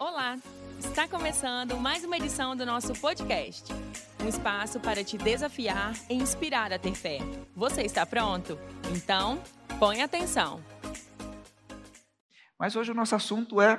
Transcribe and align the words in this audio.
Olá! 0.00 0.38
Está 0.78 1.06
começando 1.06 1.76
mais 1.76 2.02
uma 2.04 2.16
edição 2.16 2.56
do 2.56 2.64
nosso 2.64 2.98
podcast. 3.02 3.70
Um 4.24 4.28
espaço 4.28 4.80
para 4.80 5.04
te 5.04 5.18
desafiar 5.18 5.92
e 6.08 6.14
inspirar 6.14 6.72
a 6.72 6.78
ter 6.78 6.94
fé. 6.94 7.18
Você 7.54 7.82
está 7.82 8.06
pronto? 8.06 8.56
Então, 8.96 9.42
põe 9.78 10.00
atenção. 10.00 10.64
Mas 12.58 12.76
hoje 12.76 12.92
o 12.92 12.94
nosso 12.94 13.14
assunto 13.14 13.60
é 13.60 13.76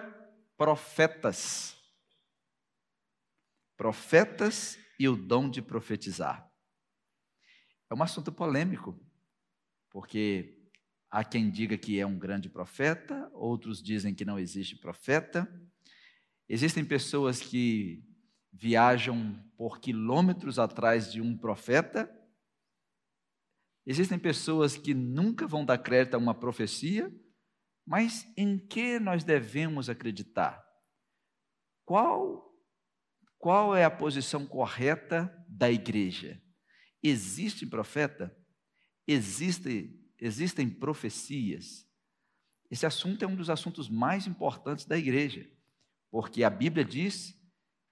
profetas. 0.56 1.76
Profetas 3.76 4.78
e 5.00 5.10
o 5.10 5.16
dom 5.16 5.50
de 5.50 5.60
profetizar. 5.60 6.48
É 7.90 7.96
um 7.96 8.04
assunto 8.04 8.32
polêmico, 8.32 8.96
porque 9.90 10.70
há 11.10 11.24
quem 11.24 11.50
diga 11.50 11.80
que 11.80 12.00
é 12.00 12.06
um 12.06 12.20
grande 12.20 12.48
profeta, 12.48 13.28
outros 13.34 13.82
dizem 13.82 14.14
que 14.14 14.24
não 14.24 14.38
existe 14.38 14.76
profeta. 14.76 15.52
Existem 16.54 16.84
pessoas 16.84 17.40
que 17.40 18.04
viajam 18.52 19.42
por 19.56 19.80
quilômetros 19.80 20.60
atrás 20.60 21.10
de 21.10 21.22
um 21.22 21.38
profeta. 21.38 22.14
Existem 23.86 24.20
pessoas 24.20 24.76
que 24.76 24.94
nunca 24.94 25.48
vão 25.48 25.64
dar 25.64 25.78
crédito 25.78 26.16
a 26.16 26.18
uma 26.18 26.38
profecia, 26.38 27.10
mas 27.88 28.30
em 28.36 28.58
que 28.58 29.00
nós 29.00 29.24
devemos 29.24 29.90
acreditar? 29.90 30.62
Qual 31.86 32.54
qual 33.38 33.74
é 33.74 33.86
a 33.86 33.90
posição 33.90 34.46
correta 34.46 35.34
da 35.48 35.72
igreja? 35.72 36.44
Existe 37.02 37.66
profeta? 37.66 38.38
Existe, 39.08 39.98
existem 40.20 40.70
profecias? 40.70 41.88
Esse 42.70 42.86
assunto 42.86 43.24
é 43.24 43.28
um 43.28 43.38
dos 43.38 43.50
assuntos 43.50 43.88
mais 43.88 44.28
importantes 44.28 44.84
da 44.84 44.98
igreja, 44.98 45.50
porque 46.12 46.44
a 46.44 46.50
Bíblia 46.50 46.84
diz 46.84 47.40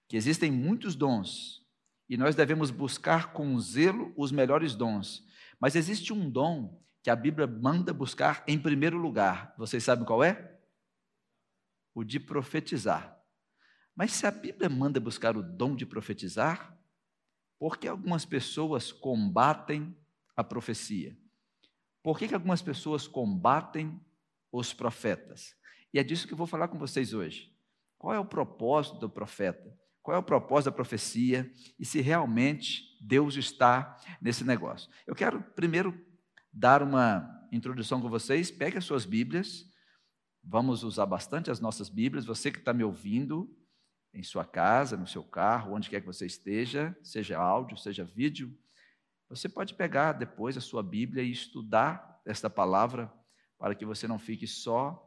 que 0.07 0.17
existem 0.17 0.51
muitos 0.51 0.95
dons 0.95 1.65
e 2.09 2.17
nós 2.17 2.35
devemos 2.35 2.69
buscar 2.69 3.31
com 3.31 3.57
zelo 3.59 4.13
os 4.17 4.31
melhores 4.31 4.75
dons. 4.75 5.25
Mas 5.59 5.75
existe 5.75 6.11
um 6.11 6.29
dom 6.29 6.83
que 7.01 7.09
a 7.09 7.15
Bíblia 7.15 7.47
manda 7.47 7.93
buscar 7.93 8.43
em 8.47 8.59
primeiro 8.59 8.97
lugar. 8.97 9.53
Vocês 9.57 9.83
sabem 9.83 10.05
qual 10.05 10.23
é? 10.23 10.59
O 11.93 12.03
de 12.03 12.19
profetizar. 12.19 13.17
Mas 13.95 14.11
se 14.11 14.25
a 14.25 14.31
Bíblia 14.31 14.69
manda 14.69 14.99
buscar 14.99 15.37
o 15.37 15.43
dom 15.43 15.75
de 15.75 15.85
profetizar, 15.85 16.77
por 17.57 17.77
que 17.77 17.87
algumas 17.87 18.25
pessoas 18.25 18.91
combatem 18.91 19.95
a 20.35 20.43
profecia? 20.43 21.17
Por 22.01 22.17
que, 22.17 22.27
que 22.27 22.33
algumas 22.33 22.61
pessoas 22.61 23.07
combatem 23.07 23.99
os 24.51 24.73
profetas? 24.73 25.55
E 25.93 25.99
é 25.99 26.03
disso 26.03 26.25
que 26.25 26.33
eu 26.33 26.37
vou 26.37 26.47
falar 26.47 26.69
com 26.69 26.79
vocês 26.79 27.13
hoje. 27.13 27.53
Qual 27.99 28.13
é 28.13 28.19
o 28.19 28.25
propósito 28.25 28.97
do 28.97 29.09
profeta? 29.09 29.77
Qual 30.01 30.15
é 30.15 30.19
o 30.19 30.23
propósito 30.23 30.71
da 30.71 30.75
profecia? 30.75 31.51
E 31.77 31.85
se 31.85 32.01
realmente 32.01 32.81
Deus 32.99 33.35
está 33.35 33.95
nesse 34.19 34.43
negócio? 34.43 34.89
Eu 35.05 35.13
quero 35.13 35.43
primeiro 35.53 35.93
dar 36.51 36.81
uma 36.81 37.29
introdução 37.51 38.01
com 38.01 38.09
vocês. 38.09 38.49
Pegue 38.49 38.77
as 38.77 38.85
suas 38.85 39.05
Bíblias. 39.05 39.65
Vamos 40.43 40.83
usar 40.83 41.05
bastante 41.05 41.51
as 41.51 41.59
nossas 41.59 41.89
Bíblias. 41.89 42.25
Você 42.25 42.49
que 42.49 42.57
está 42.57 42.73
me 42.73 42.83
ouvindo, 42.83 43.55
em 44.13 44.23
sua 44.23 44.45
casa, 44.45 44.97
no 44.97 45.07
seu 45.07 45.23
carro, 45.23 45.73
onde 45.73 45.89
quer 45.89 46.01
que 46.01 46.07
você 46.07 46.25
esteja, 46.25 46.97
seja 47.03 47.37
áudio, 47.37 47.77
seja 47.77 48.03
vídeo. 48.03 48.57
Você 49.29 49.47
pode 49.47 49.75
pegar 49.75 50.13
depois 50.13 50.57
a 50.57 50.61
sua 50.61 50.81
Bíblia 50.81 51.23
e 51.23 51.31
estudar 51.31 52.19
esta 52.25 52.49
palavra 52.49 53.11
para 53.57 53.75
que 53.75 53.85
você 53.85 54.07
não 54.07 54.17
fique 54.17 54.47
só 54.47 55.05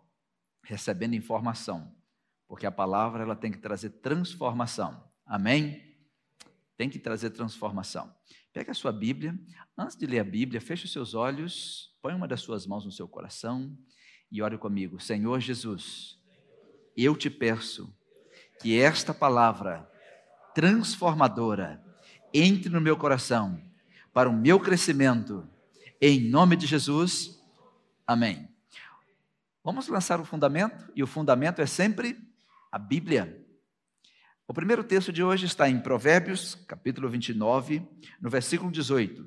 recebendo 0.64 1.14
informação, 1.14 1.92
porque 2.52 2.66
a 2.66 2.70
palavra 2.70 3.22
ela 3.22 3.34
tem 3.34 3.50
que 3.50 3.56
trazer 3.56 3.88
transformação. 3.88 5.02
Amém? 5.24 5.96
Tem 6.76 6.90
que 6.90 6.98
trazer 6.98 7.30
transformação. 7.30 8.14
Pega 8.52 8.72
a 8.72 8.74
sua 8.74 8.92
Bíblia, 8.92 9.34
antes 9.74 9.96
de 9.96 10.04
ler 10.04 10.18
a 10.18 10.24
Bíblia, 10.24 10.60
feche 10.60 10.84
os 10.84 10.92
seus 10.92 11.14
olhos, 11.14 11.96
põe 12.02 12.12
uma 12.12 12.28
das 12.28 12.42
suas 12.42 12.66
mãos 12.66 12.84
no 12.84 12.92
seu 12.92 13.08
coração 13.08 13.74
e 14.30 14.42
ore 14.42 14.58
comigo. 14.58 15.00
Senhor 15.00 15.40
Jesus, 15.40 16.20
eu 16.94 17.16
te 17.16 17.30
peço 17.30 17.90
que 18.60 18.78
esta 18.78 19.14
palavra 19.14 19.90
transformadora 20.54 21.82
entre 22.34 22.68
no 22.68 22.82
meu 22.82 22.98
coração 22.98 23.64
para 24.12 24.28
o 24.28 24.32
meu 24.32 24.60
crescimento, 24.60 25.48
em 25.98 26.20
nome 26.28 26.56
de 26.56 26.66
Jesus. 26.66 27.42
Amém. 28.06 28.46
Vamos 29.64 29.88
lançar 29.88 30.20
o 30.20 30.24
fundamento, 30.26 30.92
e 30.94 31.02
o 31.02 31.06
fundamento 31.06 31.62
é 31.62 31.66
sempre 31.66 32.30
a 32.72 32.78
Bíblia. 32.78 33.38
O 34.48 34.54
primeiro 34.54 34.82
texto 34.82 35.12
de 35.12 35.22
hoje 35.22 35.44
está 35.44 35.68
em 35.68 35.78
Provérbios, 35.78 36.54
capítulo 36.66 37.06
29, 37.06 37.86
no 38.18 38.30
versículo 38.30 38.72
18. 38.72 39.26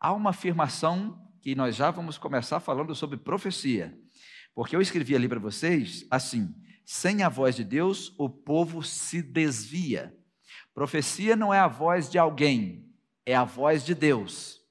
Há 0.00 0.14
uma 0.14 0.30
afirmação 0.30 1.22
que 1.42 1.54
nós 1.54 1.76
já 1.76 1.90
vamos 1.90 2.16
começar 2.16 2.60
falando 2.60 2.94
sobre 2.94 3.18
profecia, 3.18 3.94
porque 4.54 4.74
eu 4.74 4.80
escrevi 4.80 5.14
ali 5.14 5.28
para 5.28 5.38
vocês 5.38 6.06
assim: 6.10 6.54
sem 6.86 7.22
a 7.22 7.28
voz 7.28 7.54
de 7.54 7.62
Deus, 7.62 8.14
o 8.18 8.30
povo 8.30 8.82
se 8.82 9.20
desvia. 9.20 10.16
Profecia 10.72 11.36
não 11.36 11.52
é 11.52 11.58
a 11.58 11.68
voz 11.68 12.10
de 12.10 12.18
alguém, 12.18 12.90
é 13.26 13.36
a 13.36 13.44
voz 13.44 13.84
de 13.84 13.94
Deus. 13.94 14.62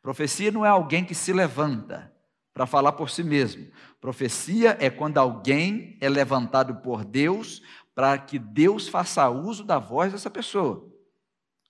Profecia 0.00 0.50
não 0.50 0.64
é 0.64 0.68
alguém 0.70 1.04
que 1.04 1.14
se 1.14 1.34
levanta 1.34 2.10
para 2.58 2.66
falar 2.66 2.90
por 2.90 3.08
si 3.08 3.22
mesmo. 3.22 3.68
Profecia 4.00 4.76
é 4.80 4.90
quando 4.90 5.18
alguém 5.18 5.96
é 6.00 6.08
levantado 6.08 6.74
por 6.82 7.04
Deus 7.04 7.62
para 7.94 8.18
que 8.18 8.36
Deus 8.36 8.88
faça 8.88 9.30
uso 9.30 9.62
da 9.62 9.78
voz 9.78 10.10
dessa 10.10 10.28
pessoa. 10.28 10.84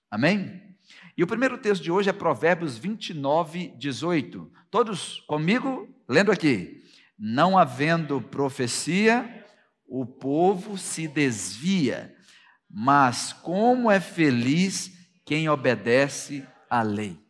Amém? 0.09 0.59
E 1.15 1.23
o 1.23 1.27
primeiro 1.27 1.59
texto 1.59 1.83
de 1.83 1.91
hoje 1.91 2.09
é 2.09 2.13
Provérbios 2.13 2.75
29, 2.75 3.71
18. 3.77 4.51
Todos 4.71 5.19
comigo? 5.27 5.87
Lendo 6.07 6.31
aqui. 6.31 6.83
Não 7.15 7.55
havendo 7.55 8.19
profecia, 8.19 9.45
o 9.87 10.07
povo 10.07 10.75
se 10.75 11.07
desvia, 11.07 12.15
mas 12.67 13.31
como 13.31 13.91
é 13.91 13.99
feliz 13.99 14.91
quem 15.23 15.49
obedece 15.49 16.43
à 16.67 16.81
lei. 16.81 17.28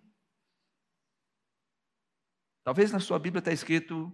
Talvez 2.70 2.92
na 2.92 3.00
sua 3.00 3.18
Bíblia 3.18 3.40
está 3.40 3.52
escrito: 3.52 4.14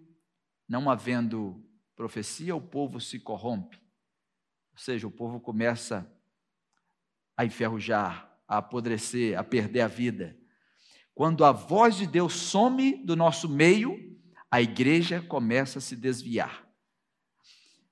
não 0.66 0.90
havendo 0.90 1.62
profecia, 1.94 2.56
o 2.56 2.62
povo 2.62 3.02
se 3.02 3.20
corrompe. 3.20 3.76
Ou 4.72 4.80
seja, 4.80 5.06
o 5.06 5.12
povo 5.12 5.42
começa 5.42 6.10
a 7.36 7.44
enferrujar, 7.44 8.34
a 8.48 8.60
apodrecer, 8.60 9.38
a 9.38 9.44
perder 9.44 9.82
a 9.82 9.90
vida. 9.90 10.40
Quando 11.14 11.44
a 11.44 11.52
voz 11.52 11.98
de 11.98 12.08
Deus 12.08 12.32
some 12.32 13.04
do 13.04 13.14
nosso 13.14 13.50
meio, 13.50 14.18
a 14.50 14.62
igreja 14.62 15.22
começa 15.22 15.80
a 15.80 15.82
se 15.82 15.98
desviar. 15.98 16.66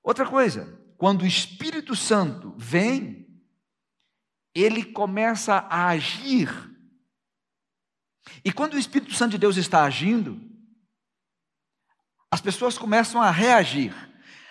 Outra 0.02 0.26
coisa, 0.26 0.82
quando 0.96 1.24
o 1.24 1.26
Espírito 1.26 1.94
Santo 1.94 2.54
vem, 2.56 3.28
ele 4.54 4.82
começa 4.82 5.56
a 5.56 5.88
agir. 5.88 6.48
E 8.42 8.50
quando 8.50 8.72
o 8.72 8.78
Espírito 8.78 9.12
Santo 9.12 9.32
de 9.32 9.38
Deus 9.38 9.58
está 9.58 9.84
agindo, 9.84 10.53
as 12.34 12.40
pessoas 12.40 12.76
começam 12.76 13.22
a 13.22 13.30
reagir. 13.30 13.94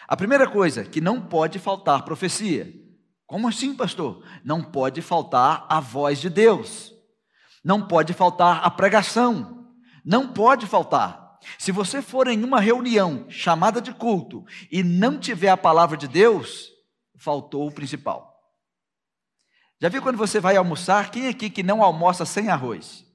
A 0.08 0.16
primeira 0.16 0.50
coisa, 0.50 0.86
que 0.86 1.02
não 1.02 1.20
pode 1.20 1.60
faltar 1.60 2.06
profecia. 2.06 2.74
Como 3.28 3.46
assim, 3.46 3.76
pastor? 3.76 4.26
Não 4.42 4.64
pode 4.64 5.02
faltar 5.02 5.66
a 5.68 5.82
voz 5.82 6.22
de 6.22 6.30
Deus. 6.30 6.94
Não 7.62 7.86
pode 7.86 8.14
faltar 8.14 8.64
a 8.64 8.72
pregação. 8.72 9.68
Não 10.06 10.32
pode 10.32 10.66
faltar. 10.66 11.38
Se 11.60 11.74
você 11.74 12.02
for 12.02 12.30
em 12.30 12.42
uma 12.46 12.62
reunião 12.62 13.30
chamada 13.30 13.82
de 13.82 13.94
culto 13.94 14.46
e 14.72 14.82
não 14.82 15.20
tiver 15.20 15.50
a 15.50 15.58
palavra 15.58 15.98
de 15.98 16.08
Deus, 16.08 16.70
faltou 17.18 17.68
o 17.68 17.72
principal. 17.74 18.34
Já 19.82 19.90
viu 19.90 20.02
quando 20.02 20.18
você 20.18 20.40
vai 20.40 20.56
almoçar? 20.56 21.12
Quem 21.12 21.28
aqui 21.28 21.50
que 21.50 21.64
não 21.64 21.84
almoça 21.84 22.26
sem 22.26 22.48
arroz? 22.48 23.06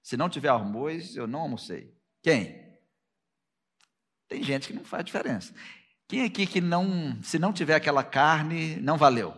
Se 0.00 0.16
não 0.16 0.28
tiver 0.28 0.50
arroz, 0.50 1.16
eu 1.16 1.26
não 1.26 1.40
almocei. 1.40 1.92
Quem? 2.22 2.71
Tem 4.32 4.42
gente 4.42 4.68
que 4.68 4.74
não 4.74 4.82
faz 4.82 5.04
diferença. 5.04 5.52
Quem 6.08 6.24
aqui 6.24 6.46
que 6.46 6.60
não, 6.60 7.22
se 7.22 7.38
não 7.38 7.52
tiver 7.52 7.74
aquela 7.74 8.02
carne, 8.02 8.76
não 8.76 8.96
valeu? 8.96 9.34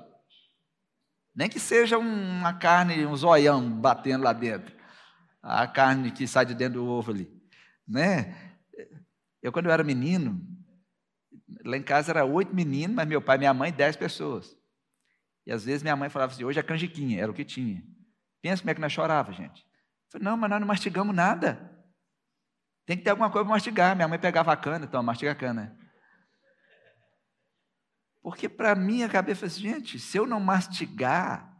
Nem 1.34 1.48
que 1.48 1.58
seja 1.58 1.98
uma 1.98 2.52
carne, 2.52 3.04
um 3.04 3.16
zoião 3.16 3.68
batendo 3.68 4.22
lá 4.22 4.32
dentro. 4.32 4.72
A 5.42 5.66
carne 5.66 6.12
que 6.12 6.28
sai 6.28 6.46
de 6.46 6.54
dentro 6.54 6.80
do 6.80 6.86
ovo 6.86 7.10
ali 7.10 7.34
né? 7.88 8.54
Eu, 9.42 9.52
quando 9.52 9.66
eu 9.66 9.72
era 9.72 9.82
menino, 9.82 10.40
lá 11.64 11.76
em 11.76 11.82
casa 11.82 12.12
era 12.12 12.24
oito 12.24 12.54
meninos, 12.54 12.94
mas 12.96 13.06
meu 13.06 13.20
pai 13.20 13.36
e 13.36 13.40
minha 13.40 13.52
mãe, 13.54 13.72
dez 13.72 13.96
pessoas. 13.96 14.56
E 15.44 15.52
às 15.52 15.64
vezes 15.64 15.82
minha 15.82 15.96
mãe 15.96 16.08
falava 16.08 16.32
assim: 16.32 16.44
hoje 16.44 16.60
é 16.60 16.62
canjiquinha, 16.62 17.20
era 17.20 17.30
o 17.30 17.34
que 17.34 17.44
tinha. 17.44 17.82
Pensa 18.40 18.62
como 18.62 18.70
é 18.70 18.74
que 18.74 18.80
nós 18.80 18.92
chorava, 18.92 19.32
gente. 19.32 19.60
Eu 19.62 20.12
falei, 20.12 20.24
não, 20.24 20.36
mas 20.36 20.50
nós 20.50 20.60
não 20.60 20.66
mastigamos 20.66 21.14
nada. 21.14 21.73
Tem 22.86 22.96
que 22.96 23.02
ter 23.02 23.10
alguma 23.10 23.30
coisa 23.30 23.44
para 23.44 23.54
mastigar. 23.54 23.96
Minha 23.96 24.08
mãe 24.08 24.18
pegava 24.18 24.52
a 24.52 24.56
cana, 24.56 24.84
então, 24.84 25.02
mastiga 25.02 25.32
a 25.32 25.34
cana. 25.34 25.78
Porque 28.22 28.48
para 28.48 28.74
mim 28.74 29.02
a 29.02 29.08
cabeça 29.08 29.46
assim, 29.46 29.60
gente, 29.60 29.98
se 29.98 30.16
eu 30.16 30.26
não 30.26 30.40
mastigar, 30.40 31.54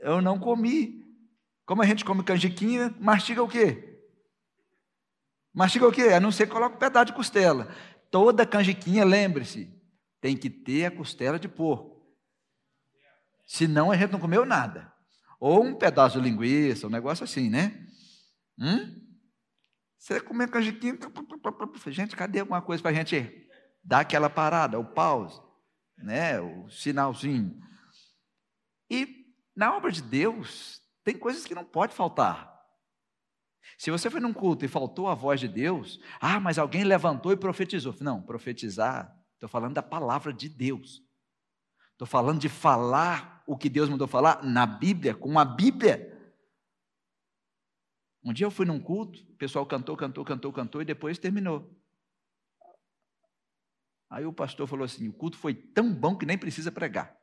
eu 0.00 0.22
não 0.22 0.38
comi. 0.38 1.04
Como 1.66 1.82
a 1.82 1.86
gente 1.86 2.04
come 2.04 2.22
canjiquinha, 2.22 2.94
mastiga 2.98 3.42
o 3.42 3.48
quê? 3.48 4.00
Mastiga 5.52 5.88
o 5.88 5.92
quê? 5.92 6.08
A 6.08 6.20
não 6.20 6.32
ser 6.32 6.46
que 6.46 6.52
coloque 6.52 6.76
um 6.76 6.78
pedaço 6.78 7.06
de 7.06 7.12
costela. 7.12 7.74
Toda 8.10 8.46
canjiquinha, 8.46 9.04
lembre-se, 9.04 9.70
tem 10.20 10.36
que 10.36 10.48
ter 10.48 10.86
a 10.86 10.90
costela 10.90 11.38
de 11.38 11.48
porco. 11.48 11.96
Senão 13.46 13.90
a 13.90 13.96
gente 13.96 14.12
não 14.12 14.20
comeu 14.20 14.44
nada. 14.44 14.92
Ou 15.38 15.64
um 15.64 15.74
pedaço 15.74 16.20
de 16.20 16.28
linguiça, 16.28 16.86
um 16.86 16.90
negócio 16.90 17.24
assim, 17.24 17.50
né? 17.50 17.86
Hum? 18.58 19.05
Você 19.98 20.20
comer 20.20 20.50
canjiquinha, 20.50 20.98
gente, 21.88 22.16
cadê 22.16 22.40
alguma 22.40 22.62
coisa 22.62 22.82
para 22.82 22.92
a 22.92 22.94
gente 22.94 23.48
dar 23.82 24.00
aquela 24.00 24.28
parada, 24.28 24.78
o 24.78 24.84
pause, 24.84 25.40
né? 25.96 26.40
o 26.40 26.68
sinalzinho. 26.68 27.60
E 28.90 29.26
na 29.54 29.74
obra 29.74 29.90
de 29.90 30.02
Deus, 30.02 30.82
tem 31.02 31.16
coisas 31.16 31.44
que 31.44 31.54
não 31.54 31.64
pode 31.64 31.94
faltar. 31.94 32.54
Se 33.78 33.90
você 33.90 34.08
foi 34.08 34.20
num 34.20 34.32
culto 34.32 34.64
e 34.64 34.68
faltou 34.68 35.08
a 35.08 35.14
voz 35.14 35.40
de 35.40 35.48
Deus, 35.48 36.00
ah, 36.20 36.38
mas 36.40 36.58
alguém 36.58 36.84
levantou 36.84 37.32
e 37.32 37.36
profetizou. 37.36 37.94
Não, 38.00 38.22
profetizar, 38.22 39.14
estou 39.34 39.48
falando 39.48 39.74
da 39.74 39.82
palavra 39.82 40.32
de 40.32 40.48
Deus. 40.48 41.02
Estou 41.92 42.06
falando 42.06 42.38
de 42.38 42.48
falar 42.48 43.42
o 43.46 43.56
que 43.56 43.68
Deus 43.68 43.88
mandou 43.88 44.06
falar 44.06 44.42
na 44.42 44.66
Bíblia, 44.66 45.14
com 45.14 45.38
a 45.38 45.44
Bíblia. 45.44 46.15
Um 48.26 48.32
dia 48.32 48.44
eu 48.44 48.50
fui 48.50 48.66
num 48.66 48.80
culto, 48.80 49.22
o 49.22 49.36
pessoal 49.36 49.64
cantou, 49.64 49.96
cantou, 49.96 50.24
cantou, 50.24 50.52
cantou 50.52 50.82
e 50.82 50.84
depois 50.84 51.16
terminou. 51.16 51.72
Aí 54.10 54.26
o 54.26 54.32
pastor 54.32 54.66
falou 54.66 54.84
assim: 54.84 55.06
o 55.06 55.12
culto 55.12 55.38
foi 55.38 55.54
tão 55.54 55.94
bom 55.94 56.18
que 56.18 56.26
nem 56.26 56.36
precisa 56.36 56.72
pregar. 56.72 57.16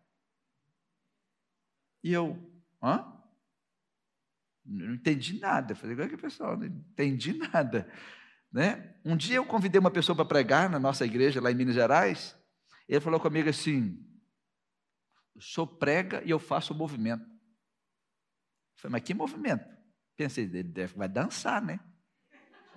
E 2.01 2.13
eu, 2.13 2.41
hã? 2.81 3.05
Não 4.65 4.93
entendi 4.93 5.41
nada. 5.41 5.75
Falei, 5.75 5.97
olha 5.97 6.07
que 6.07 6.15
pessoal, 6.15 6.55
não 6.55 6.65
entendi 6.65 7.33
nada. 7.33 7.91
Né? 8.49 8.95
Um 9.03 9.17
dia 9.17 9.35
eu 9.35 9.45
convidei 9.45 9.81
uma 9.81 9.91
pessoa 9.91 10.15
para 10.15 10.23
pregar 10.23 10.69
na 10.69 10.79
nossa 10.79 11.05
igreja 11.05 11.41
lá 11.41 11.51
em 11.51 11.55
Minas 11.55 11.75
Gerais. 11.75 12.33
Ele 12.87 13.01
falou 13.01 13.19
comigo 13.19 13.49
assim: 13.49 14.01
senhor 15.37 15.67
prega 15.67 16.23
e 16.23 16.29
eu 16.29 16.39
faço 16.39 16.73
o 16.73 16.77
movimento. 16.77 17.25
Eu 17.25 18.77
falei, 18.77 18.91
mas 18.93 19.03
que 19.03 19.13
movimento? 19.13 19.82
Pensei, 20.15 20.45
ele 20.45 20.63
deve, 20.63 20.95
vai 20.95 21.09
dançar, 21.09 21.61
né? 21.61 21.79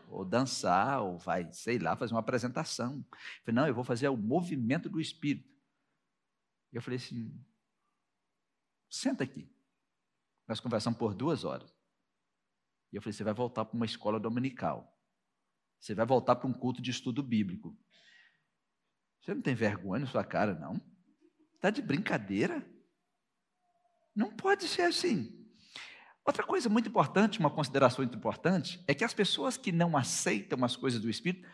Ou 0.08 0.24
dançar, 0.24 1.02
ou 1.02 1.18
vai, 1.18 1.52
sei 1.52 1.78
lá, 1.78 1.96
fazer 1.96 2.14
uma 2.14 2.20
apresentação. 2.20 3.04
Falei, 3.44 3.54
não, 3.54 3.66
eu 3.66 3.74
vou 3.74 3.84
fazer 3.84 4.08
o 4.08 4.16
movimento 4.16 4.88
do 4.88 5.00
Espírito. 5.00 5.54
Eu 6.72 6.80
falei 6.80 6.98
assim, 6.98 7.38
senta 8.88 9.24
aqui. 9.24 9.50
Nós 10.46 10.60
conversamos 10.60 10.98
por 10.98 11.14
duas 11.14 11.44
horas. 11.44 11.74
E 12.92 12.96
eu 12.96 13.02
falei, 13.02 13.12
você 13.12 13.24
vai 13.24 13.34
voltar 13.34 13.64
para 13.64 13.76
uma 13.76 13.86
escola 13.86 14.20
dominical. 14.20 14.96
Você 15.80 15.94
vai 15.94 16.06
voltar 16.06 16.36
para 16.36 16.46
um 16.46 16.52
culto 16.52 16.80
de 16.80 16.90
estudo 16.90 17.22
bíblico. 17.22 17.76
Você 19.20 19.34
não 19.34 19.42
tem 19.42 19.54
vergonha 19.54 20.04
na 20.04 20.06
sua 20.06 20.24
cara, 20.24 20.54
não? 20.54 20.80
Está 21.54 21.68
de 21.68 21.82
brincadeira? 21.82 22.64
Não 24.14 24.34
pode 24.34 24.68
ser 24.68 24.82
assim. 24.82 25.45
Outra 26.26 26.42
coisa 26.42 26.68
muito 26.68 26.88
importante, 26.88 27.38
uma 27.38 27.48
consideração 27.48 28.04
muito 28.04 28.16
importante, 28.16 28.82
é 28.88 28.92
que 28.92 29.04
as 29.04 29.14
pessoas 29.14 29.56
que 29.56 29.70
não 29.70 29.96
aceitam 29.96 30.64
as 30.64 30.74
coisas 30.74 31.00
do 31.00 31.08
Espírito, 31.08 31.48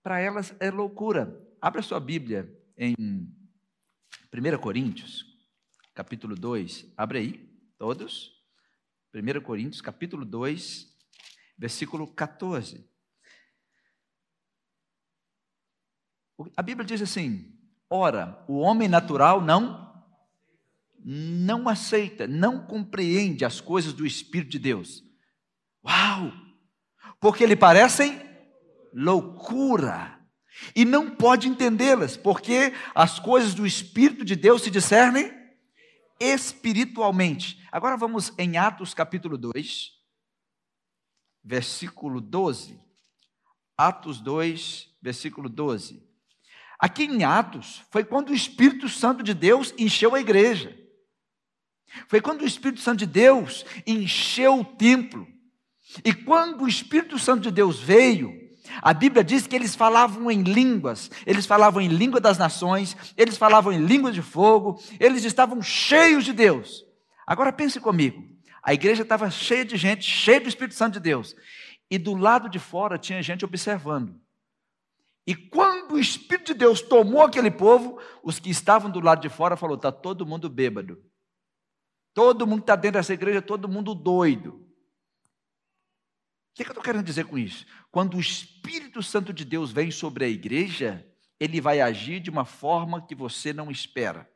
para 0.00 0.20
elas 0.20 0.54
é 0.60 0.70
loucura. 0.70 1.36
Abra 1.60 1.82
sua 1.82 1.98
Bíblia 1.98 2.48
em 2.78 2.94
1 4.32 4.58
Coríntios, 4.60 5.26
capítulo 5.92 6.36
2. 6.36 6.92
Abre 6.96 7.18
aí, 7.18 7.58
todos. 7.76 8.32
1 9.12 9.40
Coríntios, 9.40 9.80
capítulo 9.80 10.24
2, 10.24 10.96
versículo 11.58 12.06
14. 12.06 12.88
A 16.56 16.62
Bíblia 16.62 16.86
diz 16.86 17.02
assim: 17.02 17.58
Ora, 17.90 18.44
o 18.46 18.58
homem 18.58 18.88
natural 18.88 19.40
não 19.40 19.85
não 21.08 21.68
aceita, 21.68 22.26
não 22.26 22.66
compreende 22.66 23.44
as 23.44 23.60
coisas 23.60 23.92
do 23.92 24.04
espírito 24.04 24.50
de 24.50 24.58
Deus. 24.58 25.04
Uau! 25.86 26.32
Porque 27.20 27.46
lhe 27.46 27.54
parecem 27.54 28.20
loucura 28.92 30.20
e 30.74 30.84
não 30.84 31.08
pode 31.08 31.46
entendê-las, 31.46 32.16
porque 32.16 32.72
as 32.92 33.20
coisas 33.20 33.54
do 33.54 33.64
espírito 33.64 34.24
de 34.24 34.34
Deus 34.34 34.62
se 34.62 34.70
discernem 34.70 35.32
espiritualmente. 36.18 37.64
Agora 37.70 37.96
vamos 37.96 38.32
em 38.36 38.56
Atos 38.56 38.92
capítulo 38.92 39.38
2, 39.38 39.92
versículo 41.44 42.20
12. 42.20 42.80
Atos 43.78 44.20
2, 44.20 44.88
versículo 45.00 45.48
12. 45.48 46.04
Aqui 46.80 47.04
em 47.04 47.22
Atos, 47.22 47.84
foi 47.92 48.04
quando 48.04 48.30
o 48.30 48.34
Espírito 48.34 48.88
Santo 48.88 49.22
de 49.22 49.32
Deus 49.32 49.72
encheu 49.78 50.14
a 50.14 50.20
igreja. 50.20 50.85
Foi 52.08 52.20
quando 52.20 52.42
o 52.42 52.46
Espírito 52.46 52.80
Santo 52.80 52.98
de 52.98 53.06
Deus 53.06 53.64
encheu 53.86 54.60
o 54.60 54.64
templo. 54.64 55.26
E 56.04 56.12
quando 56.12 56.64
o 56.64 56.68
Espírito 56.68 57.18
Santo 57.18 57.42
de 57.42 57.50
Deus 57.50 57.80
veio, 57.80 58.46
a 58.82 58.92
Bíblia 58.92 59.22
diz 59.22 59.46
que 59.46 59.54
eles 59.54 59.74
falavam 59.74 60.30
em 60.30 60.42
línguas, 60.42 61.10
eles 61.24 61.46
falavam 61.46 61.80
em 61.80 61.88
língua 61.88 62.20
das 62.20 62.38
nações, 62.38 62.96
eles 63.16 63.36
falavam 63.36 63.72
em 63.72 63.84
língua 63.84 64.12
de 64.12 64.22
fogo, 64.22 64.80
eles 64.98 65.24
estavam 65.24 65.62
cheios 65.62 66.24
de 66.24 66.32
Deus. 66.32 66.84
Agora 67.26 67.52
pense 67.52 67.80
comigo, 67.80 68.22
a 68.62 68.74
igreja 68.74 69.02
estava 69.02 69.30
cheia 69.30 69.64
de 69.64 69.76
gente, 69.76 70.04
cheia 70.04 70.40
do 70.40 70.48
Espírito 70.48 70.74
Santo 70.74 70.94
de 70.94 71.00
Deus, 71.00 71.34
e 71.90 71.98
do 71.98 72.14
lado 72.14 72.48
de 72.48 72.58
fora 72.58 72.98
tinha 72.98 73.22
gente 73.22 73.44
observando. 73.44 74.20
E 75.26 75.34
quando 75.34 75.92
o 75.92 75.98
Espírito 75.98 76.52
de 76.52 76.54
Deus 76.54 76.80
tomou 76.80 77.22
aquele 77.22 77.50
povo, 77.50 77.98
os 78.22 78.38
que 78.38 78.50
estavam 78.50 78.90
do 78.90 79.00
lado 79.00 79.20
de 79.20 79.28
fora 79.28 79.56
falou: 79.56 79.76
está 79.76 79.90
todo 79.90 80.26
mundo 80.26 80.48
bêbado. 80.48 80.98
Todo 82.16 82.46
mundo 82.46 82.60
que 82.60 82.62
está 82.62 82.76
dentro 82.76 82.98
dessa 82.98 83.12
igreja, 83.12 83.42
todo 83.42 83.68
mundo 83.68 83.94
doido. 83.94 84.54
O 84.54 84.64
que, 86.54 86.62
é 86.62 86.66
eu 86.66 86.70
estou 86.70 86.82
querendo 86.82 87.04
dizer 87.04 87.26
com 87.26 87.36
isso? 87.36 87.66
Quando 87.90 88.16
o 88.16 88.20
Espírito 88.20 89.02
Santo 89.02 89.34
de 89.34 89.44
Deus 89.44 89.70
vem 89.70 89.90
sobre 89.90 90.24
a 90.24 90.28
igreja, 90.28 91.06
ele 91.38 91.60
vai 91.60 91.78
agir 91.78 92.18
de 92.20 92.30
uma 92.30 92.46
forma 92.46 93.06
que 93.06 93.14
você 93.14 93.52
não 93.52 93.70
espera. 93.70 94.26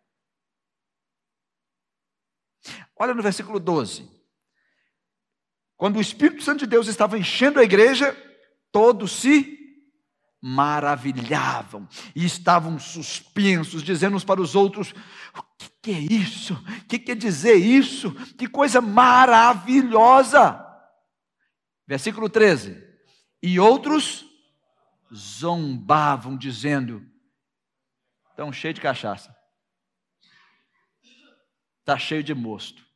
Olha 2.95 3.15
no 3.15 3.23
versículo 3.23 3.59
12. 3.59 4.07
Quando 5.75 5.97
o 5.97 6.03
Espírito 6.03 6.43
Santo 6.43 6.59
de 6.59 6.67
Deus 6.67 6.87
estava 6.87 7.19
enchendo 7.19 7.61
a 7.61 7.65
igreja, 7.65 8.15
todos 8.71 9.11
se 9.11 9.59
maravilhavam 10.39 11.89
e 12.15 12.27
estavam 12.27 12.79
suspensos, 12.79 13.83
dizendo 13.83 14.17
uns 14.17 14.25
para 14.25 14.43
os 14.43 14.55
outros: 14.55 14.93
que, 15.83 15.93
é 15.93 15.99
isso? 15.99 16.55
O 16.55 16.85
que 16.87 16.99
quer 16.99 17.17
dizer 17.17 17.55
isso? 17.55 18.13
Que 18.37 18.47
coisa 18.47 18.81
maravilhosa! 18.81 20.67
Versículo 21.87 22.29
13: 22.29 22.77
E 23.43 23.59
outros 23.59 24.27
zombavam, 25.13 26.37
dizendo: 26.37 27.07
estão 28.29 28.53
cheio 28.53 28.75
de 28.75 28.81
cachaça, 28.81 29.35
está 31.81 31.99
cheio 31.99 32.23
de 32.23 32.35
mosto. 32.35 32.87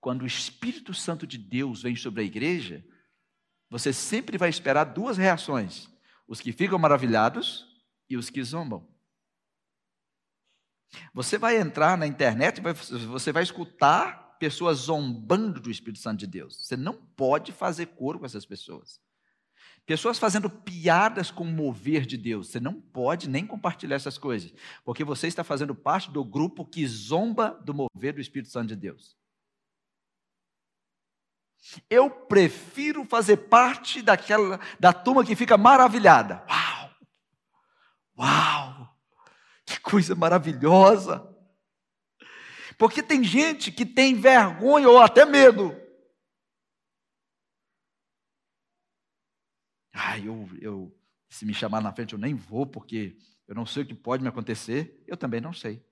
Quando 0.00 0.22
o 0.22 0.26
Espírito 0.26 0.94
Santo 0.94 1.26
de 1.26 1.36
Deus 1.36 1.82
vem 1.82 1.94
sobre 1.94 2.22
a 2.22 2.24
igreja, 2.24 2.84
você 3.68 3.92
sempre 3.92 4.36
vai 4.36 4.50
esperar 4.50 4.84
duas 4.84 5.16
reações: 5.16 5.88
os 6.28 6.40
que 6.40 6.52
ficam 6.52 6.78
maravilhados 6.78 7.66
e 8.08 8.16
os 8.16 8.28
que 8.28 8.42
zombam. 8.42 8.89
Você 11.14 11.38
vai 11.38 11.56
entrar 11.58 11.96
na 11.96 12.06
internet 12.06 12.58
e 12.58 13.06
você 13.06 13.32
vai 13.32 13.42
escutar 13.42 14.36
pessoas 14.38 14.78
zombando 14.78 15.60
do 15.60 15.70
Espírito 15.70 16.00
Santo 16.00 16.18
de 16.18 16.26
Deus. 16.26 16.66
Você 16.66 16.76
não 16.76 16.94
pode 16.94 17.52
fazer 17.52 17.86
coro 17.86 18.18
com 18.18 18.26
essas 18.26 18.46
pessoas. 18.46 19.00
Pessoas 19.84 20.18
fazendo 20.18 20.48
piadas 20.48 21.30
com 21.30 21.44
o 21.44 21.46
mover 21.46 22.06
de 22.06 22.16
Deus. 22.16 22.48
Você 22.48 22.60
não 22.60 22.80
pode 22.80 23.28
nem 23.28 23.46
compartilhar 23.46 23.96
essas 23.96 24.16
coisas, 24.16 24.52
porque 24.84 25.04
você 25.04 25.26
está 25.26 25.42
fazendo 25.42 25.74
parte 25.74 26.10
do 26.10 26.24
grupo 26.24 26.64
que 26.64 26.86
zomba 26.86 27.60
do 27.64 27.74
mover 27.74 28.14
do 28.14 28.20
Espírito 28.20 28.50
Santo 28.50 28.68
de 28.68 28.76
Deus. 28.76 29.16
Eu 31.88 32.08
prefiro 32.10 33.04
fazer 33.04 33.36
parte 33.36 34.00
daquela 34.00 34.58
da 34.78 34.92
turma 34.92 35.24
que 35.24 35.36
fica 35.36 35.58
maravilhada. 35.58 36.44
Uau! 36.48 36.90
Uau! 38.18 38.69
Coisa 39.82 40.14
maravilhosa! 40.14 41.26
Porque 42.78 43.02
tem 43.02 43.22
gente 43.22 43.70
que 43.70 43.84
tem 43.84 44.14
vergonha 44.14 44.88
ou 44.88 44.98
até 44.98 45.26
medo. 45.26 45.76
Ah, 49.92 50.18
eu, 50.18 50.48
eu, 50.60 50.98
Se 51.28 51.44
me 51.44 51.52
chamar 51.52 51.82
na 51.82 51.92
frente, 51.92 52.14
eu 52.14 52.18
nem 52.18 52.34
vou, 52.34 52.66
porque 52.66 53.18
eu 53.46 53.54
não 53.54 53.66
sei 53.66 53.82
o 53.82 53.86
que 53.86 53.94
pode 53.94 54.22
me 54.22 54.30
acontecer. 54.30 55.04
Eu 55.06 55.16
também 55.16 55.40
não 55.40 55.52
sei. 55.52 55.84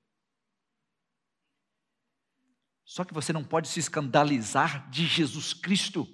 Só 2.84 3.04
que 3.04 3.12
você 3.12 3.34
não 3.34 3.44
pode 3.44 3.68
se 3.68 3.78
escandalizar 3.78 4.88
de 4.88 5.06
Jesus 5.06 5.52
Cristo. 5.52 6.08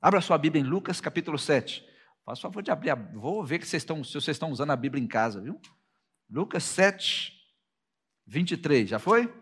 Abra 0.00 0.22
sua 0.22 0.38
Bíblia 0.38 0.62
em 0.62 0.66
Lucas 0.66 1.02
capítulo 1.02 1.38
7. 1.38 1.86
Faça 2.24 2.40
favor 2.40 2.62
de 2.62 2.70
abrir. 2.70 2.94
Vou 3.12 3.44
ver 3.44 3.58
que 3.58 3.66
vocês 3.66 3.82
estão, 3.82 4.02
se 4.02 4.14
vocês 4.14 4.36
estão 4.36 4.50
usando 4.50 4.70
a 4.70 4.76
Bíblia 4.76 5.04
em 5.04 5.06
casa, 5.06 5.38
viu? 5.38 5.60
Lucas 6.30 6.64
7, 6.64 7.32
23. 8.26 8.88
Já 8.88 8.98
foi? 8.98 9.32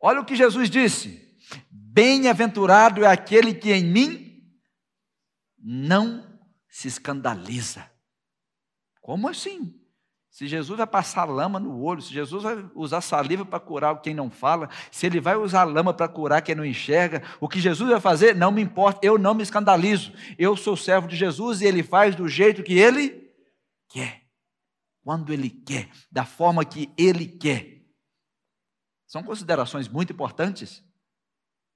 Olha 0.00 0.20
o 0.20 0.24
que 0.24 0.34
Jesus 0.34 0.68
disse: 0.68 1.38
Bem-aventurado 1.70 3.04
é 3.04 3.06
aquele 3.06 3.54
que 3.54 3.72
em 3.72 3.84
mim 3.84 4.52
não 5.58 6.40
se 6.68 6.88
escandaliza. 6.88 7.88
Como 9.00 9.28
assim? 9.28 9.78
Se 10.32 10.46
Jesus 10.46 10.78
vai 10.78 10.86
passar 10.86 11.24
lama 11.24 11.60
no 11.60 11.78
olho, 11.82 12.00
se 12.00 12.10
Jesus 12.10 12.42
vai 12.42 12.64
usar 12.74 13.02
saliva 13.02 13.44
para 13.44 13.60
curar 13.60 14.00
quem 14.00 14.14
não 14.14 14.30
fala, 14.30 14.70
se 14.90 15.04
ele 15.04 15.20
vai 15.20 15.36
usar 15.36 15.64
lama 15.64 15.92
para 15.92 16.08
curar 16.08 16.40
quem 16.40 16.54
não 16.54 16.64
enxerga, 16.64 17.22
o 17.38 17.46
que 17.46 17.60
Jesus 17.60 17.90
vai 17.90 18.00
fazer 18.00 18.34
não 18.34 18.50
me 18.50 18.62
importa, 18.62 19.06
eu 19.06 19.18
não 19.18 19.34
me 19.34 19.42
escandalizo. 19.42 20.10
Eu 20.38 20.56
sou 20.56 20.74
servo 20.74 21.06
de 21.06 21.16
Jesus 21.16 21.60
e 21.60 21.66
ele 21.66 21.82
faz 21.82 22.16
do 22.16 22.26
jeito 22.26 22.62
que 22.62 22.78
ele 22.78 23.30
quer, 23.90 24.21
quando 25.02 25.32
ele 25.32 25.50
quer, 25.50 25.90
da 26.10 26.24
forma 26.24 26.64
que 26.64 26.92
ele 26.96 27.26
quer. 27.26 27.82
São 29.06 29.22
considerações 29.22 29.88
muito 29.88 30.12
importantes, 30.12 30.82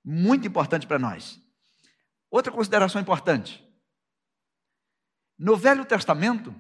muito 0.04 0.46
importantes 0.46 0.86
para 0.86 0.98
nós. 0.98 1.40
Outra 2.30 2.52
consideração 2.52 3.00
importante: 3.00 3.62
no 5.38 5.56
Velho 5.56 5.84
Testamento, 5.84 6.54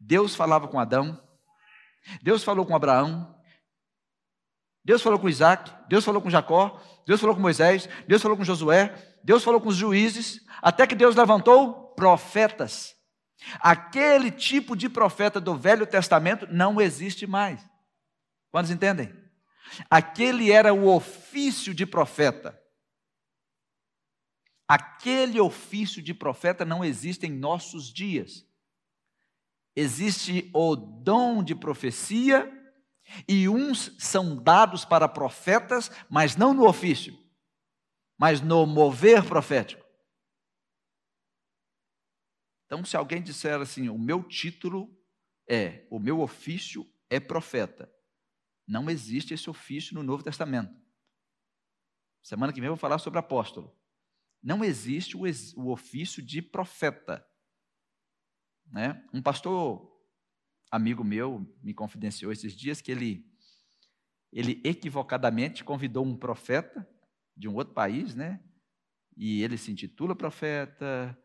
Deus 0.00 0.34
falava 0.34 0.66
com 0.66 0.80
Adão, 0.80 1.22
Deus 2.22 2.42
falou 2.42 2.66
com 2.66 2.74
Abraão, 2.74 3.38
Deus 4.84 5.02
falou 5.02 5.18
com 5.18 5.28
Isaac, 5.28 5.70
Deus 5.88 6.04
falou 6.04 6.22
com 6.22 6.30
Jacó, 6.30 6.82
Deus 7.06 7.20
falou 7.20 7.36
com 7.36 7.42
Moisés, 7.42 7.88
Deus 8.06 8.22
falou 8.22 8.36
com 8.36 8.44
Josué, 8.44 8.94
Deus 9.22 9.44
falou 9.44 9.60
com 9.60 9.68
os 9.68 9.76
juízes, 9.76 10.40
até 10.62 10.86
que 10.86 10.94
Deus 10.94 11.14
levantou 11.14 11.94
profetas. 11.94 12.97
Aquele 13.60 14.30
tipo 14.30 14.76
de 14.76 14.88
profeta 14.88 15.40
do 15.40 15.56
Velho 15.56 15.86
Testamento 15.86 16.46
não 16.50 16.80
existe 16.80 17.26
mais. 17.26 17.60
Quantos 18.50 18.70
entendem? 18.70 19.14
Aquele 19.88 20.50
era 20.50 20.72
o 20.72 20.88
ofício 20.88 21.74
de 21.74 21.86
profeta. 21.86 22.58
Aquele 24.66 25.40
ofício 25.40 26.02
de 26.02 26.12
profeta 26.12 26.64
não 26.64 26.84
existe 26.84 27.26
em 27.26 27.32
nossos 27.32 27.92
dias 27.92 28.48
existe 29.78 30.50
o 30.52 30.74
dom 30.74 31.42
de 31.42 31.54
profecia, 31.54 32.52
e 33.26 33.48
uns 33.48 33.94
são 33.98 34.36
dados 34.36 34.84
para 34.84 35.08
profetas, 35.08 35.90
mas 36.10 36.36
não 36.36 36.52
no 36.52 36.66
ofício, 36.66 37.16
mas 38.18 38.40
no 38.40 38.66
mover 38.66 39.24
profético. 39.24 39.82
Então, 42.68 42.84
se 42.84 42.98
alguém 42.98 43.22
disser 43.22 43.58
assim, 43.58 43.88
o 43.88 43.98
meu 43.98 44.22
título 44.22 44.94
é, 45.48 45.86
o 45.90 45.98
meu 45.98 46.20
ofício 46.20 46.86
é 47.08 47.18
profeta, 47.18 47.90
não 48.66 48.90
existe 48.90 49.32
esse 49.32 49.48
ofício 49.48 49.94
no 49.94 50.02
Novo 50.02 50.22
Testamento. 50.22 50.78
Semana 52.22 52.52
que 52.52 52.60
vem 52.60 52.66
eu 52.66 52.74
vou 52.74 52.78
falar 52.78 52.98
sobre 52.98 53.18
apóstolo. 53.18 53.74
Não 54.42 54.62
existe 54.62 55.16
o, 55.16 55.22
o 55.56 55.72
ofício 55.72 56.22
de 56.22 56.42
profeta. 56.42 57.26
Né? 58.66 59.02
Um 59.14 59.22
pastor 59.22 59.90
amigo 60.70 61.02
meu 61.02 61.50
me 61.62 61.72
confidenciou 61.72 62.30
esses 62.30 62.54
dias 62.54 62.82
que 62.82 62.92
ele, 62.92 63.26
ele 64.30 64.60
equivocadamente 64.62 65.64
convidou 65.64 66.04
um 66.04 66.14
profeta 66.14 66.86
de 67.34 67.48
um 67.48 67.54
outro 67.54 67.72
país, 67.72 68.14
né? 68.14 68.44
E 69.16 69.42
ele 69.42 69.56
se 69.56 69.72
intitula 69.72 70.14
profeta, 70.14 71.18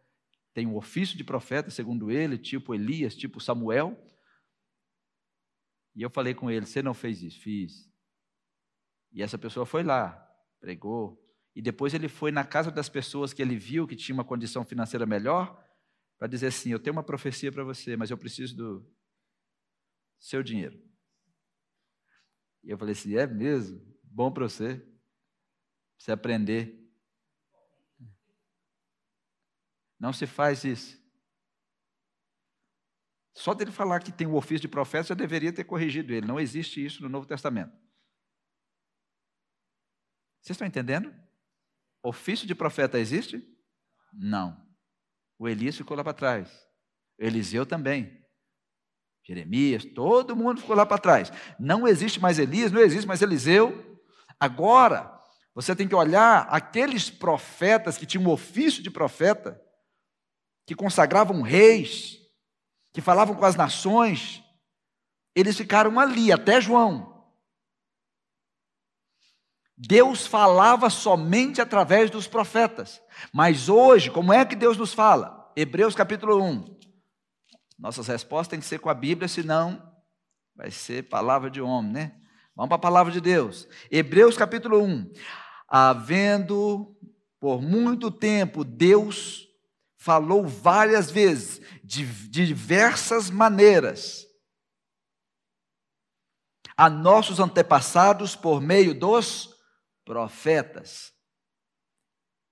tem 0.54 0.68
um 0.68 0.76
ofício 0.76 1.18
de 1.18 1.24
profeta, 1.24 1.72
segundo 1.72 2.12
ele, 2.12 2.38
tipo 2.38 2.76
Elias, 2.76 3.16
tipo 3.16 3.40
Samuel. 3.40 3.98
E 5.96 6.02
eu 6.02 6.10
falei 6.10 6.34
com 6.34 6.50
ele: 6.50 6.66
Você 6.66 6.82
não 6.82 6.94
fez 6.94 7.24
isso? 7.24 7.40
Fiz. 7.40 7.92
E 9.12 9.22
essa 9.22 9.38
pessoa 9.38 9.66
foi 9.66 9.84
lá, 9.84 10.12
pregou. 10.60 11.20
E 11.56 11.62
depois 11.62 11.94
ele 11.94 12.08
foi 12.08 12.32
na 12.32 12.44
casa 12.44 12.72
das 12.72 12.90
pessoas 12.90 13.34
que 13.34 13.42
ele 13.42 13.56
viu 13.56 13.88
que 13.88 13.96
tinha 13.96 14.14
uma 14.14 14.24
condição 14.24 14.64
financeira 14.64 15.06
melhor 15.06 15.60
para 16.18 16.28
dizer 16.28 16.48
assim: 16.48 16.72
Eu 16.72 16.80
tenho 16.80 16.96
uma 16.96 17.04
profecia 17.04 17.52
para 17.52 17.64
você, 17.64 17.98
mas 17.98 18.12
eu 18.12 18.18
preciso 18.18 18.56
do 18.56 18.94
seu 20.20 20.44
dinheiro. 20.44 20.80
E 22.64 22.70
eu 22.70 22.78
falei 22.78 22.94
assim: 22.94 23.16
É 23.16 23.26
mesmo? 23.26 23.82
Bom 24.04 24.32
para 24.32 24.48
você. 24.48 24.86
Você 25.98 26.12
aprender. 26.12 26.83
Não 30.04 30.12
se 30.12 30.28
faz 30.28 30.66
isso. 30.66 31.02
Só 33.34 33.54
dele 33.54 33.72
falar 33.72 34.02
que 34.02 34.12
tem 34.12 34.28
o 34.28 34.36
ofício 34.36 34.60
de 34.60 34.68
profeta, 34.68 35.08
já 35.08 35.16
deveria 35.16 35.54
ter 35.54 35.64
corrigido 35.64 36.12
ele. 36.14 36.28
Não 36.28 36.38
existe 36.38 36.84
isso 36.84 37.02
no 37.02 37.08
Novo 37.08 37.26
Testamento. 37.26 37.72
Vocês 40.42 40.56
estão 40.56 40.68
entendendo? 40.68 41.16
Ofício 42.04 42.46
de 42.46 42.54
profeta 42.54 43.00
existe? 43.00 43.42
Não. 44.12 44.62
O 45.40 45.48
Elias 45.48 45.78
ficou 45.78 45.96
lá 45.96 46.04
para 46.04 46.12
trás. 46.12 46.68
Eliseu 47.18 47.66
também. 47.66 48.22
Jeremias, 49.26 49.86
todo 49.86 50.36
mundo 50.36 50.60
ficou 50.60 50.76
lá 50.76 50.86
para 50.86 50.98
trás. 50.98 51.32
Não 51.58 51.88
existe 51.88 52.20
mais 52.20 52.40
Elias, 52.40 52.74
não 52.74 52.82
existe 52.82 53.08
mais 53.08 53.22
Eliseu. 53.22 54.04
Agora, 54.38 55.18
você 55.56 55.74
tem 55.74 55.88
que 55.88 55.96
olhar 55.96 56.46
aqueles 56.50 57.10
profetas 57.10 57.98
que 57.98 58.06
tinham 58.06 58.28
o 58.28 58.34
ofício 58.34 58.84
de 58.84 58.92
profeta, 58.92 59.64
que 60.66 60.76
consagravam 60.76 61.42
reis, 61.42 62.20
que 62.94 63.02
falavam 63.02 63.36
com 63.36 63.46
as 63.46 63.56
nações, 63.56 64.44
eles 65.36 65.58
ficaram 65.58 66.00
ali, 66.00 66.32
até 66.32 66.62
João. 66.62 67.14
Deus 69.76 70.26
falava 70.26 70.90
somente 70.90 71.60
através 71.60 72.10
dos 72.10 72.28
profetas. 72.28 73.02
Mas 73.34 73.68
hoje, 73.68 74.12
como 74.12 74.32
é 74.32 74.46
que 74.46 74.56
Deus 74.56 74.78
nos 74.78 74.94
fala? 74.94 75.52
Hebreus 75.56 75.96
capítulo 75.96 76.42
1. 76.42 76.80
Nossas 77.78 78.08
respostas 78.08 78.50
têm 78.50 78.60
que 78.60 78.66
ser 78.66 78.80
com 78.80 78.90
a 78.90 78.94
Bíblia, 78.94 79.28
senão 79.28 79.92
vai 80.56 80.70
ser 80.70 81.10
palavra 81.10 81.50
de 81.50 81.62
homem, 81.62 81.92
né? 81.92 82.16
Vamos 82.56 82.70
para 82.70 82.76
a 82.76 82.80
palavra 82.80 83.12
de 83.12 83.20
Deus. 83.20 83.68
Hebreus 83.90 84.38
capítulo 84.38 84.82
1. 84.84 85.12
Havendo 85.68 86.96
por 87.40 87.62
muito 87.62 88.12
tempo 88.12 88.64
Deus 88.64 89.48
falou 90.04 90.46
várias 90.46 91.10
vezes, 91.10 91.62
de 91.82 92.06
diversas 92.28 93.30
maneiras, 93.30 94.28
a 96.76 96.90
nossos 96.90 97.40
antepassados 97.40 98.36
por 98.36 98.60
meio 98.60 98.94
dos 98.94 99.56
profetas. 100.04 101.14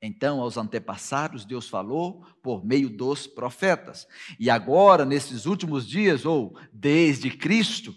Então, 0.01 0.39
aos 0.39 0.55
antepassados, 0.55 1.43
Deus 1.43 1.67
falou 1.67 2.25
por 2.41 2.63
meio 2.63 2.89
dos 2.89 3.27
profetas. 3.27 4.07
E 4.39 4.49
agora, 4.49 5.03
nesses 5.03 5.45
últimos 5.45 5.85
dias, 5.85 6.25
ou 6.25 6.57
desde 6.71 7.29
Cristo, 7.29 7.93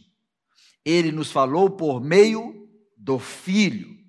ele 0.84 1.12
nos 1.12 1.30
falou 1.30 1.70
por 1.70 2.00
meio 2.00 2.68
do 2.96 3.20
Filho, 3.20 4.03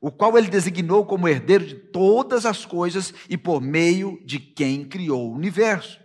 o 0.00 0.10
qual 0.10 0.38
ele 0.38 0.48
designou 0.48 1.04
como 1.04 1.28
herdeiro 1.28 1.66
de 1.66 1.74
todas 1.74 2.46
as 2.46 2.64
coisas 2.64 3.12
e 3.28 3.36
por 3.36 3.60
meio 3.60 4.18
de 4.24 4.40
quem 4.40 4.88
criou 4.88 5.28
o 5.28 5.34
universo. 5.34 6.00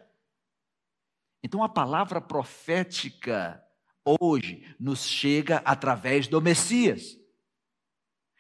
Então, 1.42 1.64
a 1.64 1.70
palavra 1.70 2.20
profética 2.20 3.64
hoje 4.04 4.76
nos 4.80 5.06
chega 5.06 5.58
através 5.64 6.28
do 6.28 6.42
Messias. 6.42 7.18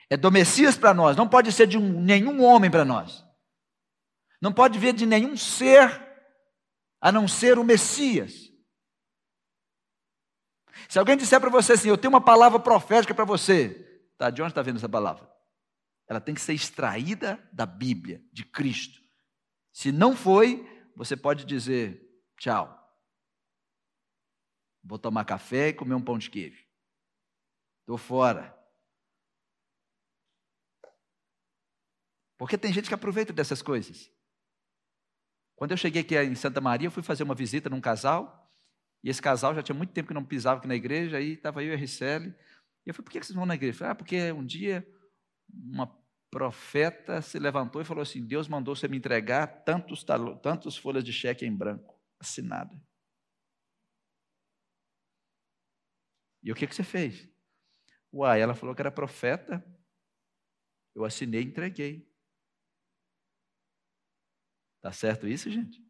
É 0.10 0.18
do 0.18 0.32
Messias 0.32 0.78
para 0.78 0.94
nós, 0.94 1.16
não 1.16 1.28
pode 1.28 1.52
ser 1.52 1.68
de 1.68 1.78
um, 1.78 2.02
nenhum 2.02 2.44
homem 2.44 2.70
para 2.70 2.84
nós. 2.84 3.24
Não 4.42 4.52
pode 4.52 4.78
vir 4.78 4.94
de 4.94 5.06
nenhum 5.06 5.38
ser 5.38 6.04
a 7.00 7.12
não 7.12 7.28
ser 7.28 7.58
o 7.58 7.64
Messias. 7.64 8.52
Se 10.90 11.00
alguém 11.00 11.18
disser 11.18 11.40
para 11.40 11.50
você 11.50 11.74
assim, 11.74 11.90
eu 11.90 11.98
tenho 11.98 12.14
uma 12.14 12.22
palavra 12.22 12.60
profética 12.60 13.14
para 13.14 13.26
você, 13.26 14.04
tá, 14.18 14.30
de 14.30 14.42
onde 14.42 14.52
está 14.52 14.62
vendo 14.62 14.78
essa 14.78 14.90
palavra? 14.90 15.35
Ela 16.08 16.22
tem 16.22 16.36
que 16.36 16.42
ser 16.42 16.54
extraída 16.54 17.38
da 17.52 17.66
Bíblia, 17.66 18.24
de 18.32 18.44
Cristo. 18.46 19.02
Se 19.72 19.92
não 19.92 20.16
foi, 20.16 20.66
você 20.96 21.18
pode 21.18 21.46
dizer 21.46 22.02
tchau. 22.38 22.82
Vou 24.84 25.00
tomar 25.00 25.26
café 25.26 25.70
e 25.70 25.74
comer 25.74 25.96
um 25.96 26.04
pão 26.04 26.18
de 26.18 26.30
queijo. 26.30 26.64
Estou 27.82 27.98
fora. 27.98 28.56
Porque 32.38 32.58
tem 32.58 32.72
gente 32.72 32.88
que 32.88 32.94
aproveita 32.94 33.34
dessas 33.34 33.62
coisas. 33.62 34.12
Quando 35.56 35.72
eu 35.72 35.78
cheguei 35.78 36.02
aqui 36.02 36.18
em 36.18 36.36
Santa 36.36 36.60
Maria, 36.60 36.88
eu 36.88 36.92
fui 36.92 37.02
fazer 37.02 37.24
uma 37.24 37.34
visita 37.34 37.70
num 37.70 37.80
casal, 37.80 38.52
e 39.04 39.10
esse 39.10 39.22
casal 39.22 39.56
já 39.56 39.64
tinha 39.64 39.76
muito 39.76 39.94
tempo 39.94 40.10
que 40.10 40.14
não 40.14 40.26
pisava 40.26 40.60
aqui 40.60 40.68
na 40.68 40.76
igreja, 40.76 41.18
aí 41.18 41.34
estava 41.34 41.64
eu 41.64 41.72
e 41.72 41.74
a 41.74 41.78
Ricele, 41.78 42.36
e 42.86 42.90
eu 42.90 42.94
falei, 42.94 43.06
por 43.06 43.12
que 43.12 43.24
vocês 43.24 43.36
vão 43.36 43.46
na 43.46 43.56
igreja? 43.56 43.78
Falei, 43.78 43.92
ah, 43.92 43.96
porque 43.96 44.32
um 44.32 44.46
dia 44.46 44.86
uma 45.50 45.88
profeta 46.30 47.22
se 47.22 47.40
levantou 47.40 47.82
e 47.82 47.86
falou 47.86 48.02
assim, 48.02 48.25
Deus 48.25 48.48
mandou 48.48 48.75
você 48.75 48.88
me 48.88 48.98
entregar 48.98 49.48
tantos, 49.64 50.04
tantos 50.42 50.75
folhas 50.75 51.04
de 51.04 51.14
cheque 51.14 51.46
em 51.46 51.56
branco, 51.56 51.98
assinada. 52.20 52.75
E 56.44 56.52
o 56.52 56.56
que, 56.56 56.68
que 56.68 56.75
você 56.75 56.84
fez? 56.84 57.28
Uai, 58.12 58.42
ela 58.42 58.54
falou 58.54 58.75
que 58.75 58.82
era 58.82 58.92
profeta, 58.92 59.66
eu 60.94 61.04
assinei 61.04 61.42
e 61.42 61.46
entreguei. 61.46 62.08
Tá 64.82 64.92
certo 64.92 65.28
isso, 65.28 65.50
gente? 65.50 65.84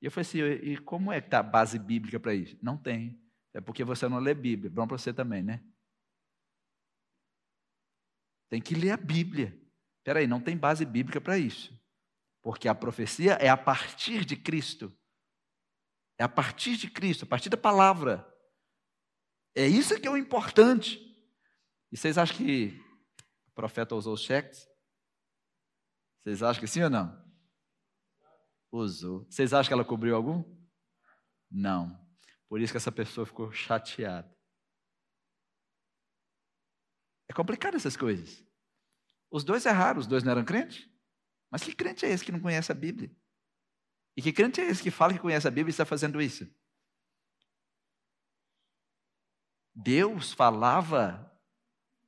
E 0.00 0.06
eu 0.06 0.10
falei 0.10 0.28
assim, 0.28 0.38
e 0.38 0.76
como 0.76 1.10
é 1.10 1.20
que 1.20 1.28
está 1.28 1.38
a 1.38 1.42
base 1.42 1.78
bíblica 1.78 2.20
para 2.20 2.34
isso? 2.34 2.58
Não 2.62 2.76
tem. 2.76 3.23
É 3.54 3.60
porque 3.60 3.84
você 3.84 4.08
não 4.08 4.18
lê 4.18 4.34
Bíblia. 4.34 4.68
Bom 4.68 4.86
para 4.86 4.98
você 4.98 5.14
também, 5.14 5.42
né? 5.42 5.64
Tem 8.50 8.60
que 8.60 8.74
ler 8.74 8.90
a 8.90 8.96
Bíblia. 8.96 9.58
Espera 9.98 10.18
aí, 10.18 10.26
não 10.26 10.40
tem 10.40 10.56
base 10.56 10.84
bíblica 10.84 11.20
para 11.20 11.38
isso. 11.38 11.72
Porque 12.42 12.68
a 12.68 12.74
profecia 12.74 13.34
é 13.34 13.48
a 13.48 13.56
partir 13.56 14.24
de 14.24 14.36
Cristo. 14.36 14.94
É 16.18 16.24
a 16.24 16.28
partir 16.28 16.76
de 16.76 16.90
Cristo, 16.90 17.24
a 17.24 17.26
partir 17.26 17.48
da 17.48 17.56
palavra. 17.56 18.30
É 19.54 19.66
isso 19.66 19.98
que 19.98 20.06
é 20.06 20.10
o 20.10 20.16
importante. 20.16 21.00
E 21.90 21.96
vocês 21.96 22.18
acham 22.18 22.36
que 22.36 22.78
o 23.46 23.52
profeta 23.52 23.94
usou 23.94 24.14
os 24.14 24.20
cheques? 24.20 24.68
Vocês 26.22 26.42
acham 26.42 26.60
que 26.60 26.66
sim 26.66 26.82
ou 26.82 26.90
não? 26.90 27.24
Usou. 28.70 29.24
Vocês 29.30 29.54
acham 29.54 29.70
que 29.70 29.74
ela 29.74 29.84
cobriu 29.84 30.16
algum? 30.16 30.44
Não. 31.50 32.03
Por 32.48 32.60
isso 32.60 32.72
que 32.72 32.76
essa 32.76 32.92
pessoa 32.92 33.26
ficou 33.26 33.50
chateada. 33.52 34.32
É 37.28 37.32
complicado 37.32 37.76
essas 37.76 37.96
coisas. 37.96 38.44
Os 39.30 39.42
dois 39.42 39.66
erraram, 39.66 40.00
os 40.00 40.06
dois 40.06 40.22
não 40.22 40.32
eram 40.32 40.44
crentes. 40.44 40.88
Mas 41.50 41.62
que 41.62 41.74
crente 41.74 42.04
é 42.04 42.10
esse 42.10 42.24
que 42.24 42.32
não 42.32 42.40
conhece 42.40 42.70
a 42.70 42.74
Bíblia? 42.74 43.10
E 44.16 44.22
que 44.22 44.32
crente 44.32 44.60
é 44.60 44.68
esse 44.68 44.82
que 44.82 44.90
fala 44.90 45.12
que 45.12 45.18
conhece 45.18 45.48
a 45.48 45.50
Bíblia 45.50 45.70
e 45.70 45.72
está 45.72 45.84
fazendo 45.84 46.20
isso? 46.20 46.48
Deus 49.74 50.32
falava 50.32 51.32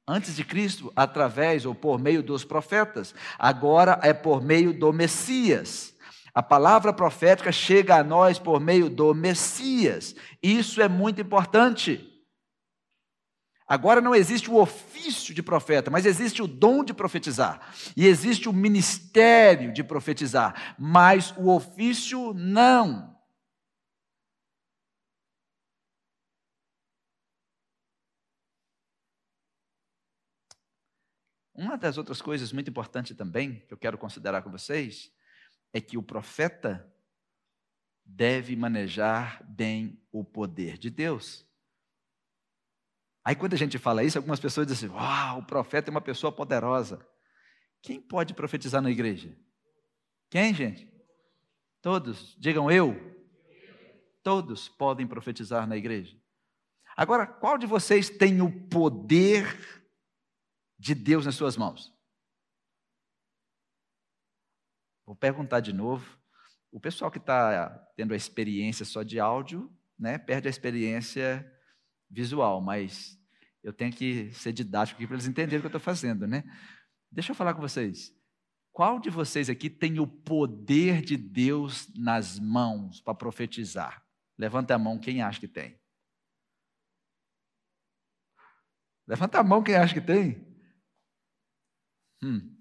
antes 0.07 0.37
de 0.37 0.45
Cristo 0.45 0.93
através 0.95 1.67
ou 1.67 1.75
por 1.75 1.99
meio 1.99 2.23
dos 2.23 2.45
profetas, 2.45 3.13
agora 3.37 3.99
é 4.03 4.15
por 4.15 4.41
meio 4.41 4.79
do 4.79 4.93
Messias. 4.93 5.96
A 6.37 6.43
palavra 6.43 6.93
profética 6.93 7.51
chega 7.51 7.97
a 7.97 8.05
nós 8.05 8.39
por 8.39 8.61
meio 8.61 8.91
do 8.91 9.15
Messias. 9.15 10.15
Isso 10.43 10.83
é 10.83 10.87
muito 10.87 11.19
importante. 11.19 12.13
Agora 13.67 14.03
não 14.03 14.15
existe 14.15 14.51
o 14.51 14.57
ofício 14.57 15.33
de 15.33 15.43
profeta, 15.43 15.91
mas 15.91 16.05
existe 16.05 16.43
o 16.43 16.47
dom 16.47 16.85
de 16.85 16.93
profetizar. 16.93 17.75
E 17.97 18.07
existe 18.07 18.51
o 18.51 18.53
ministério 18.53 19.73
de 19.73 19.83
profetizar, 19.83 20.77
mas 20.79 21.35
o 21.39 21.49
ofício 21.49 22.35
não. 22.35 23.19
Uma 31.55 31.79
das 31.79 31.97
outras 31.97 32.21
coisas 32.21 32.53
muito 32.53 32.69
importantes 32.69 33.17
também, 33.17 33.65
que 33.67 33.73
eu 33.73 33.79
quero 33.79 33.97
considerar 33.97 34.43
com 34.43 34.51
vocês, 34.51 35.17
é 35.77 35.81
que 35.81 35.99
o 35.99 36.03
profeta 36.03 36.91
deve 38.03 38.57
manejar 38.57 39.45
bem 39.45 40.03
o 40.11 40.25
poder 40.25 40.79
de 40.79 40.89
Deus. 40.89 41.47
Aí 43.23 43.37
quando 43.37 43.53
a 43.53 43.59
gente 43.59 43.77
fala 43.79 44.03
isso, 44.03 44.17
algumas 44.17 44.41
pessoas 44.41 44.67
dizem 44.67 44.89
Uau, 44.89 45.41
o 45.41 45.45
profeta 45.45 45.91
é 45.91 45.93
uma 45.93 46.01
pessoa 46.01 46.33
poderosa. 46.33 47.07
Quem 47.83 48.01
pode 48.01 48.33
profetizar 48.33 48.81
na 48.81 48.91
igreja? 48.91 49.37
Quem, 50.31 50.55
gente? 50.55 50.91
Todos. 51.83 52.35
Digam 52.39 52.71
eu. 52.71 52.97
Todos 54.23 54.71
podem 54.71 55.07
profetizar 55.07 55.67
na 55.67 55.77
igreja. 55.77 56.17
Agora, 56.97 57.27
qual 57.27 57.59
de 57.59 57.67
vocês 57.67 58.09
tem 58.09 58.41
o 58.41 58.67
poder 58.69 59.45
de 60.79 60.95
Deus 60.95 61.27
nas 61.27 61.35
suas 61.35 61.55
mãos? 61.55 61.95
Vou 65.07 65.15
perguntar 65.15 65.61
de 65.61 65.73
novo. 65.73 66.19
O 66.73 66.81
pessoal 66.81 67.11
que 67.11 67.19
está 67.19 67.69
tendo 67.97 68.13
a 68.13 68.17
experiência 68.17 68.85
só 68.85 69.03
de 69.03 69.21
áudio, 69.21 69.73
né, 69.99 70.19
perde 70.19 70.49
a 70.49 70.51
experiência 70.51 71.51
visual, 72.11 72.61
mas 72.61 73.19
eu 73.63 73.73
tenho 73.73 73.93
que 73.93 74.33
ser 74.33 74.53
didático 74.53 74.99
aqui 74.99 75.07
para 75.07 75.15
eles 75.15 75.27
entenderem 75.27 75.59
o 75.59 75.61
que 75.61 75.67
eu 75.67 75.69
estou 75.69 75.81
fazendo, 75.81 76.27
né? 76.27 76.45
Deixa 77.11 77.31
eu 77.31 77.37
falar 77.37 77.55
com 77.55 77.61
vocês. 77.61 78.15
Qual 78.73 79.01
de 79.01 79.09
vocês 79.09 79.49
aqui 79.49 79.71
tem 79.71 79.99
o 79.99 80.07
poder 80.07 81.01
de 81.01 81.17
Deus 81.17 81.89
nas 81.97 82.39
mãos 82.39 83.01
para 83.01 83.15
profetizar? 83.15 84.05
Levanta 84.37 84.75
a 84.75 84.79
mão 84.79 84.99
quem 84.99 85.23
acha 85.23 85.41
que 85.41 85.49
tem. 85.49 85.81
Levanta 89.07 89.39
a 89.39 89.43
mão 89.43 89.63
quem 89.63 89.77
acha 89.77 89.95
que 89.95 90.01
tem. 90.01 90.47
Hum. 92.23 92.56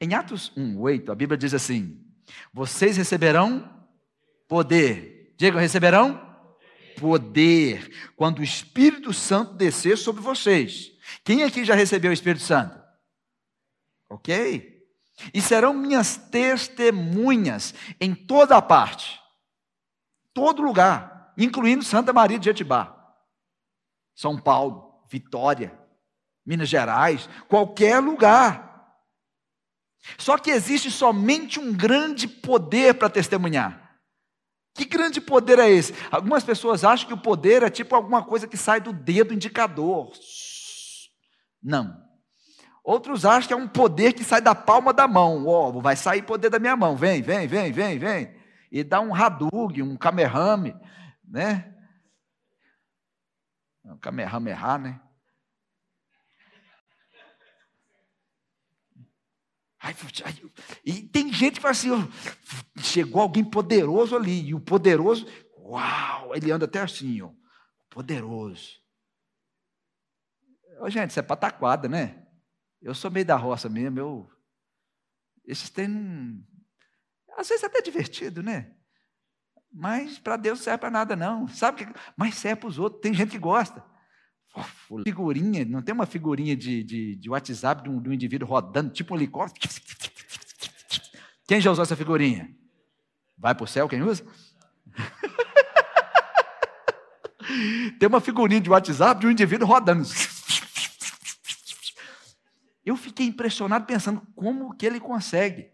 Em 0.00 0.14
Atos 0.14 0.52
1, 0.56 0.78
8, 0.78 1.12
a 1.12 1.14
Bíblia 1.14 1.36
diz 1.36 1.54
assim: 1.54 2.04
Vocês 2.52 2.96
receberão 2.96 3.86
poder. 4.48 5.34
Diga, 5.36 5.60
receberão 5.60 6.24
poder 6.98 7.90
quando 8.16 8.38
o 8.38 8.44
Espírito 8.44 9.12
Santo 9.12 9.54
descer 9.54 9.98
sobre 9.98 10.22
vocês. 10.22 10.92
Quem 11.24 11.42
aqui 11.42 11.64
já 11.64 11.74
recebeu 11.74 12.10
o 12.10 12.14
Espírito 12.14 12.42
Santo? 12.42 12.80
Ok? 14.08 14.76
E 15.32 15.40
serão 15.40 15.72
minhas 15.72 16.16
testemunhas 16.16 17.74
em 18.00 18.14
toda 18.14 18.56
a 18.56 18.62
parte, 18.62 19.20
todo 20.34 20.62
lugar, 20.62 21.32
incluindo 21.38 21.84
Santa 21.84 22.12
Maria 22.12 22.38
de 22.38 22.44
Jetibá, 22.44 23.14
São 24.14 24.38
Paulo, 24.38 25.02
Vitória, 25.10 25.78
Minas 26.44 26.68
Gerais, 26.68 27.28
qualquer 27.48 27.98
lugar. 27.98 28.75
Só 30.18 30.38
que 30.38 30.50
existe 30.50 30.90
somente 30.90 31.58
um 31.58 31.72
grande 31.72 32.28
poder 32.28 32.94
para 32.94 33.10
testemunhar. 33.10 33.98
Que 34.74 34.84
grande 34.84 35.20
poder 35.20 35.58
é 35.58 35.70
esse? 35.70 35.94
Algumas 36.10 36.44
pessoas 36.44 36.84
acham 36.84 37.08
que 37.08 37.14
o 37.14 37.18
poder 37.18 37.62
é 37.62 37.70
tipo 37.70 37.94
alguma 37.94 38.22
coisa 38.22 38.46
que 38.46 38.56
sai 38.56 38.80
do 38.80 38.92
dedo 38.92 39.32
indicador. 39.32 40.12
Não. 41.62 42.04
Outros 42.84 43.24
acham 43.24 43.48
que 43.48 43.54
é 43.54 43.56
um 43.56 43.66
poder 43.66 44.12
que 44.12 44.22
sai 44.22 44.40
da 44.40 44.54
palma 44.54 44.92
da 44.92 45.08
mão. 45.08 45.46
Ó, 45.46 45.70
oh, 45.70 45.80
vai 45.80 45.96
sair 45.96 46.22
poder 46.22 46.50
da 46.50 46.58
minha 46.58 46.76
mão. 46.76 46.94
Vem, 46.94 47.22
vem, 47.22 47.48
vem, 47.48 47.72
vem, 47.72 47.98
vem. 47.98 48.36
E 48.70 48.84
dá 48.84 49.00
um 49.00 49.14
Hadug, 49.14 49.82
um 49.82 49.96
Kamehameha, 49.96 50.78
né? 51.26 51.74
Um 53.84 53.96
Kamehameha, 53.98 54.78
né? 54.78 55.00
E 60.84 61.02
tem 61.02 61.32
gente 61.32 61.54
que 61.54 61.60
fala 61.60 61.72
assim: 61.72 61.90
chegou 62.78 63.22
alguém 63.22 63.44
poderoso 63.44 64.16
ali, 64.16 64.48
e 64.48 64.54
o 64.54 64.60
poderoso, 64.60 65.26
uau, 65.58 66.34
ele 66.34 66.50
anda 66.50 66.64
até 66.64 66.80
assim, 66.80 67.20
ó, 67.22 67.30
poderoso. 67.90 68.76
Ô, 70.80 70.90
gente, 70.90 71.10
isso 71.10 71.20
é 71.20 71.22
pataquada, 71.22 71.88
né? 71.88 72.26
Eu 72.82 72.94
sou 72.94 73.10
meio 73.10 73.24
da 73.24 73.36
roça 73.36 73.68
mesmo, 73.68 73.98
eu. 73.98 74.30
Esses 75.44 75.70
tem. 75.70 76.44
Às 77.36 77.48
vezes 77.48 77.64
é 77.64 77.66
até 77.66 77.80
divertido, 77.80 78.42
né? 78.42 78.74
Mas 79.72 80.18
para 80.18 80.36
Deus 80.36 80.58
não 80.58 80.64
serve 80.64 80.78
para 80.78 80.90
nada, 80.90 81.16
não. 81.16 81.48
Sabe 81.48 81.84
que. 81.84 82.00
Mas 82.16 82.34
serve 82.36 82.60
para 82.60 82.68
os 82.68 82.78
outros. 82.78 83.00
Tem 83.00 83.12
gente 83.14 83.30
que 83.30 83.38
gosta 83.38 83.84
figurinha, 85.04 85.64
não 85.64 85.82
tem 85.82 85.94
uma 85.94 86.06
figurinha 86.06 86.56
de, 86.56 86.82
de, 86.82 87.16
de 87.16 87.30
WhatsApp 87.30 87.82
de 87.82 87.90
um, 87.90 88.00
de 88.00 88.08
um 88.08 88.12
indivíduo 88.12 88.48
rodando, 88.48 88.92
tipo 88.92 89.14
um 89.14 89.16
helicóptero. 89.16 89.68
Quem 91.46 91.60
já 91.60 91.70
usou 91.70 91.82
essa 91.82 91.96
figurinha? 91.96 92.50
Vai 93.38 93.54
para 93.54 93.64
o 93.64 93.66
céu 93.66 93.88
quem 93.88 94.02
usa? 94.02 94.26
tem 97.98 98.08
uma 98.08 98.20
figurinha 98.20 98.60
de 98.60 98.70
WhatsApp 98.70 99.20
de 99.20 99.26
um 99.26 99.30
indivíduo 99.30 99.68
rodando. 99.68 100.08
Eu 102.84 102.96
fiquei 102.96 103.26
impressionado 103.26 103.84
pensando 103.84 104.22
como 104.34 104.74
que 104.74 104.86
ele 104.86 105.00
consegue. 105.00 105.70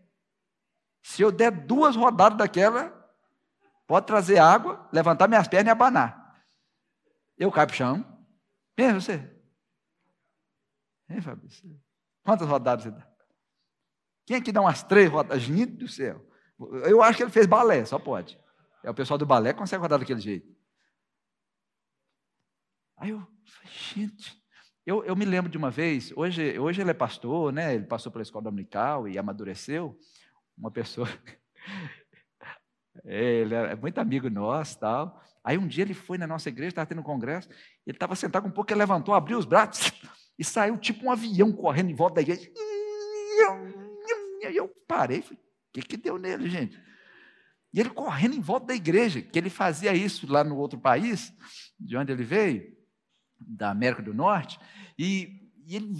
Se 1.02 1.20
eu 1.20 1.30
der 1.30 1.50
duas 1.50 1.94
rodadas 1.94 2.38
daquela, 2.38 2.90
pode 3.86 4.06
trazer 4.06 4.38
água, 4.38 4.88
levantar 4.92 5.28
minhas 5.28 5.46
pernas 5.46 5.68
e 5.68 5.70
abanar. 5.70 6.42
Eu 7.36 7.50
caio 7.50 7.66
para 7.66 7.74
o 7.74 7.76
chão, 7.76 8.11
é 8.76 8.92
você? 8.92 9.30
É, 11.08 11.20
Fabrício? 11.20 11.80
Quantas 12.24 12.48
rodadas 12.48 12.84
você 12.84 12.90
dá? 12.90 13.06
Quem 14.24 14.36
aqui 14.36 14.52
dá 14.52 14.60
umas 14.60 14.82
três 14.82 15.10
rodadas? 15.10 15.42
Gente 15.42 15.72
do 15.72 15.88
céu. 15.88 16.26
Eu 16.84 17.02
acho 17.02 17.16
que 17.16 17.24
ele 17.24 17.30
fez 17.30 17.46
balé, 17.46 17.84
só 17.84 17.98
pode. 17.98 18.38
É 18.82 18.90
o 18.90 18.94
pessoal 18.94 19.18
do 19.18 19.26
balé 19.26 19.52
que 19.52 19.58
consegue 19.58 19.82
rodar 19.82 19.98
daquele 19.98 20.20
jeito. 20.20 20.54
Aí 22.96 23.10
eu 23.10 23.18
falei, 23.44 23.72
gente, 23.72 24.40
eu, 24.86 25.04
eu 25.04 25.14
me 25.16 25.24
lembro 25.24 25.50
de 25.50 25.58
uma 25.58 25.70
vez, 25.70 26.12
hoje, 26.16 26.58
hoje 26.58 26.80
ele 26.80 26.90
é 26.90 26.94
pastor, 26.94 27.52
né? 27.52 27.74
Ele 27.74 27.84
passou 27.84 28.10
pela 28.10 28.22
escola 28.22 28.44
dominical 28.44 29.08
e 29.08 29.18
amadureceu. 29.18 29.98
Uma 30.56 30.70
pessoa. 30.70 31.08
ele 33.04 33.54
é 33.54 33.74
muito 33.74 33.98
amigo 33.98 34.30
nosso 34.30 34.78
tal. 34.78 35.20
Aí 35.44 35.58
um 35.58 35.66
dia 35.66 35.82
ele 35.82 35.94
foi 35.94 36.18
na 36.18 36.26
nossa 36.26 36.48
igreja, 36.48 36.68
estava 36.68 36.86
tendo 36.86 37.00
um 37.00 37.04
congresso, 37.04 37.48
ele 37.86 37.96
estava 37.96 38.14
sentado 38.14 38.42
com 38.42 38.48
um 38.48 38.52
pouco, 38.52 38.72
ele 38.72 38.78
levantou, 38.78 39.14
abriu 39.14 39.38
os 39.38 39.44
braços 39.44 39.92
e 40.38 40.44
saiu 40.44 40.76
tipo 40.78 41.06
um 41.06 41.10
avião 41.10 41.52
correndo 41.52 41.90
em 41.90 41.94
volta 41.94 42.16
da 42.16 42.22
igreja. 42.22 42.50
E 44.50 44.56
eu 44.56 44.68
parei, 44.86 45.22
falei, 45.22 45.38
o 45.38 45.72
que, 45.72 45.82
que 45.82 45.96
deu 45.96 46.18
nele, 46.18 46.48
gente? 46.48 46.78
E 47.72 47.80
ele 47.80 47.90
correndo 47.90 48.34
em 48.34 48.40
volta 48.40 48.66
da 48.66 48.74
igreja, 48.74 49.22
que 49.22 49.38
ele 49.38 49.48
fazia 49.48 49.94
isso 49.94 50.30
lá 50.30 50.44
no 50.44 50.56
outro 50.56 50.78
país, 50.78 51.32
de 51.80 51.96
onde 51.96 52.12
ele 52.12 52.24
veio, 52.24 52.76
da 53.40 53.70
América 53.70 54.02
do 54.02 54.12
Norte, 54.12 54.60
e, 54.98 55.50
e 55.66 55.74
ele 55.74 55.94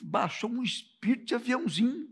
baixou 0.00 0.50
um 0.50 0.62
espírito 0.62 1.26
de 1.26 1.34
aviãozinho. 1.34 2.08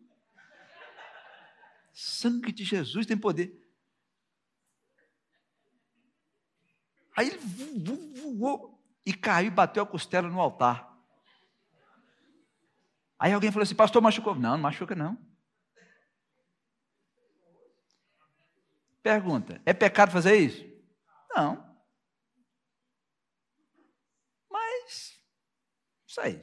Sangue 1.93 2.53
de 2.53 2.65
Jesus 2.65 3.07
tem 3.07 3.17
poder. 3.17 3.64
Aí 7.17 7.29
ele 7.29 7.39
voou 7.39 8.83
e 9.07 9.13
caiu 9.13 9.49
e 9.49 9.51
bateu 9.51 9.83
a 9.83 9.87
costela 9.87 10.29
no 10.29 10.41
altar. 10.41 10.93
Aí 13.19 13.33
alguém 13.33 13.51
falou 13.51 13.63
assim, 13.63 13.75
pastor, 13.75 14.03
machucou? 14.03 14.35
Não, 14.35 14.53
não 14.53 14.59
machuca 14.59 14.95
não. 14.95 15.17
Pergunta: 19.03 19.61
é 19.67 19.75
pecado 19.75 20.11
fazer 20.11 20.37
isso? 20.37 20.65
Não. 21.35 21.79
Mas, 24.51 25.21
isso 26.07 26.21
aí. 26.21 26.43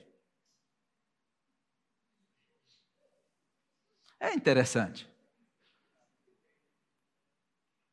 É 4.20 4.34
interessante. 4.34 5.10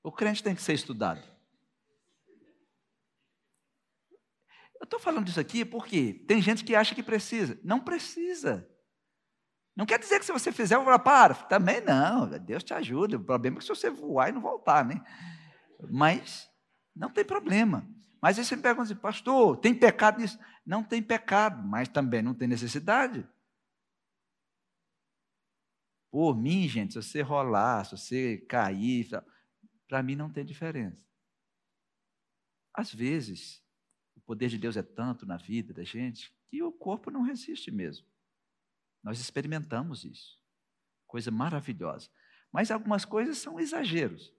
O 0.03 0.13
crente 0.13 0.43
tem 0.43 0.55
que 0.55 0.61
ser 0.61 0.75
estudado. 0.75 1.23
Eu 4.78 4.78
estou 4.89 4.99
falando 4.99 5.27
disso 5.27 5.39
aqui 5.39 5.65
porque 5.65 6.25
tem 6.27 6.43
gente 6.43 6.65
que 6.65 6.75
acha 6.75 6.95
que 6.95 7.03
precisa. 7.03 7.61
Não 7.63 7.79
precisa. 7.79 8.69
Não 9.77 9.87
quer 9.87 9.99
dizer 9.99 10.19
que 10.19 10.27
se 10.27 10.33
você 10.33 10.51
fizer, 10.51 10.75
eu 10.75 10.81
vou 10.81 10.87
falar, 10.87 10.99
para. 10.99 11.35
Também 11.35 11.81
não, 11.81 12.29
Deus 12.41 12.65
te 12.65 12.75
ajuda. 12.75 13.17
O 13.17 13.25
problema 13.25 13.57
é 13.57 13.59
que 13.59 13.65
se 13.65 13.69
você 13.69 13.89
voar 13.89 14.29
e 14.29 14.33
não 14.33 14.41
voltar, 14.41 14.85
né? 14.85 15.01
Mas 15.89 16.51
não 16.97 17.11
tem 17.11 17.25
problema. 17.25 17.89
Mas 18.21 18.39
aí 18.39 18.45
você 18.45 18.57
me 18.57 18.63
pergunta 18.63 18.91
assim, 18.91 19.01
pastor, 19.01 19.57
tem 19.59 19.73
pecado 19.73 20.19
nisso? 20.21 20.39
Não 20.67 20.83
tem 20.83 21.01
pecado, 21.01 21.63
mas 21.63 21.89
também 21.89 22.23
não 22.23 22.35
tem 22.35 22.49
necessidade. 22.49 23.29
Por 26.11 26.37
mim, 26.37 26.67
gente, 26.67 26.95
se 26.95 27.03
você 27.03 27.23
rolar, 27.23 27.85
se 27.85 27.97
você 27.97 28.39
cair, 28.49 29.09
para 29.87 30.03
mim 30.03 30.17
não 30.17 30.29
tem 30.29 30.45
diferença. 30.45 30.99
Às 32.75 32.93
vezes, 32.93 33.63
poder 34.29 34.51
de 34.51 34.59
Deus 34.59 34.77
é 34.77 34.83
tanto 34.83 35.25
na 35.25 35.39
vida 35.39 35.73
da 35.73 35.83
gente 35.83 36.31
que 36.51 36.63
o 36.63 36.71
corpo 36.71 37.11
não 37.11 37.23
resiste 37.23 37.71
mesmo. 37.71 38.07
Nós 39.03 39.19
experimentamos 39.19 40.05
isso. 40.05 40.39
Coisa 41.07 41.31
maravilhosa. 41.31 42.11
Mas 42.53 42.71
algumas 42.71 43.07
coisas 43.07 43.39
são 43.39 43.59
exageros. 43.59 44.31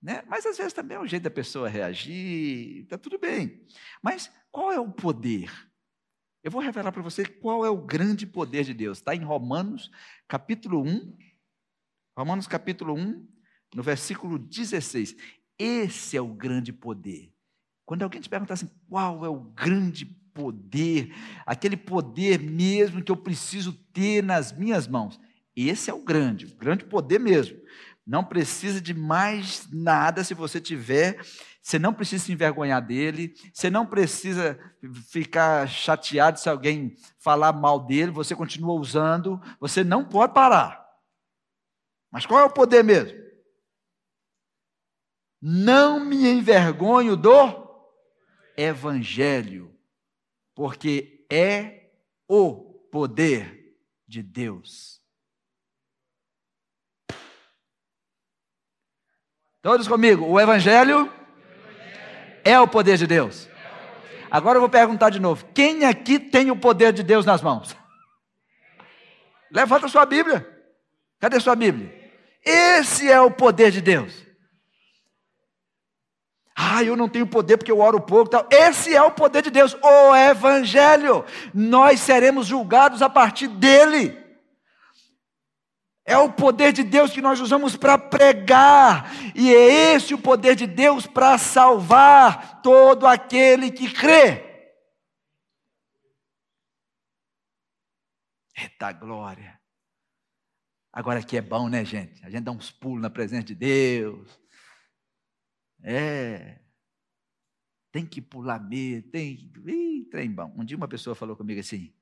Né? 0.00 0.22
Mas 0.26 0.46
às 0.46 0.56
vezes 0.56 0.72
também 0.72 0.96
é 0.96 1.00
o 1.00 1.06
jeito 1.06 1.24
da 1.24 1.30
pessoa 1.30 1.68
reagir, 1.68 2.84
está 2.84 2.96
tudo 2.96 3.18
bem. 3.18 3.62
Mas 4.02 4.32
qual 4.50 4.72
é 4.72 4.80
o 4.80 4.90
poder? 4.90 5.52
Eu 6.42 6.50
vou 6.50 6.62
revelar 6.62 6.92
para 6.92 7.02
você 7.02 7.26
qual 7.26 7.66
é 7.66 7.68
o 7.68 7.84
grande 7.84 8.26
poder 8.26 8.64
de 8.64 8.72
Deus. 8.72 8.98
Está 8.98 9.14
em 9.14 9.22
Romanos, 9.22 9.90
capítulo 10.26 10.82
1. 10.82 11.14
Romanos, 12.16 12.46
capítulo 12.46 12.94
1, 12.94 13.28
no 13.74 13.82
versículo 13.82 14.38
16. 14.38 15.14
Esse 15.58 16.16
é 16.16 16.22
o 16.22 16.32
grande 16.32 16.72
poder. 16.72 17.31
Quando 17.92 18.04
alguém 18.04 18.22
te 18.22 18.28
perguntar 18.30 18.54
assim, 18.54 18.70
qual 18.88 19.22
é 19.22 19.28
o 19.28 19.38
grande 19.38 20.06
poder, 20.06 21.14
aquele 21.44 21.76
poder 21.76 22.40
mesmo 22.40 23.02
que 23.02 23.12
eu 23.12 23.16
preciso 23.18 23.70
ter 23.92 24.22
nas 24.22 24.50
minhas 24.50 24.88
mãos. 24.88 25.20
Esse 25.54 25.90
é 25.90 25.92
o 25.92 26.02
grande, 26.02 26.46
o 26.46 26.56
grande 26.56 26.86
poder 26.86 27.20
mesmo. 27.20 27.60
Não 28.06 28.24
precisa 28.24 28.80
de 28.80 28.94
mais 28.94 29.68
nada 29.70 30.24
se 30.24 30.32
você 30.32 30.58
tiver. 30.58 31.20
Você 31.60 31.78
não 31.78 31.92
precisa 31.92 32.24
se 32.24 32.32
envergonhar 32.32 32.80
dele. 32.80 33.34
Você 33.52 33.68
não 33.68 33.84
precisa 33.84 34.58
ficar 35.10 35.68
chateado 35.68 36.40
se 36.40 36.48
alguém 36.48 36.96
falar 37.18 37.52
mal 37.52 37.78
dele. 37.78 38.10
Você 38.10 38.34
continua 38.34 38.72
usando. 38.72 39.38
Você 39.60 39.84
não 39.84 40.02
pode 40.02 40.32
parar. 40.32 40.82
Mas 42.10 42.24
qual 42.24 42.40
é 42.40 42.44
o 42.44 42.50
poder 42.50 42.82
mesmo? 42.82 43.20
Não 45.42 46.02
me 46.02 46.26
envergonho 46.26 47.16
do 47.16 47.61
evangelho 48.62 49.74
porque 50.54 51.26
é 51.30 51.90
o 52.28 52.54
poder 52.90 53.76
de 54.06 54.22
Deus. 54.22 55.00
Todos 59.62 59.86
comigo, 59.86 60.26
o 60.26 60.40
Evangelho 60.40 61.10
é 62.44 62.58
o 62.58 62.66
poder 62.66 62.98
de 62.98 63.06
Deus. 63.06 63.48
Agora 64.28 64.56
eu 64.56 64.60
vou 64.60 64.68
perguntar 64.68 65.10
de 65.10 65.20
novo: 65.20 65.46
quem 65.54 65.84
aqui 65.84 66.18
tem 66.18 66.50
o 66.50 66.56
poder 66.56 66.92
de 66.92 67.02
Deus 67.02 67.24
nas 67.24 67.40
mãos? 67.40 67.76
Levanta 69.50 69.88
sua 69.88 70.04
Bíblia. 70.04 70.48
Cadê 71.20 71.38
sua 71.38 71.54
Bíblia? 71.54 71.92
Esse 72.44 73.08
é 73.08 73.20
o 73.20 73.30
poder 73.30 73.70
de 73.70 73.80
Deus. 73.80 74.31
Ah, 76.64 76.84
eu 76.84 76.96
não 76.96 77.08
tenho 77.08 77.26
poder 77.26 77.56
porque 77.56 77.72
eu 77.72 77.80
oro 77.80 78.00
pouco. 78.00 78.30
Tal. 78.30 78.46
Esse 78.50 78.94
é 78.94 79.02
o 79.02 79.10
poder 79.10 79.42
de 79.42 79.50
Deus, 79.50 79.74
o 79.82 80.14
Evangelho. 80.14 81.24
Nós 81.52 82.00
seremos 82.00 82.46
julgados 82.46 83.02
a 83.02 83.10
partir 83.10 83.48
dele. 83.48 84.16
É 86.04 86.16
o 86.16 86.32
poder 86.32 86.72
de 86.72 86.82
Deus 86.82 87.12
que 87.12 87.20
nós 87.20 87.40
usamos 87.40 87.76
para 87.76 87.96
pregar, 87.96 89.12
e 89.36 89.54
é 89.54 89.94
esse 89.94 90.12
o 90.12 90.18
poder 90.18 90.56
de 90.56 90.66
Deus 90.66 91.06
para 91.06 91.38
salvar 91.38 92.60
todo 92.60 93.06
aquele 93.06 93.70
que 93.70 93.92
crê. 93.92 94.44
Eita 98.58 98.92
glória! 98.92 99.60
Agora 100.92 101.20
aqui 101.20 101.36
é 101.36 101.40
bom, 101.40 101.68
né, 101.68 101.84
gente? 101.84 102.24
A 102.24 102.28
gente 102.28 102.42
dá 102.42 102.50
uns 102.50 102.70
pulos 102.70 103.00
na 103.00 103.08
presença 103.08 103.44
de 103.44 103.54
Deus. 103.54 104.41
É. 105.82 106.58
Tem 107.90 108.06
que 108.06 108.22
pular 108.22 108.58
mesmo, 108.58 109.10
tem. 109.10 109.52
Ih, 109.66 110.04
trem 110.10 110.30
bom. 110.30 110.52
Um 110.56 110.64
dia 110.64 110.76
uma 110.76 110.88
pessoa 110.88 111.14
falou 111.14 111.36
comigo 111.36 111.60
assim: 111.60 111.92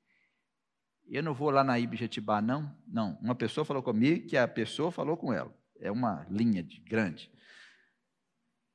Eu 1.09 1.21
não 1.21 1.33
vou 1.33 1.49
lá 1.49 1.63
na 1.63 1.79
Ibjetibá, 1.79 2.41
não. 2.41 2.75
Não. 2.87 3.17
Uma 3.21 3.35
pessoa 3.35 3.65
falou 3.65 3.83
comigo 3.83 4.27
que 4.27 4.37
a 4.37 4.47
pessoa 4.47 4.91
falou 4.91 5.17
com 5.17 5.33
ela. 5.33 5.53
É 5.79 5.91
uma 5.91 6.25
linha 6.29 6.63
de, 6.63 6.79
grande. 6.79 7.31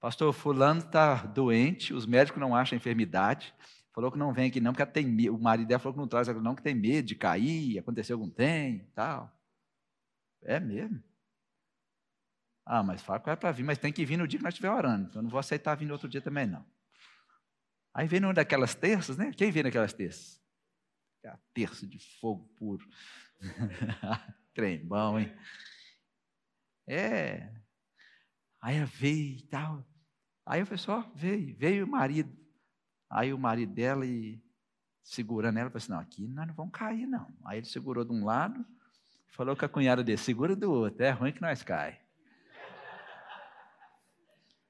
Pastor, 0.00 0.32
Fulano 0.32 0.80
está 0.80 1.24
doente, 1.24 1.94
os 1.94 2.04
médicos 2.04 2.40
não 2.40 2.54
acham 2.54 2.76
enfermidade. 2.76 3.54
Falou 3.94 4.12
que 4.12 4.18
não 4.18 4.32
vem 4.32 4.48
aqui 4.48 4.60
não, 4.60 4.72
porque 4.72 4.84
tem 4.84 5.06
medo. 5.06 5.34
O 5.34 5.40
marido 5.40 5.68
dela 5.68 5.78
falou 5.78 5.94
que 5.94 6.00
não 6.00 6.06
traz 6.06 6.28
não, 6.28 6.54
que 6.54 6.62
tem 6.62 6.74
medo 6.74 7.06
de 7.06 7.14
cair, 7.14 7.78
acontecer 7.78 8.12
algum 8.12 8.28
tem, 8.28 8.90
tal. 8.94 9.32
É 10.42 10.60
mesmo. 10.60 11.02
Ah, 12.68 12.82
mas 12.82 13.00
fala 13.00 13.20
que 13.20 13.30
é 13.30 13.36
para 13.36 13.52
vir, 13.52 13.62
mas 13.62 13.78
tem 13.78 13.92
que 13.92 14.04
vir 14.04 14.16
no 14.16 14.26
dia 14.26 14.40
que 14.40 14.44
nós 14.44 14.52
estiver 14.52 14.72
orando. 14.72 15.06
Então 15.08 15.20
eu 15.20 15.22
não 15.22 15.30
vou 15.30 15.38
aceitar 15.38 15.76
vir 15.76 15.86
no 15.86 15.92
outro 15.92 16.08
dia 16.08 16.20
também, 16.20 16.48
não. 16.48 16.66
Aí 17.94 18.08
vem 18.08 18.18
numa 18.18 18.34
daquelas 18.34 18.74
terças, 18.74 19.16
né? 19.16 19.32
Quem 19.32 19.52
vem 19.52 19.62
naquelas 19.62 19.92
terças? 19.92 20.42
É 21.22 21.28
a 21.28 21.38
terça 21.54 21.86
de 21.86 22.00
fogo 22.20 22.44
puro. 22.56 22.84
Trem 24.52 24.84
bom, 24.84 25.18
hein? 25.18 25.32
É. 26.88 27.54
Aí 28.60 28.84
veio 28.84 29.38
e 29.38 29.42
tal. 29.42 29.86
Aí 30.44 30.60
o 30.60 30.66
pessoal 30.66 31.08
veio, 31.14 31.56
veio 31.56 31.86
o 31.86 31.88
marido. 31.88 32.36
Aí 33.08 33.32
o 33.32 33.38
marido 33.38 33.72
dela 33.72 34.04
e 34.04 34.42
segurando 35.04 35.58
ela, 35.58 35.70
falou 35.70 35.78
assim: 35.78 35.92
não, 35.92 36.00
aqui 36.00 36.26
nós 36.26 36.48
não 36.48 36.54
vamos 36.54 36.72
cair, 36.72 37.06
não. 37.06 37.32
Aí 37.44 37.58
ele 37.58 37.66
segurou 37.66 38.04
de 38.04 38.12
um 38.12 38.24
lado, 38.24 38.66
falou 39.28 39.56
com 39.56 39.64
a 39.64 39.68
cunhada 39.68 40.02
dele: 40.02 40.18
segura 40.18 40.56
do 40.56 40.70
outro, 40.70 41.04
é 41.04 41.10
ruim 41.10 41.32
que 41.32 41.40
nós 41.40 41.62
cai. 41.62 42.04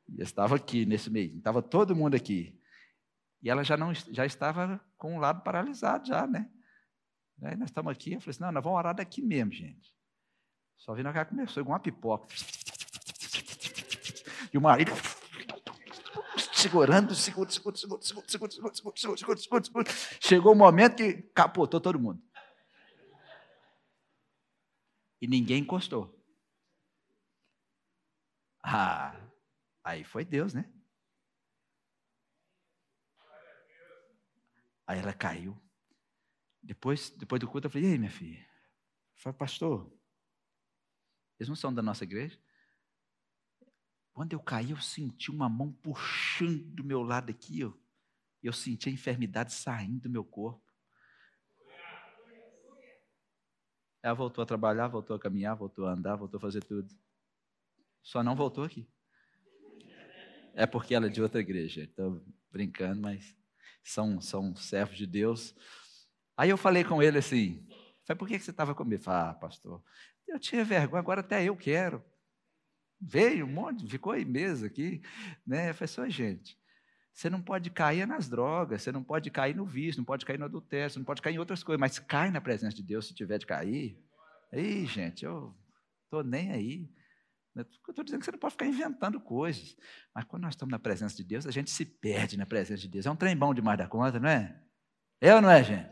E 0.09 0.23
estava 0.23 0.57
aqui 0.57 0.87
nesse 0.87 1.11
meio, 1.11 1.37
estava 1.37 1.63
todo 1.63 1.97
mundo 1.97 2.15
aqui. 2.15 2.59
E 3.43 3.51
ela 3.51 3.63
já 3.63 3.77
não 3.77 3.93
já 3.95 4.25
estava 4.25 4.81
com 4.97 5.17
o 5.17 5.21
lado 5.21 5.43
paralisado 5.43 6.07
já, 6.07 6.27
né? 6.27 6.51
Aí 7.43 7.57
nós 7.57 7.69
estamos 7.69 7.93
aqui, 7.93 8.15
eu 8.15 8.21
falei 8.21 8.31
assim, 8.31 8.43
não, 8.43 8.53
nós 8.53 8.65
vamos 8.65 8.79
orar 8.79 8.95
daqui 8.95 9.21
mesmo, 9.21 9.53
gente. 9.53 9.95
Só 10.77 10.95
vi 10.95 11.03
na 11.03 11.13
cara 11.13 11.27
começou 11.27 11.61
igual 11.61 11.75
uma 11.75 11.83
pipoca. 11.83 12.27
E 14.53 14.57
o 14.57 14.61
marido 14.61 14.93
segurando, 16.53 17.15
segura, 17.15 17.51
segura, 17.51 17.77
segura, 17.77 18.03
segura, 18.03 18.27
segura, 18.29 18.51
segura, 18.51 18.75
segura, 18.75 18.97
segura, 18.97 19.17
segura, 19.17 19.39
segura, 19.39 19.65
segura. 19.65 19.85
Chegou 20.21 20.53
o 20.53 20.57
momento 20.57 20.97
que 20.97 21.23
capotou 21.35 21.81
todo 21.81 21.99
mundo. 21.99 22.23
E 25.21 25.27
ninguém 25.27 25.63
encostou. 25.63 26.15
Ah, 28.63 29.15
aí 29.87 30.03
foi 30.03 30.25
Deus, 30.25 30.53
né? 30.53 30.69
Aí 34.85 34.99
ela 34.99 35.15
caiu. 35.15 35.57
Depois, 36.61 37.11
depois 37.11 37.39
do 37.41 37.49
culto, 37.49 37.69
eu 37.69 37.71
falei, 37.71 37.89
e 37.89 37.93
aí, 37.93 37.99
minha 37.99 38.11
filha? 38.11 38.45
Falei, 39.15 39.39
pastor, 39.39 39.97
eles 41.39 41.49
não 41.49 41.55
são 41.55 41.73
da 41.73 41.83
nossa 41.83 42.03
igreja? 42.03 42.37
Quando 44.13 44.33
eu 44.33 44.41
caí, 44.41 44.73
eu 44.73 44.81
senti 44.81 45.31
uma 45.31 45.49
mão 45.49 45.73
puxando 45.73 46.65
do 46.75 46.83
meu 46.83 47.03
lado 47.03 47.31
aqui, 47.31 47.65
ó. 47.65 47.73
Eu 48.43 48.53
senti 48.53 48.89
a 48.89 48.93
enfermidade 48.93 49.53
saindo 49.53 50.03
do 50.03 50.11
meu 50.11 50.25
corpo. 50.25 50.65
Ela 54.03 54.15
voltou 54.15 54.43
a 54.43 54.47
trabalhar, 54.47 54.89
voltou 54.89 55.15
a 55.15 55.21
caminhar, 55.21 55.55
voltou 55.57 55.87
a 55.87 55.93
andar, 55.93 56.17
voltou 56.17 56.39
a 56.39 56.41
fazer 56.41 56.65
tudo. 56.65 56.93
Só 58.03 58.23
não 58.23 58.35
voltou 58.35 58.65
aqui. 58.65 58.89
É 60.57 60.65
porque 60.67 60.95
ela 60.95 61.07
é 61.07 61.11
de 61.11 61.21
outra 61.21 61.41
igreja. 61.41 61.83
Estou 61.83 62.25
brincando, 62.51 63.03
mas 63.03 63.37
são, 63.85 64.21
são 64.21 64.57
servos 64.57 64.97
de 64.97 65.07
Deus. 65.07 65.55
Aí 66.35 66.49
eu 66.49 66.57
falei 66.57 66.83
com 66.83 67.03
ele 67.03 67.19
assim: 67.19 67.69
falei, 68.07 68.19
por 68.19 68.27
que 68.27 68.39
você 68.39 68.51
estava 68.51 68.75
comigo? 68.75 69.03
Falei, 69.03 69.31
ah, 69.31 69.35
pastor, 69.35 69.83
eu 70.27 70.41
tinha 70.41 70.65
vergonha, 70.65 71.01
agora 71.01 71.21
até 71.21 71.45
eu 71.45 71.57
quero. 71.57 72.03
Veio 72.99 73.45
um 73.45 73.53
monte, 73.53 73.87
ficou 73.87 74.13
aí 74.13 74.25
mesa 74.25 74.67
aqui, 74.67 75.03
né? 75.47 75.71
Eu 75.71 75.75
falei 75.75 75.85
assim, 75.85 76.11
gente, 76.11 76.59
você 77.13 77.29
não 77.29 77.43
pode 77.43 77.69
cair 77.69 78.07
nas 78.07 78.27
drogas, 78.27 78.83
você 78.83 78.91
não 78.91 79.05
pode 79.05 79.31
cair 79.31 79.55
no 79.55 79.67
vício, 79.67 80.01
não 80.01 80.05
pode 80.07 80.25
cair 80.25 80.39
no 80.39 80.47
adultério, 80.47 80.91
você 80.91 80.99
não 80.99 81.05
pode 81.05 81.21
cair 81.21 81.35
em 81.35 81.39
outras 81.39 81.63
coisas, 81.63 81.79
mas 81.79 81.99
cai 81.99 82.31
na 82.31 82.41
presença 82.41 82.75
de 82.75 82.83
Deus 82.83 83.07
se 83.07 83.15
tiver 83.15 83.39
de 83.39 83.45
cair. 83.45 84.03
Aí, 84.51 84.87
gente, 84.87 85.27
eu 85.27 85.55
estou 86.05 86.25
nem 86.25 86.51
aí. 86.51 86.91
Eu 87.57 87.65
estou 87.89 88.05
dizendo 88.05 88.21
que 88.21 88.27
você 88.27 88.33
não 88.33 88.39
pode 88.39 88.53
ficar 88.53 88.67
inventando 88.67 89.19
coisas. 89.19 89.77
Mas 90.15 90.25
quando 90.25 90.43
nós 90.43 90.53
estamos 90.53 90.71
na 90.71 90.79
presença 90.79 91.17
de 91.17 91.25
Deus, 91.25 91.47
a 91.47 91.51
gente 91.51 91.71
se 91.71 91.85
perde 91.85 92.37
na 92.37 92.45
presença 92.45 92.83
de 92.83 92.89
Deus. 92.89 93.07
É 93.07 93.11
um 93.11 93.17
trem 93.17 93.37
bom 93.37 93.55
demais 93.55 93.79
da 93.79 93.89
conta, 93.89 94.21
não 94.21 94.29
é? 94.29 94.55
É 95.21 95.35
ou 95.35 95.41
não 95.41 95.51
é, 95.51 95.65
gente? 95.65 95.89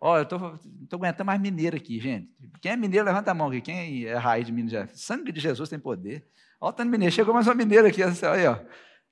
Oh, 0.00 0.16
eu 0.16 0.24
estou 0.24 0.58
aguentando 0.94 1.26
mais 1.26 1.40
mineiro 1.40 1.76
aqui, 1.76 2.00
gente. 2.00 2.28
Quem 2.60 2.72
é 2.72 2.76
mineiro, 2.76 3.06
levanta 3.06 3.30
a 3.30 3.34
mão 3.34 3.46
aqui. 3.46 3.60
Quem 3.60 4.04
é 4.04 4.16
raiz 4.16 4.44
de 4.44 4.52
Minas 4.52 4.72
Gerais? 4.72 5.00
Sangue 5.00 5.30
de 5.30 5.40
Jesus 5.40 5.68
tem 5.68 5.78
poder. 5.78 6.26
Ó, 6.60 6.70
o 6.70 6.72
tanto 6.72 6.90
mineiro. 6.90 7.14
Chegou 7.14 7.32
mais 7.32 7.46
uma 7.46 7.54
mineira 7.54 7.86
aqui. 7.86 8.02
Aí, 8.02 8.46
ó. 8.48 8.58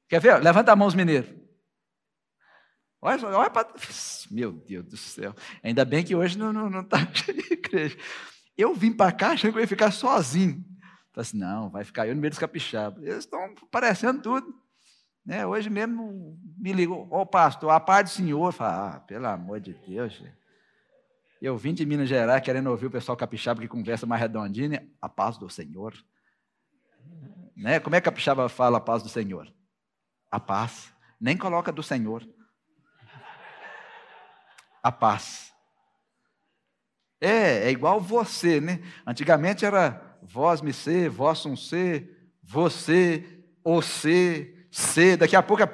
Quer 0.09 0.21
ver? 0.21 0.43
Levanta 0.43 0.73
a 0.73 0.77
mão 0.77 0.89
os 0.89 0.95
mineiros. 0.97 1.31
Olha, 3.01 3.25
olha 3.29 3.51
para. 3.51 3.73
Meu 4.33 4.51
Deus 4.51 4.85
do 4.85 4.97
céu. 4.97 5.33
Ainda 5.63 5.85
bem 5.85 6.03
que 6.03 6.17
hoje 6.17 6.37
não 6.37 6.81
está 6.81 6.99
cheio 7.15 7.41
de 7.41 7.53
igreja. 7.53 7.97
Eu 8.59 8.75
vim 8.75 8.93
para 8.93 9.13
cá 9.13 9.31
achando 9.31 9.53
que 9.53 9.59
eu 9.59 9.63
ia 9.63 9.69
ficar 9.69 9.93
sozinho. 9.93 10.65
Falei 11.13 11.23
assim, 11.23 11.39
não, 11.39 11.69
vai 11.69 11.85
ficar 11.85 12.07
eu 12.07 12.15
no 12.15 12.21
meio 12.21 12.31
dos 12.31 12.39
capixabas. 12.39 13.03
Eles 13.03 13.19
estão 13.19 13.55
parecendo 13.71 14.23
tudo. 14.23 14.55
Né? 15.25 15.45
Hoje 15.47 15.69
mesmo 15.69 16.39
me 16.57 16.73
ligou, 16.73 17.07
ô 17.11 17.21
oh, 17.21 17.27
pastor, 17.27 17.71
a 17.71 17.81
paz 17.81 18.11
do 18.11 18.15
senhor. 18.15 18.53
Falei, 18.53 18.97
ah, 18.97 19.01
pelo 19.01 19.27
amor 19.27 19.61
de 19.61 19.75
Deus, 19.75 20.13
gente. 20.13 20.41
Eu 21.41 21.57
vim 21.57 21.73
de 21.73 21.87
Minas 21.87 22.09
Gerais 22.09 22.43
querendo 22.43 22.69
ouvir 22.69 22.87
o 22.87 22.91
pessoal 22.91 23.17
capixaba 23.17 23.63
que 23.63 23.69
conversa 23.69 24.07
mais 24.07 24.21
redondinho, 24.21 24.71
né? 24.71 24.87
a 25.01 25.09
paz 25.09 25.39
do 25.39 25.49
Senhor. 25.49 25.95
Né? 27.57 27.81
Como 27.81 27.97
é 27.97 28.01
que 28.01 28.05
capixaba 28.05 28.49
fala 28.49 28.77
a 28.77 28.81
paz 28.81 29.03
do 29.03 29.09
Senhor? 29.09 29.51
A 30.31 30.39
paz. 30.39 30.93
Nem 31.19 31.37
coloca 31.39 31.73
do 31.73 31.83
Senhor. 31.83 32.29
A 34.83 34.93
paz. 34.93 35.51
É, 37.21 37.69
é 37.69 37.71
igual 37.71 38.01
você, 38.01 38.61
né? 38.61 38.83
Antigamente 39.07 39.65
era 39.65 40.10
vós 40.31 40.61
me 40.61 40.73
ser, 40.73 41.11
vós 41.11 41.45
um 41.45 41.57
ser, 41.57 42.33
você, 42.43 43.45
o 43.65 43.83
ser, 43.83 44.69
ser. 44.71 45.17
Daqui 45.17 45.35
a 45.35 45.43
pouco 45.43 45.63
é 45.63 45.67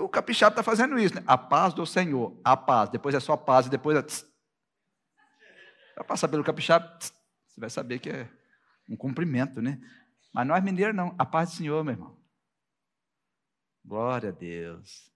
o 0.00 0.08
capixaba 0.08 0.52
está 0.52 0.62
fazendo 0.62 0.98
isso, 0.98 1.14
né? 1.16 1.22
A 1.26 1.36
paz 1.36 1.74
do 1.74 1.84
Senhor, 1.84 2.40
a 2.42 2.56
paz. 2.56 2.88
Depois 2.88 3.14
é 3.14 3.20
só 3.20 3.36
paz 3.36 3.66
e 3.66 3.70
depois 3.70 3.98
é. 3.98 4.02
Vai 5.96 6.06
passar 6.06 6.28
pelo 6.28 6.44
capixaba, 6.44 6.96
você 7.00 7.60
vai 7.60 7.68
saber 7.68 7.98
que 7.98 8.08
é 8.08 8.30
um 8.88 8.96
cumprimento, 8.96 9.60
né? 9.60 9.78
Mas 10.32 10.46
nós 10.46 10.64
mineiros 10.64 10.94
não, 10.94 11.14
a 11.18 11.26
paz 11.26 11.50
do 11.50 11.56
Senhor, 11.56 11.84
meu 11.84 11.94
irmão. 11.94 12.18
Glória 13.84 14.30
a 14.30 14.32
Deus. 14.32 15.12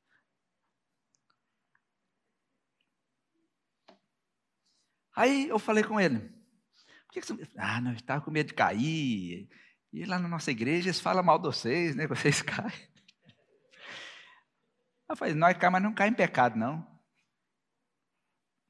Aí 5.17 5.49
eu 5.49 5.59
falei 5.59 5.83
com 5.83 6.01
ele. 6.01 6.38
Que, 7.21 7.27
você... 7.27 7.49
Ah, 7.57 7.81
não, 7.81 7.93
eu 7.93 7.97
estava 7.97 8.21
com 8.21 8.31
medo 8.31 8.49
de 8.49 8.55
cair. 8.55 9.49
E 9.93 10.05
lá 10.05 10.19
na 10.19 10.29
nossa 10.29 10.51
igreja 10.51 10.89
eles 10.89 11.01
falam 11.01 11.23
mal 11.23 11.39
de 11.39 11.47
vocês, 11.47 11.97
né? 11.97 12.07
Vocês 12.07 12.43
caem. 12.43 12.89
Eu 15.09 15.17
falei, 15.17 15.35
nós 15.35 15.57
cai, 15.57 15.71
mas 15.71 15.83
não 15.83 15.95
cai 15.95 16.09
em 16.09 16.15
pecado, 16.15 16.59
não. 16.59 16.87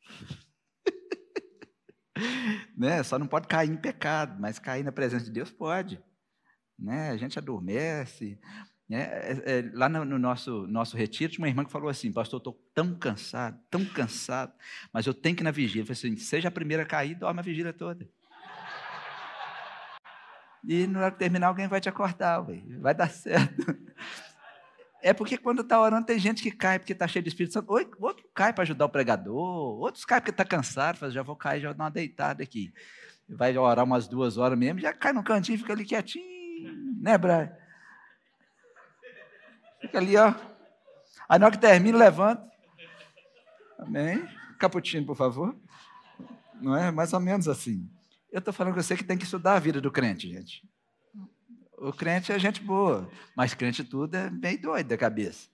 né? 2.76 3.02
Só 3.02 3.18
não 3.18 3.26
pode 3.26 3.48
cair 3.48 3.68
em 3.68 3.76
pecado, 3.76 4.40
mas 4.40 4.60
cair 4.60 4.84
na 4.84 4.92
presença 4.92 5.24
de 5.24 5.32
Deus 5.32 5.50
pode. 5.50 6.00
Né? 6.78 7.10
A 7.10 7.16
gente 7.16 7.36
adormece. 7.38 8.38
Né? 8.88 9.02
É, 9.02 9.42
é, 9.44 9.70
lá 9.74 9.88
no, 9.88 10.04
no, 10.04 10.18
nosso, 10.18 10.68
nosso 10.68 10.96
retiro, 10.96 11.32
tinha 11.32 11.44
uma 11.44 11.48
irmã 11.48 11.64
que 11.64 11.72
falou 11.72 11.88
assim: 11.88 12.12
Pastor, 12.12 12.38
estou 12.38 12.54
tão 12.72 12.96
cansado, 12.96 13.60
tão 13.68 13.84
cansado, 13.84 14.52
mas 14.92 15.06
eu 15.06 15.12
tenho 15.12 15.34
que 15.34 15.42
ir 15.42 15.44
na 15.44 15.50
vigília. 15.50 15.82
Eu 15.82 15.86
falei 15.86 15.98
assim: 15.98 16.16
seja 16.16 16.48
a 16.48 16.52
primeira 16.52 16.84
a 16.84 16.86
cair, 16.86 17.16
dorme 17.16 17.40
a 17.40 17.42
vigília 17.42 17.72
toda. 17.72 18.08
E 20.64 20.86
na 20.86 21.00
hora 21.00 21.10
que 21.10 21.18
terminar, 21.18 21.48
alguém 21.48 21.68
vai 21.68 21.80
te 21.80 21.88
acordar, 21.88 22.44
vai 22.80 22.94
dar 22.94 23.10
certo. 23.10 23.76
É 25.00 25.12
porque 25.12 25.38
quando 25.38 25.62
está 25.62 25.80
orando, 25.80 26.06
tem 26.06 26.18
gente 26.18 26.42
que 26.42 26.50
cai 26.50 26.78
porque 26.78 26.92
está 26.92 27.06
cheio 27.06 27.22
de 27.22 27.28
Espírito 27.28 27.52
Santo. 27.52 27.72
Outro 27.72 28.28
cai 28.34 28.52
para 28.52 28.62
ajudar 28.62 28.84
o 28.84 28.88
pregador, 28.88 29.78
outros 29.80 30.04
cai 30.04 30.20
porque 30.20 30.32
está 30.32 30.44
cansado, 30.44 30.98
fala, 30.98 31.12
já 31.12 31.22
vou 31.22 31.36
cair, 31.36 31.60
já 31.60 31.68
vou 31.68 31.76
dar 31.76 31.84
uma 31.84 31.90
deitada 31.90 32.42
aqui. 32.42 32.72
Vai 33.28 33.56
orar 33.56 33.84
umas 33.84 34.08
duas 34.08 34.36
horas 34.36 34.58
mesmo, 34.58 34.80
já 34.80 34.92
cai 34.92 35.12
no 35.12 35.22
cantinho, 35.22 35.58
fica 35.58 35.72
ali 35.72 35.84
quietinho, 35.84 37.00
né, 37.00 37.16
Brian? 37.16 37.52
Fica 39.80 39.98
ali, 39.98 40.16
ó. 40.16 40.34
Aí 41.28 41.38
na 41.38 41.46
hora 41.46 41.54
que 41.54 41.60
termina, 41.60 41.96
levanta. 41.96 42.48
Amém? 43.78 44.26
Caputino, 44.58 45.06
por 45.06 45.16
favor. 45.16 45.54
Não 46.60 46.76
é? 46.76 46.90
Mais 46.90 47.12
ou 47.12 47.20
menos 47.20 47.46
assim. 47.46 47.88
Eu 48.30 48.40
estou 48.40 48.52
falando 48.52 48.74
com 48.74 48.82
você 48.82 48.96
que 48.96 49.04
tem 49.04 49.16
que 49.16 49.24
estudar 49.24 49.54
a 49.54 49.58
vida 49.58 49.80
do 49.80 49.90
crente, 49.90 50.28
gente. 50.28 50.62
O 51.78 51.92
crente 51.92 52.32
é 52.32 52.38
gente 52.38 52.60
boa, 52.60 53.10
mas 53.36 53.54
crente 53.54 53.84
tudo 53.84 54.14
é 54.16 54.30
meio 54.30 54.60
doido 54.60 54.88
da 54.88 54.98
cabeça. 54.98 55.48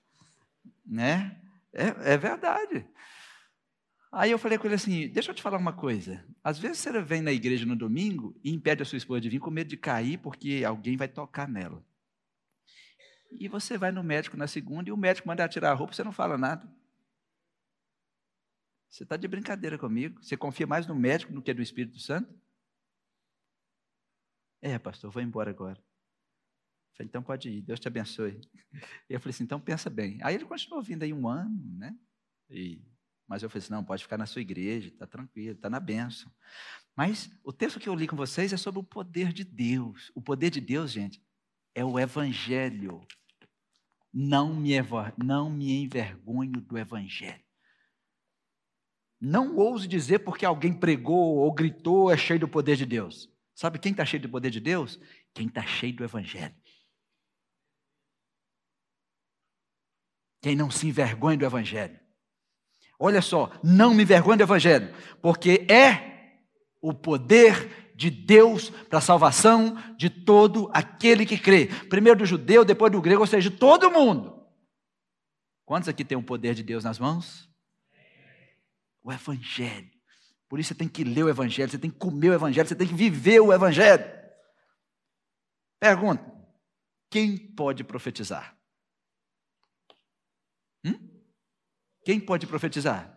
Né? 0.84 1.40
É, 1.72 2.14
é 2.14 2.16
verdade. 2.16 2.86
Aí 4.10 4.30
eu 4.30 4.38
falei 4.38 4.56
com 4.56 4.66
ele 4.66 4.76
assim: 4.76 5.08
deixa 5.08 5.30
eu 5.30 5.34
te 5.34 5.42
falar 5.42 5.58
uma 5.58 5.72
coisa. 5.72 6.24
Às 6.42 6.58
vezes 6.58 6.78
você 6.78 7.02
vem 7.02 7.20
na 7.20 7.32
igreja 7.32 7.66
no 7.66 7.76
domingo 7.76 8.38
e 8.42 8.52
impede 8.52 8.82
a 8.82 8.86
sua 8.86 8.96
esposa 8.96 9.20
de 9.20 9.28
vir 9.28 9.40
com 9.40 9.50
medo 9.50 9.68
de 9.68 9.76
cair 9.76 10.18
porque 10.18 10.62
alguém 10.66 10.96
vai 10.96 11.08
tocar 11.08 11.48
nela. 11.48 11.84
E 13.32 13.48
você 13.48 13.76
vai 13.76 13.90
no 13.90 14.02
médico 14.02 14.36
na 14.36 14.46
segunda 14.46 14.88
e 14.88 14.92
o 14.92 14.96
médico 14.96 15.26
manda 15.26 15.48
tirar 15.48 15.72
a 15.72 15.74
roupa 15.74 15.92
e 15.92 15.96
você 15.96 16.04
não 16.04 16.12
fala 16.12 16.38
nada. 16.38 16.66
Você 18.88 19.02
está 19.02 19.16
de 19.16 19.26
brincadeira 19.26 19.76
comigo? 19.76 20.22
Você 20.22 20.36
confia 20.36 20.66
mais 20.66 20.86
no 20.86 20.94
médico 20.94 21.32
do 21.32 21.42
que 21.42 21.52
no 21.52 21.62
Espírito 21.62 21.98
Santo? 21.98 22.32
É, 24.64 24.78
pastor, 24.78 25.10
vou 25.10 25.22
embora 25.22 25.50
agora. 25.50 25.78
Falei, 26.96 27.06
então 27.06 27.22
pode 27.22 27.50
ir, 27.50 27.60
Deus 27.60 27.78
te 27.78 27.86
abençoe. 27.86 28.40
E 29.10 29.12
eu 29.12 29.20
falei 29.20 29.34
assim, 29.34 29.44
então 29.44 29.60
pensa 29.60 29.90
bem. 29.90 30.18
Aí 30.22 30.34
ele 30.34 30.46
continuou 30.46 30.82
vindo 30.82 31.02
aí 31.02 31.12
um 31.12 31.28
ano, 31.28 31.62
né? 31.76 31.94
E, 32.48 32.82
mas 33.28 33.42
eu 33.42 33.50
falei 33.50 33.62
assim, 33.62 33.74
não, 33.74 33.84
pode 33.84 34.02
ficar 34.02 34.16
na 34.16 34.24
sua 34.24 34.40
igreja, 34.40 34.88
está 34.88 35.06
tranquilo, 35.06 35.54
está 35.54 35.68
na 35.68 35.78
bênção. 35.78 36.32
Mas 36.96 37.30
o 37.44 37.52
texto 37.52 37.78
que 37.78 37.90
eu 37.90 37.94
li 37.94 38.08
com 38.08 38.16
vocês 38.16 38.54
é 38.54 38.56
sobre 38.56 38.80
o 38.80 38.82
poder 38.84 39.34
de 39.34 39.44
Deus. 39.44 40.10
O 40.14 40.22
poder 40.22 40.48
de 40.48 40.62
Deus, 40.62 40.92
gente, 40.92 41.22
é 41.74 41.84
o 41.84 41.98
evangelho. 41.98 43.06
Não 44.10 44.54
me, 44.54 44.72
não 45.22 45.50
me 45.50 45.82
envergonho 45.82 46.58
do 46.62 46.78
evangelho. 46.78 47.44
Não 49.20 49.56
ouse 49.56 49.86
dizer 49.86 50.20
porque 50.20 50.46
alguém 50.46 50.72
pregou 50.72 51.36
ou 51.36 51.52
gritou 51.52 52.10
é 52.10 52.16
cheio 52.16 52.40
do 52.40 52.48
poder 52.48 52.76
de 52.76 52.86
Deus. 52.86 53.33
Sabe 53.54 53.78
quem 53.78 53.92
está 53.92 54.04
cheio 54.04 54.22
do 54.22 54.28
poder 54.28 54.50
de 54.50 54.60
Deus? 54.60 54.98
Quem 55.32 55.46
está 55.46 55.64
cheio 55.64 55.94
do 55.94 56.04
evangelho. 56.04 56.54
Quem 60.44 60.54
não 60.54 60.70
se 60.70 60.86
envergonha 60.86 61.38
do 61.38 61.46
Evangelho. 61.46 61.98
Olha 63.00 63.22
só, 63.22 63.50
não 63.64 63.94
me 63.94 64.02
envergonhe 64.02 64.36
do 64.36 64.42
Evangelho, 64.42 64.94
porque 65.22 65.66
é 65.70 66.42
o 66.82 66.92
poder 66.92 67.94
de 67.96 68.10
Deus 68.10 68.68
para 68.68 68.98
a 68.98 69.00
salvação 69.00 69.74
de 69.96 70.10
todo 70.10 70.70
aquele 70.74 71.24
que 71.24 71.38
crê. 71.38 71.68
Primeiro 71.88 72.18
do 72.18 72.26
judeu, 72.26 72.62
depois 72.62 72.92
do 72.92 73.00
grego, 73.00 73.22
ou 73.22 73.26
seja, 73.26 73.48
de 73.48 73.56
todo 73.56 73.90
mundo. 73.90 74.46
Quantos 75.64 75.88
aqui 75.88 76.04
tem 76.04 76.18
o 76.18 76.22
poder 76.22 76.54
de 76.54 76.62
Deus 76.62 76.84
nas 76.84 76.98
mãos? 76.98 77.48
O 79.02 79.10
Evangelho. 79.10 79.90
Por 80.48 80.60
isso 80.60 80.68
você 80.68 80.74
tem 80.74 80.88
que 80.88 81.04
ler 81.04 81.24
o 81.24 81.28
Evangelho, 81.28 81.70
você 81.70 81.78
tem 81.78 81.90
que 81.90 81.98
comer 81.98 82.30
o 82.30 82.34
Evangelho, 82.34 82.68
você 82.68 82.76
tem 82.76 82.86
que 82.86 82.94
viver 82.94 83.40
o 83.40 83.52
Evangelho. 83.52 84.04
Pergunta: 85.80 86.24
quem 87.10 87.36
pode 87.54 87.84
profetizar? 87.84 88.58
Hum? 90.84 91.22
Quem 92.04 92.20
pode 92.20 92.46
profetizar? 92.46 93.14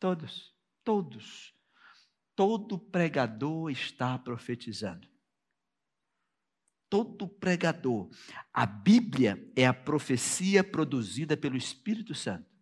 Todos, 0.00 0.54
todos. 0.82 1.54
Todo 2.36 2.78
pregador 2.78 3.70
está 3.70 4.18
profetizando. 4.18 5.08
Todo 6.90 7.28
pregador. 7.28 8.08
A 8.52 8.66
Bíblia 8.66 9.50
é 9.56 9.66
a 9.66 9.74
profecia 9.74 10.64
produzida 10.64 11.36
pelo 11.36 11.56
Espírito 11.56 12.14
Santo. 12.14 12.53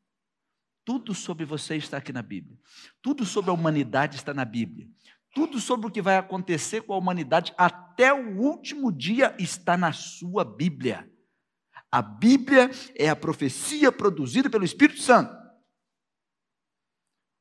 Tudo 0.84 1.14
sobre 1.14 1.44
você 1.44 1.76
está 1.76 1.98
aqui 1.98 2.12
na 2.12 2.22
Bíblia. 2.22 2.58
Tudo 3.00 3.24
sobre 3.24 3.50
a 3.50 3.54
humanidade 3.54 4.16
está 4.16 4.34
na 4.34 4.44
Bíblia. 4.44 4.88
Tudo 5.34 5.60
sobre 5.60 5.86
o 5.86 5.90
que 5.90 6.02
vai 6.02 6.18
acontecer 6.18 6.82
com 6.82 6.92
a 6.92 6.98
humanidade 6.98 7.54
até 7.56 8.12
o 8.12 8.38
último 8.38 8.92
dia 8.92 9.34
está 9.38 9.76
na 9.76 9.92
sua 9.92 10.44
Bíblia. 10.44 11.10
A 11.90 12.02
Bíblia 12.02 12.70
é 12.96 13.08
a 13.08 13.16
profecia 13.16 13.92
produzida 13.92 14.50
pelo 14.50 14.64
Espírito 14.64 15.00
Santo. 15.00 15.34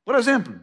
Por 0.05 0.15
exemplo, 0.15 0.59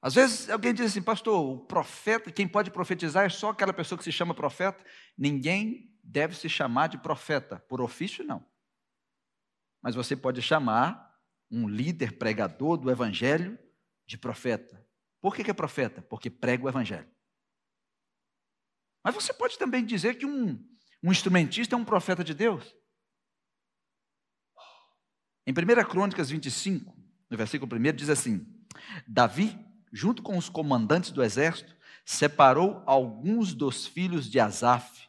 às 0.00 0.14
vezes 0.14 0.50
alguém 0.50 0.74
diz 0.74 0.86
assim, 0.86 1.02
pastor, 1.02 1.42
o 1.42 1.66
profeta, 1.66 2.30
quem 2.30 2.46
pode 2.46 2.70
profetizar 2.70 3.24
é 3.24 3.30
só 3.30 3.50
aquela 3.50 3.72
pessoa 3.72 3.98
que 3.98 4.04
se 4.04 4.12
chama 4.12 4.34
profeta. 4.34 4.84
Ninguém 5.16 5.90
deve 6.02 6.36
se 6.36 6.48
chamar 6.48 6.88
de 6.88 6.98
profeta, 6.98 7.58
por 7.68 7.80
ofício 7.80 8.22
não. 8.24 8.44
Mas 9.82 9.94
você 9.94 10.14
pode 10.14 10.42
chamar 10.42 11.03
um 11.54 11.68
líder 11.68 12.18
pregador 12.18 12.76
do 12.76 12.90
evangelho 12.90 13.58
de 14.06 14.18
profeta. 14.18 14.84
Por 15.20 15.34
que, 15.34 15.48
é 15.48 15.54
profeta? 15.54 16.02
Porque 16.02 16.28
prega 16.28 16.64
o 16.64 16.68
evangelho. 16.68 17.08
Mas 19.02 19.14
você 19.14 19.32
pode 19.32 19.58
também 19.58 19.84
dizer 19.84 20.16
que 20.16 20.26
um, 20.26 20.62
um 21.02 21.12
instrumentista 21.12 21.76
é 21.76 21.78
um 21.78 21.84
profeta 21.84 22.24
de 22.24 22.34
Deus. 22.34 22.74
Em 25.46 25.52
1 25.52 25.88
Crônicas 25.88 26.30
25, 26.30 26.96
no 27.30 27.36
versículo 27.36 27.76
1, 27.76 27.92
diz 27.94 28.08
assim: 28.08 28.46
Davi, 29.06 29.58
junto 29.92 30.22
com 30.22 30.36
os 30.36 30.48
comandantes 30.48 31.10
do 31.10 31.22
exército, 31.22 31.76
separou 32.04 32.82
alguns 32.86 33.54
dos 33.54 33.86
filhos 33.86 34.28
de 34.28 34.40
Asaf, 34.40 35.08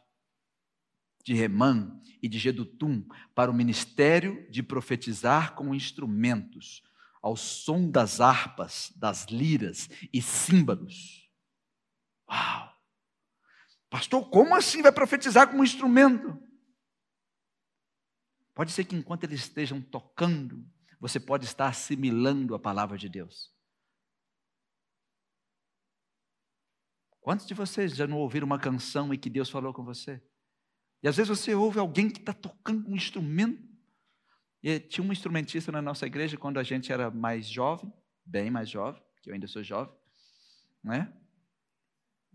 de 1.26 1.34
Remã 1.34 2.00
e 2.22 2.28
de 2.28 2.38
Gedutum 2.38 3.04
para 3.34 3.50
o 3.50 3.54
ministério 3.54 4.48
de 4.48 4.62
profetizar 4.62 5.56
com 5.56 5.74
instrumentos, 5.74 6.84
ao 7.20 7.36
som 7.36 7.90
das 7.90 8.20
harpas, 8.20 8.92
das 8.94 9.24
liras 9.24 9.90
e 10.12 10.22
símbolos. 10.22 11.28
Uau! 12.30 12.72
Pastor, 13.90 14.30
como 14.30 14.54
assim 14.54 14.82
vai 14.82 14.92
profetizar 14.92 15.50
com 15.50 15.56
um 15.56 15.64
instrumento? 15.64 16.40
Pode 18.54 18.70
ser 18.70 18.84
que 18.84 18.94
enquanto 18.94 19.24
eles 19.24 19.40
estejam 19.40 19.82
tocando, 19.82 20.64
você 21.00 21.18
pode 21.18 21.44
estar 21.44 21.66
assimilando 21.66 22.54
a 22.54 22.58
palavra 22.58 22.96
de 22.96 23.08
Deus. 23.08 23.52
Quantos 27.18 27.48
de 27.48 27.54
vocês 27.54 27.96
já 27.96 28.06
não 28.06 28.18
ouviram 28.18 28.46
uma 28.46 28.60
canção 28.60 29.12
e 29.12 29.18
que 29.18 29.28
Deus 29.28 29.50
falou 29.50 29.74
com 29.74 29.82
você? 29.82 30.22
E 31.02 31.08
às 31.08 31.16
vezes 31.16 31.28
você 31.28 31.54
ouve 31.54 31.78
alguém 31.78 32.10
que 32.10 32.20
está 32.20 32.32
tocando 32.32 32.88
um 32.88 32.96
instrumento. 32.96 33.62
E 34.62 34.80
tinha 34.80 35.06
um 35.06 35.12
instrumentista 35.12 35.70
na 35.70 35.80
nossa 35.80 36.06
igreja 36.06 36.36
quando 36.36 36.58
a 36.58 36.62
gente 36.62 36.92
era 36.92 37.10
mais 37.10 37.46
jovem, 37.46 37.92
bem 38.24 38.50
mais 38.50 38.68
jovem, 38.68 39.02
que 39.22 39.30
eu 39.30 39.34
ainda 39.34 39.46
sou 39.46 39.62
jovem, 39.62 39.94
né? 40.82 41.12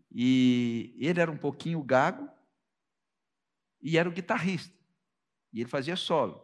E 0.09 0.95
ele 0.97 1.19
era 1.19 1.31
um 1.31 1.37
pouquinho 1.37 1.83
gago 1.83 2.29
e 3.81 3.97
era 3.97 4.07
o 4.07 4.11
guitarrista. 4.11 4.77
E 5.53 5.59
ele 5.61 5.69
fazia 5.69 5.95
solo. 5.95 6.41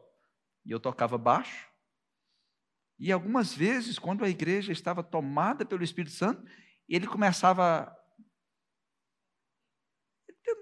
E 0.65 0.71
eu 0.71 0.79
tocava 0.79 1.17
baixo 1.17 1.67
e 2.99 3.11
algumas 3.11 3.53
vezes, 3.53 3.99
quando 3.99 4.25
a 4.25 4.29
igreja 4.29 4.71
estava 4.71 5.03
tomada 5.03 5.63
pelo 5.65 5.83
Espírito 5.83 6.15
Santo, 6.15 6.43
ele 6.89 7.05
começava. 7.05 7.93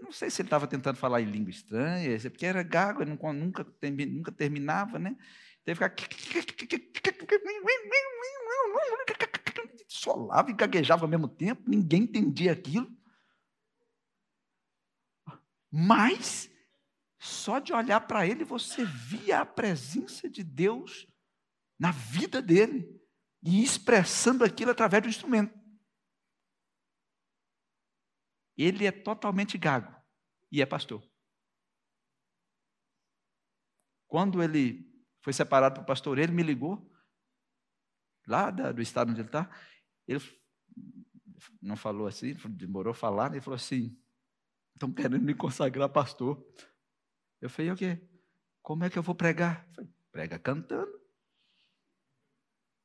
Não 0.05 0.11
sei 0.11 0.29
se 0.29 0.41
ele 0.41 0.47
estava 0.47 0.67
tentando 0.67 0.97
falar 0.97 1.19
em 1.19 1.25
língua 1.25 1.49
estranha, 1.49 2.19
porque 2.29 2.45
era 2.45 2.61
gago, 2.61 3.01
ele 3.01 3.09
nunca, 3.09 3.65
nunca 4.07 4.31
terminava, 4.31 4.99
né? 4.99 5.17
Teve 5.63 5.89
que 5.89 6.05
solava 9.89 10.51
e 10.51 10.53
gaguejava 10.53 11.05
ao 11.05 11.09
mesmo 11.09 11.27
tempo, 11.27 11.67
ninguém 11.67 12.03
entendia 12.03 12.51
aquilo. 12.51 12.87
Mas, 15.71 16.51
só 17.17 17.57
de 17.57 17.73
olhar 17.73 18.01
para 18.01 18.27
ele, 18.27 18.43
você 18.43 18.85
via 18.85 19.39
a 19.39 19.45
presença 19.45 20.29
de 20.29 20.43
Deus 20.43 21.07
na 21.79 21.91
vida 21.91 22.43
dele 22.43 22.87
e 23.41 23.63
expressando 23.63 24.43
aquilo 24.43 24.69
através 24.69 25.01
do 25.01 25.09
instrumento. 25.09 25.57
Ele 28.55 28.85
é 28.85 28.91
totalmente 28.91 29.57
gago 29.57 29.94
e 30.55 30.61
é 30.61 30.65
pastor. 30.65 31.03
Quando 34.07 34.41
ele 34.41 34.89
foi 35.21 35.33
separado 35.33 35.75
para 35.75 35.83
o 35.83 35.85
pastor, 35.85 36.17
ele 36.17 36.31
me 36.31 36.43
ligou, 36.43 36.89
lá 38.25 38.49
do 38.49 38.81
estado 38.81 39.11
onde 39.11 39.19
ele 39.19 39.27
está. 39.27 39.49
Ele 40.07 40.23
não 41.61 41.75
falou 41.75 42.07
assim, 42.07 42.33
demorou 42.51 42.91
a 42.91 42.95
falar, 42.95 43.31
ele 43.31 43.41
falou 43.41 43.57
assim: 43.57 44.01
estão 44.73 44.93
querendo 44.93 45.23
me 45.23 45.35
consagrar 45.35 45.89
pastor. 45.89 46.41
Eu 47.41 47.49
falei: 47.49 47.71
o 47.71 47.75
quê? 47.75 48.01
Como 48.61 48.85
é 48.85 48.89
que 48.89 48.97
eu 48.97 49.03
vou 49.03 49.13
pregar? 49.13 49.67
Eu 49.67 49.73
falei, 49.73 49.93
prega 50.09 50.39
cantando. 50.39 51.01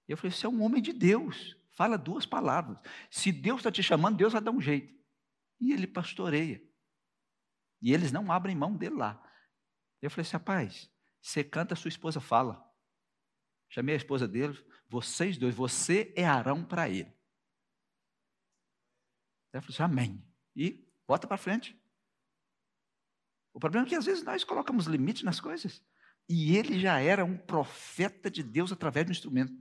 Eu 0.09 0.17
falei: 0.17 0.33
você 0.33 0.45
é 0.45 0.49
um 0.49 0.61
homem 0.63 0.83
de 0.83 0.93
Deus. 0.93 1.57
Fala 1.71 1.97
duas 1.97 2.27
palavras. 2.27 2.79
Se 3.09 3.31
Deus 3.31 3.61
está 3.61 3.71
te 3.71 3.81
chamando, 3.81 4.17
Deus 4.17 4.33
vai 4.33 4.43
dar 4.43 4.51
um 4.51 4.61
jeito. 4.61 4.93
E 5.61 5.73
ele 5.73 5.87
pastoreia. 5.87 6.69
E 7.81 7.93
eles 7.93 8.13
não 8.13 8.31
abrem 8.31 8.55
mão 8.55 8.77
dele 8.77 8.97
lá. 8.97 9.21
Eu 10.03 10.11
falei 10.11 10.23
assim: 10.23 10.33
rapaz, 10.33 10.91
você 11.21 11.43
canta, 11.43 11.77
sua 11.77 11.89
esposa 11.89 12.21
fala. 12.21 12.63
Chamei 13.69 13.95
a 13.95 13.99
esposa 13.99 14.27
dele, 14.27 14.59
vocês 14.89 15.39
dois, 15.39 15.55
você 15.55 16.13
é 16.17 16.25
Arão 16.25 16.65
para 16.65 16.89
ele. 16.89 17.17
Ela 19.53 19.63
falou 19.63 19.75
assim: 19.75 19.83
Amém. 19.83 20.27
E 20.55 20.87
bota 21.07 21.27
para 21.27 21.37
frente. 21.37 21.81
O 23.53 23.59
problema 23.59 23.87
é 23.87 23.89
que 23.89 23.97
às 23.97 24.05
vezes 24.05 24.23
nós 24.25 24.45
colocamos 24.45 24.87
limite 24.87 25.25
nas 25.25 25.41
coisas. 25.41 25.85
E 26.29 26.57
ele 26.57 26.79
já 26.79 27.01
era 27.01 27.25
um 27.25 27.37
profeta 27.37 28.31
de 28.31 28.43
Deus 28.43 28.71
através 28.71 29.05
do 29.07 29.13
instrumento. 29.13 29.53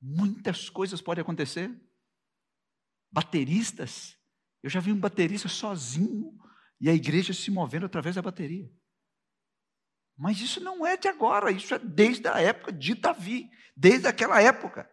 Muitas 0.00 0.70
coisas 0.70 1.02
podem 1.02 1.22
acontecer. 1.22 1.68
Bateristas. 3.10 4.16
Eu 4.62 4.70
já 4.70 4.80
vi 4.80 4.92
um 4.92 4.98
baterista 4.98 5.48
sozinho 5.48 6.38
e 6.80 6.90
a 6.90 6.94
igreja 6.94 7.32
se 7.32 7.50
movendo 7.50 7.86
através 7.86 8.16
da 8.16 8.22
bateria. 8.22 8.70
Mas 10.16 10.40
isso 10.40 10.60
não 10.60 10.86
é 10.86 10.96
de 10.96 11.08
agora, 11.08 11.50
isso 11.50 11.74
é 11.74 11.78
desde 11.78 12.26
a 12.26 12.40
época 12.40 12.72
de 12.72 12.94
Davi, 12.94 13.50
desde 13.76 14.08
aquela 14.08 14.40
época. 14.40 14.90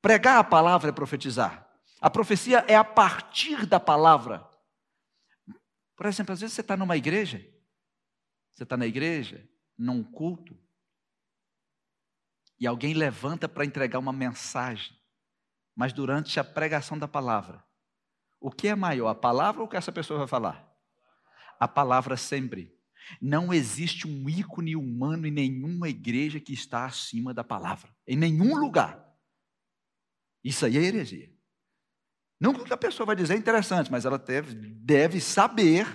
Pregar 0.00 0.38
a 0.38 0.44
palavra 0.44 0.90
é 0.90 0.92
profetizar. 0.92 1.68
A 2.00 2.08
profecia 2.08 2.64
é 2.68 2.76
a 2.76 2.84
partir 2.84 3.66
da 3.66 3.78
palavra. 3.78 4.48
Por 5.96 6.06
exemplo, 6.06 6.32
às 6.32 6.40
vezes 6.40 6.54
você 6.54 6.60
está 6.60 6.76
numa 6.76 6.96
igreja, 6.96 7.38
você 8.52 8.64
está 8.64 8.76
na 8.76 8.86
igreja, 8.86 9.48
num 9.78 10.02
culto, 10.02 10.58
e 12.58 12.66
alguém 12.66 12.94
levanta 12.94 13.48
para 13.48 13.64
entregar 13.64 13.98
uma 13.98 14.12
mensagem, 14.12 14.96
mas 15.74 15.92
durante 15.92 16.38
a 16.38 16.44
pregação 16.44 16.98
da 16.98 17.08
palavra, 17.08 17.64
o 18.40 18.50
que 18.50 18.68
é 18.68 18.74
maior, 18.74 19.08
a 19.08 19.14
palavra 19.14 19.60
ou 19.60 19.66
o 19.66 19.70
que 19.70 19.76
essa 19.76 19.92
pessoa 19.92 20.18
vai 20.18 20.28
falar? 20.28 20.68
A 21.58 21.68
palavra 21.68 22.16
sempre. 22.16 22.76
Não 23.20 23.52
existe 23.52 24.06
um 24.06 24.28
ícone 24.28 24.76
humano 24.76 25.26
em 25.26 25.30
nenhuma 25.30 25.88
igreja 25.88 26.40
que 26.40 26.52
está 26.52 26.84
acima 26.84 27.34
da 27.34 27.42
palavra, 27.42 27.94
em 28.06 28.16
nenhum 28.16 28.56
lugar. 28.56 29.04
Isso 30.44 30.66
aí 30.66 30.76
é 30.76 30.82
heresia. 30.82 31.32
Não 32.40 32.52
que 32.52 32.72
a 32.72 32.76
pessoa 32.76 33.06
vai 33.06 33.14
dizer 33.14 33.34
é 33.34 33.36
interessante, 33.36 33.90
mas 33.90 34.04
ela 34.04 34.18
deve, 34.18 34.54
deve 34.54 35.20
saber 35.20 35.86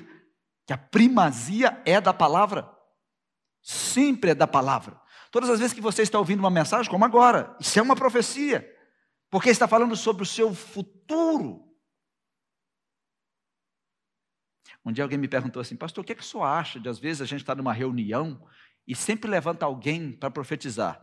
que 0.65 0.71
a 0.71 0.77
primazia 0.77 1.81
é 1.85 1.99
da 1.99 2.13
palavra. 2.13 2.69
Sempre 3.61 4.31
é 4.31 4.35
da 4.35 4.47
palavra. 4.47 4.99
Todas 5.29 5.49
as 5.49 5.59
vezes 5.59 5.73
que 5.73 5.81
você 5.81 6.03
está 6.03 6.17
ouvindo 6.17 6.39
uma 6.39 6.49
mensagem, 6.49 6.89
como 6.89 7.03
agora, 7.03 7.55
isso 7.59 7.77
é 7.77 7.81
uma 7.81 7.95
profecia, 7.97 8.65
porque 9.29 9.49
está 9.49 9.67
falando 9.67 9.95
sobre 9.95 10.23
o 10.23 10.25
seu 10.25 10.53
futuro. 10.53 11.67
Um 14.85 14.91
dia 14.91 15.03
alguém 15.03 15.17
me 15.17 15.27
perguntou 15.27 15.61
assim, 15.61 15.75
pastor, 15.75 16.03
o 16.03 16.05
que, 16.05 16.13
é 16.13 16.15
que 16.15 16.21
o 16.21 16.25
senhor 16.25 16.45
acha 16.45 16.79
de 16.79 16.87
às 16.87 16.97
vezes 16.97 17.21
a 17.21 17.25
gente 17.25 17.41
estar 17.41 17.55
numa 17.55 17.73
reunião 17.73 18.47
e 18.87 18.95
sempre 18.95 19.29
levanta 19.29 19.65
alguém 19.65 20.13
para 20.13 20.31
profetizar? 20.31 20.95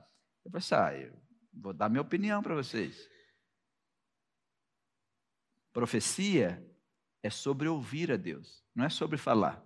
Eu 0.44 0.50
falei 0.50 0.64
assim, 0.64 0.74
ah, 0.74 0.98
eu 0.98 1.22
vou 1.52 1.72
dar 1.72 1.88
minha 1.88 2.00
opinião 2.00 2.42
para 2.42 2.54
vocês. 2.54 3.08
Profecia 5.72 6.64
é 7.22 7.28
sobre 7.28 7.68
ouvir 7.68 8.10
a 8.12 8.16
Deus, 8.16 8.64
não 8.74 8.84
é 8.84 8.88
sobre 8.88 9.18
falar. 9.18 9.62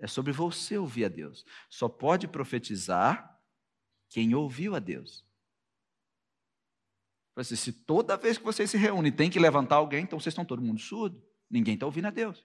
É 0.00 0.06
sobre 0.06 0.32
você 0.32 0.78
ouvir 0.78 1.04
a 1.04 1.08
Deus. 1.08 1.44
Só 1.68 1.88
pode 1.88 2.28
profetizar 2.28 3.40
quem 4.08 4.34
ouviu 4.34 4.74
a 4.74 4.78
Deus. 4.78 5.27
Assim, 7.40 7.56
se 7.56 7.72
toda 7.72 8.16
vez 8.16 8.36
que 8.36 8.44
vocês 8.44 8.68
se 8.70 8.76
reúnem 8.76 9.12
tem 9.12 9.30
que 9.30 9.38
levantar 9.38 9.76
alguém, 9.76 10.02
então 10.02 10.18
vocês 10.18 10.32
estão 10.32 10.44
todo 10.44 10.60
mundo 10.60 10.80
surdo. 10.80 11.22
Ninguém 11.48 11.74
está 11.74 11.86
ouvindo 11.86 12.06
a 12.06 12.10
Deus. 12.10 12.44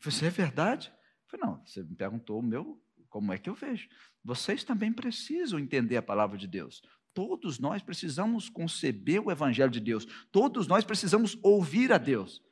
Você 0.00 0.26
é 0.26 0.30
verdade? 0.30 0.88
Eu 0.88 1.38
falei, 1.38 1.46
não, 1.46 1.64
você 1.64 1.82
me 1.82 1.94
perguntou 1.94 2.40
o 2.40 2.42
meu, 2.42 2.82
como 3.08 3.32
é 3.32 3.38
que 3.38 3.48
eu 3.48 3.54
vejo? 3.54 3.88
Vocês 4.24 4.64
também 4.64 4.92
precisam 4.92 5.58
entender 5.58 5.96
a 5.96 6.02
palavra 6.02 6.36
de 6.36 6.48
Deus. 6.48 6.82
Todos 7.14 7.58
nós 7.58 7.82
precisamos 7.82 8.48
conceber 8.48 9.24
o 9.24 9.30
Evangelho 9.30 9.70
de 9.70 9.80
Deus. 9.80 10.06
Todos 10.32 10.66
nós 10.66 10.84
precisamos 10.84 11.38
ouvir 11.42 11.92
a 11.92 11.98
Deus. 11.98 12.42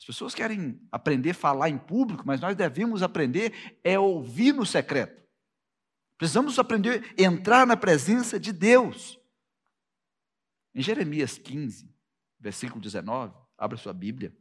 As 0.00 0.06
pessoas 0.06 0.34
querem 0.34 0.80
aprender 0.90 1.30
a 1.30 1.34
falar 1.34 1.68
em 1.68 1.76
público, 1.76 2.22
mas 2.24 2.40
nós 2.40 2.56
devemos 2.56 3.02
aprender 3.02 3.78
é 3.84 3.98
ouvir 3.98 4.54
no 4.54 4.64
secreto. 4.64 5.27
Precisamos 6.18 6.58
aprender 6.58 7.14
a 7.16 7.22
entrar 7.22 7.64
na 7.64 7.76
presença 7.76 8.40
de 8.40 8.52
Deus. 8.52 9.18
Em 10.74 10.82
Jeremias 10.82 11.38
15, 11.38 11.88
versículo 12.40 12.80
19, 12.80 13.34
abra 13.56 13.78
sua 13.78 13.92
Bíblia. 13.92 14.36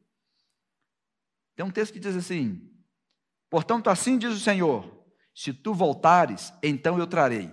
Tem 1.56 1.64
um 1.64 1.72
texto 1.72 1.94
que 1.94 2.00
diz 2.00 2.16
assim: 2.16 2.68
Portanto, 3.50 3.90
assim 3.90 4.18
diz 4.18 4.34
o 4.34 4.40
Senhor: 4.40 5.06
se 5.34 5.54
tu 5.54 5.72
voltares, 5.74 6.52
então 6.64 6.98
eu 6.98 7.06
trarei, 7.06 7.52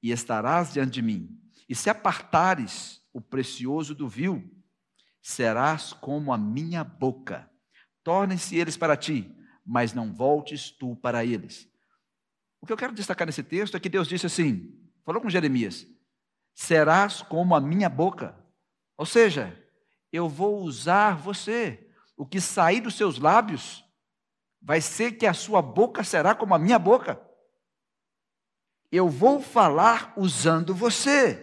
e 0.00 0.12
estarás 0.12 0.72
diante 0.72 0.92
de 0.92 1.02
mim. 1.02 1.36
E 1.68 1.74
se 1.74 1.90
apartares 1.90 3.02
o 3.12 3.20
precioso 3.20 3.92
do 3.92 4.08
vil, 4.08 4.48
serás 5.20 5.92
como 5.92 6.32
a 6.32 6.38
minha 6.38 6.84
boca. 6.84 7.50
Tornem-se 8.04 8.54
eles 8.56 8.76
para 8.76 8.96
ti, 8.96 9.36
mas 9.64 9.92
não 9.92 10.14
voltes 10.14 10.70
tu 10.70 10.94
para 10.94 11.24
eles. 11.24 11.68
O 12.60 12.66
que 12.66 12.72
eu 12.72 12.76
quero 12.76 12.92
destacar 12.92 13.26
nesse 13.26 13.42
texto 13.42 13.76
é 13.76 13.80
que 13.80 13.88
Deus 13.88 14.08
disse 14.08 14.26
assim: 14.26 14.76
falou 15.04 15.20
com 15.20 15.30
Jeremias: 15.30 15.86
serás 16.54 17.22
como 17.22 17.54
a 17.54 17.60
minha 17.60 17.88
boca. 17.88 18.36
Ou 18.96 19.06
seja, 19.06 19.56
eu 20.12 20.28
vou 20.28 20.62
usar 20.62 21.16
você 21.16 21.86
o 22.16 22.26
que 22.26 22.40
sair 22.40 22.80
dos 22.80 22.94
seus 22.94 23.18
lábios 23.18 23.84
vai 24.62 24.80
ser 24.80 25.12
que 25.12 25.26
a 25.26 25.34
sua 25.34 25.60
boca 25.60 26.02
será 26.02 26.34
como 26.34 26.54
a 26.54 26.58
minha 26.58 26.78
boca. 26.78 27.22
Eu 28.90 29.08
vou 29.08 29.40
falar 29.40 30.14
usando 30.16 30.74
você. 30.74 31.42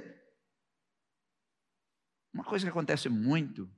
Uma 2.34 2.43
coisa 2.43 2.66
que 2.66 2.70
acontece 2.70 3.07
muito 3.07 3.70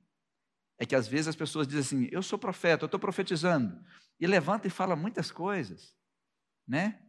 é 0.78 0.86
que 0.86 0.96
às 0.96 1.06
vezes 1.06 1.28
as 1.28 1.36
pessoas 1.36 1.68
dizem 1.68 1.80
assim: 1.80 2.08
Eu 2.10 2.22
sou 2.22 2.38
profeta, 2.38 2.84
eu 2.84 2.86
estou 2.86 2.98
profetizando. 2.98 3.78
E 4.18 4.26
levanta 4.26 4.66
e 4.66 4.70
fala 4.70 4.96
muitas 4.96 5.30
coisas. 5.30 5.94
Né? 6.66 7.05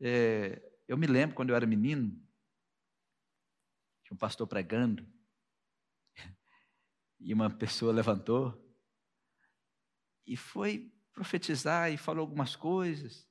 É, 0.00 0.60
eu 0.88 0.96
me 0.96 1.06
lembro 1.06 1.36
quando 1.36 1.50
eu 1.50 1.56
era 1.56 1.66
menino, 1.66 2.10
tinha 4.02 4.14
um 4.14 4.18
pastor 4.18 4.46
pregando. 4.46 5.06
E 7.22 7.34
uma 7.34 7.50
pessoa 7.50 7.92
levantou 7.92 8.58
e 10.26 10.36
foi 10.36 10.90
profetizar 11.12 11.92
e 11.92 11.98
falou 11.98 12.22
algumas 12.22 12.56
coisas. 12.56 13.28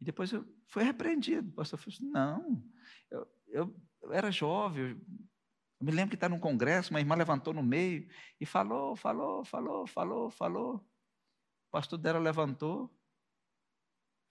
E 0.00 0.04
depois 0.04 0.30
eu 0.30 0.46
fui 0.68 0.84
repreendido. 0.84 1.48
O 1.50 1.54
pastor 1.54 1.78
falou 1.78 1.94
assim: 1.94 2.10
não, 2.10 2.64
eu, 3.10 3.26
eu, 3.48 3.82
eu 4.02 4.12
era 4.12 4.30
jovem, 4.30 4.82
eu, 4.82 4.88
eu 4.90 5.86
me 5.86 5.90
lembro 5.90 6.10
que 6.10 6.16
está 6.16 6.28
num 6.28 6.38
congresso, 6.38 6.90
uma 6.90 7.00
irmã 7.00 7.14
levantou 7.14 7.52
no 7.52 7.62
meio 7.62 8.08
e 8.40 8.46
falou, 8.46 8.94
falou, 8.94 9.44
falou, 9.44 9.86
falou, 9.86 10.30
falou. 10.30 10.76
O 10.76 11.70
pastor 11.72 11.98
dela 11.98 12.18
levantou, 12.18 12.94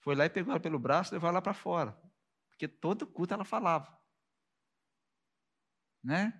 foi 0.01 0.15
lá 0.15 0.25
e 0.25 0.29
pegou 0.29 0.51
ela 0.51 0.59
pelo 0.59 0.79
braço 0.79 1.13
e 1.13 1.15
levou 1.15 1.29
ela 1.29 1.41
para 1.41 1.53
fora. 1.53 1.97
Porque 2.49 2.67
todo 2.67 3.07
culto 3.07 3.33
ela 3.33 3.45
falava. 3.45 3.97
Né? 6.03 6.39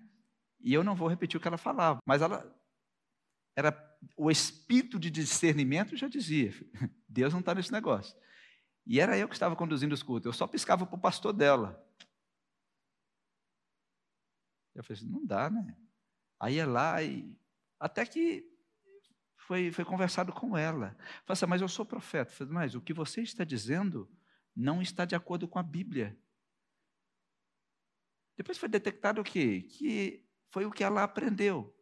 E 0.60 0.74
eu 0.74 0.84
não 0.84 0.94
vou 0.94 1.08
repetir 1.08 1.38
o 1.38 1.40
que 1.40 1.48
ela 1.48 1.58
falava, 1.58 1.98
mas 2.06 2.22
ela 2.22 2.54
era 3.56 3.72
o 4.16 4.30
espírito 4.30 4.98
de 4.98 5.10
discernimento 5.10 5.96
já 5.96 6.08
dizia: 6.08 6.52
Deus 7.08 7.32
não 7.32 7.40
está 7.40 7.54
nesse 7.54 7.72
negócio. 7.72 8.16
E 8.84 9.00
era 9.00 9.16
eu 9.16 9.28
que 9.28 9.34
estava 9.34 9.54
conduzindo 9.54 9.92
os 9.92 10.02
cultos, 10.02 10.26
eu 10.26 10.32
só 10.32 10.46
piscava 10.46 10.84
para 10.86 10.96
o 10.96 11.00
pastor 11.00 11.32
dela. 11.32 11.80
Eu 14.74 14.82
falei 14.82 15.00
assim: 15.00 15.10
não 15.10 15.24
dá, 15.24 15.50
né? 15.50 15.76
Aí 16.40 16.54
ia 16.54 16.66
lá 16.66 17.02
e. 17.02 17.36
Até 17.78 18.06
que 18.06 18.51
foi, 19.46 19.72
foi 19.72 19.84
conversado 19.84 20.32
com 20.32 20.56
ela. 20.56 20.96
Falei 21.24 21.32
assim, 21.32 21.46
mas 21.46 21.60
eu 21.60 21.68
sou 21.68 21.84
profeta. 21.84 22.30
Falei, 22.30 22.52
mas 22.52 22.74
o 22.74 22.80
que 22.80 22.92
você 22.92 23.22
está 23.22 23.44
dizendo 23.44 24.10
não 24.54 24.80
está 24.80 25.04
de 25.04 25.14
acordo 25.14 25.48
com 25.48 25.58
a 25.58 25.62
Bíblia. 25.62 26.16
Depois 28.36 28.58
foi 28.58 28.68
detectado 28.68 29.20
o 29.20 29.24
quê? 29.24 29.62
Que 29.62 30.24
foi 30.50 30.64
o 30.64 30.70
que 30.70 30.84
ela 30.84 31.02
aprendeu. 31.02 31.76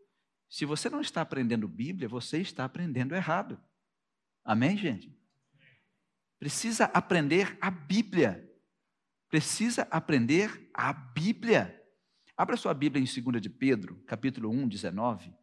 Se 0.48 0.64
você 0.64 0.88
não 0.88 1.00
está 1.00 1.20
aprendendo 1.20 1.68
Bíblia, 1.68 2.08
você 2.08 2.38
está 2.38 2.64
aprendendo 2.64 3.14
errado. 3.14 3.62
Amém, 4.44 4.76
gente? 4.76 5.16
Precisa 6.38 6.86
aprender 6.86 7.56
a 7.60 7.70
Bíblia. 7.70 8.50
Precisa 9.28 9.82
aprender 9.90 10.70
a 10.72 10.92
Bíblia. 10.92 11.76
Abra 12.36 12.56
sua 12.56 12.72
Bíblia 12.72 13.02
em 13.02 13.22
2 13.22 13.40
de 13.40 13.50
Pedro, 13.50 14.02
capítulo 14.06 14.50
1, 14.50 14.66
19, 14.66 15.39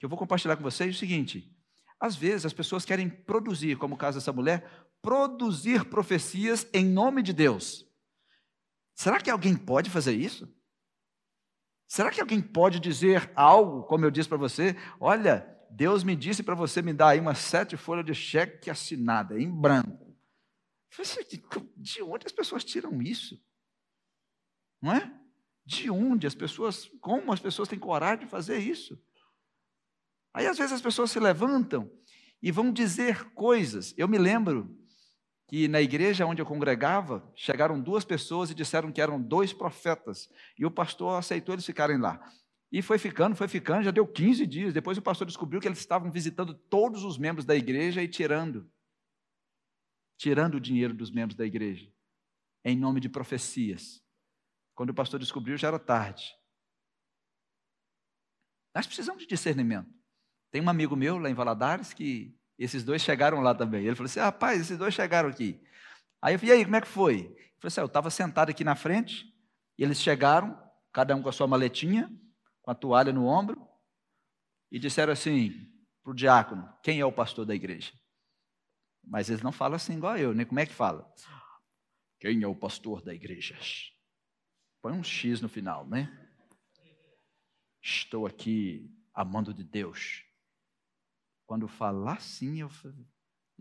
que 0.00 0.06
eu 0.06 0.08
vou 0.08 0.18
compartilhar 0.18 0.56
com 0.56 0.62
vocês 0.62 0.96
o 0.96 0.98
seguinte: 0.98 1.54
às 2.00 2.16
vezes 2.16 2.46
as 2.46 2.54
pessoas 2.54 2.86
querem 2.86 3.08
produzir, 3.08 3.76
como 3.76 3.94
o 3.94 3.98
caso 3.98 4.18
dessa 4.18 4.32
mulher, 4.32 4.88
produzir 5.02 5.84
profecias 5.84 6.66
em 6.72 6.86
nome 6.86 7.22
de 7.22 7.34
Deus. 7.34 7.86
Será 8.94 9.20
que 9.20 9.30
alguém 9.30 9.54
pode 9.54 9.90
fazer 9.90 10.14
isso? 10.14 10.52
Será 11.86 12.10
que 12.10 12.20
alguém 12.20 12.40
pode 12.40 12.80
dizer 12.80 13.30
algo, 13.34 13.82
como 13.82 14.04
eu 14.04 14.10
disse 14.10 14.28
para 14.28 14.38
você? 14.38 14.74
Olha, 14.98 15.46
Deus 15.70 16.02
me 16.02 16.16
disse 16.16 16.42
para 16.42 16.54
você 16.54 16.80
me 16.80 16.94
dar 16.94 17.10
aí 17.10 17.20
umas 17.20 17.38
sete 17.38 17.76
folhas 17.76 18.06
de 18.06 18.14
cheque 18.14 18.70
assinada, 18.70 19.38
em 19.38 19.50
branco. 19.50 20.16
De 21.76 22.02
onde 22.02 22.26
as 22.26 22.32
pessoas 22.32 22.64
tiram 22.64 23.02
isso? 23.02 23.38
Não 24.80 24.92
é? 24.92 25.12
De 25.64 25.90
onde 25.90 26.26
as 26.26 26.34
pessoas, 26.34 26.86
como 27.00 27.32
as 27.32 27.40
pessoas 27.40 27.68
têm 27.68 27.78
coragem 27.78 28.24
de 28.24 28.30
fazer 28.30 28.58
isso? 28.58 28.98
Aí 30.32 30.46
às 30.46 30.58
vezes 30.58 30.72
as 30.72 30.82
pessoas 30.82 31.10
se 31.10 31.18
levantam 31.18 31.90
e 32.42 32.50
vão 32.50 32.72
dizer 32.72 33.32
coisas. 33.32 33.94
Eu 33.96 34.08
me 34.08 34.18
lembro 34.18 34.76
que 35.48 35.66
na 35.66 35.80
igreja 35.80 36.26
onde 36.26 36.40
eu 36.40 36.46
congregava, 36.46 37.28
chegaram 37.34 37.80
duas 37.80 38.04
pessoas 38.04 38.50
e 38.50 38.54
disseram 38.54 38.92
que 38.92 39.00
eram 39.00 39.20
dois 39.20 39.52
profetas. 39.52 40.30
E 40.58 40.64
o 40.64 40.70
pastor 40.70 41.18
aceitou 41.18 41.54
eles 41.54 41.66
ficarem 41.66 41.98
lá. 41.98 42.20
E 42.70 42.80
foi 42.82 42.98
ficando, 42.98 43.34
foi 43.34 43.48
ficando, 43.48 43.82
já 43.82 43.90
deu 43.90 44.06
15 44.06 44.46
dias. 44.46 44.72
Depois 44.72 44.96
o 44.96 45.02
pastor 45.02 45.26
descobriu 45.26 45.60
que 45.60 45.66
eles 45.66 45.80
estavam 45.80 46.10
visitando 46.10 46.54
todos 46.54 47.02
os 47.02 47.18
membros 47.18 47.44
da 47.44 47.56
igreja 47.56 48.02
e 48.02 48.08
tirando 48.08 48.70
tirando 50.20 50.56
o 50.56 50.60
dinheiro 50.60 50.92
dos 50.92 51.10
membros 51.10 51.34
da 51.34 51.46
igreja, 51.46 51.90
em 52.62 52.76
nome 52.76 53.00
de 53.00 53.08
profecias. 53.08 54.04
Quando 54.74 54.90
o 54.90 54.94
pastor 54.94 55.18
descobriu, 55.18 55.56
já 55.56 55.68
era 55.68 55.78
tarde. 55.78 56.36
Nós 58.74 58.86
precisamos 58.86 59.22
de 59.22 59.26
discernimento. 59.26 59.99
Tem 60.50 60.60
um 60.60 60.68
amigo 60.68 60.96
meu 60.96 61.18
lá 61.18 61.30
em 61.30 61.34
Valadares 61.34 61.92
que 61.92 62.36
esses 62.58 62.84
dois 62.84 63.00
chegaram 63.00 63.40
lá 63.40 63.54
também. 63.54 63.86
Ele 63.86 63.94
falou 63.94 64.06
assim: 64.06 64.20
rapaz, 64.20 64.60
esses 64.60 64.76
dois 64.76 64.92
chegaram 64.92 65.28
aqui. 65.28 65.60
Aí 66.20 66.34
eu 66.34 66.38
falei: 66.38 66.54
e 66.54 66.58
aí, 66.58 66.64
como 66.64 66.76
é 66.76 66.80
que 66.80 66.88
foi? 66.88 67.14
Ele 67.14 67.34
falou 67.58 67.68
assim: 67.68 67.80
eu 67.80 67.86
estava 67.86 68.10
sentado 68.10 68.50
aqui 68.50 68.64
na 68.64 68.74
frente, 68.74 69.24
e 69.78 69.82
eles 69.82 70.00
chegaram, 70.00 70.60
cada 70.92 71.14
um 71.14 71.22
com 71.22 71.28
a 71.28 71.32
sua 71.32 71.46
maletinha, 71.46 72.10
com 72.60 72.70
a 72.70 72.74
toalha 72.74 73.12
no 73.12 73.26
ombro, 73.26 73.66
e 74.70 74.78
disseram 74.78 75.12
assim 75.12 75.72
para 76.02 76.10
o 76.12 76.14
diácono: 76.14 76.68
quem 76.82 77.00
é 77.00 77.04
o 77.04 77.12
pastor 77.12 77.46
da 77.46 77.54
igreja? 77.54 77.92
Mas 79.02 79.30
eles 79.30 79.42
não 79.42 79.52
falam 79.52 79.76
assim 79.76 79.96
igual 79.96 80.18
eu, 80.18 80.34
né? 80.34 80.44
Como 80.44 80.60
é 80.60 80.66
que 80.66 80.74
fala? 80.74 81.10
Quem 82.18 82.42
é 82.42 82.46
o 82.46 82.54
pastor 82.54 83.02
da 83.02 83.14
igreja? 83.14 83.58
Põe 84.82 84.92
um 84.92 85.02
X 85.02 85.40
no 85.40 85.48
final, 85.48 85.86
né? 85.86 86.14
Estou 87.82 88.26
aqui 88.26 88.94
amando 89.14 89.54
de 89.54 89.64
Deus 89.64 90.22
quando 91.50 91.66
falar 91.66 92.12
assim, 92.12 92.60
eu 92.60 92.70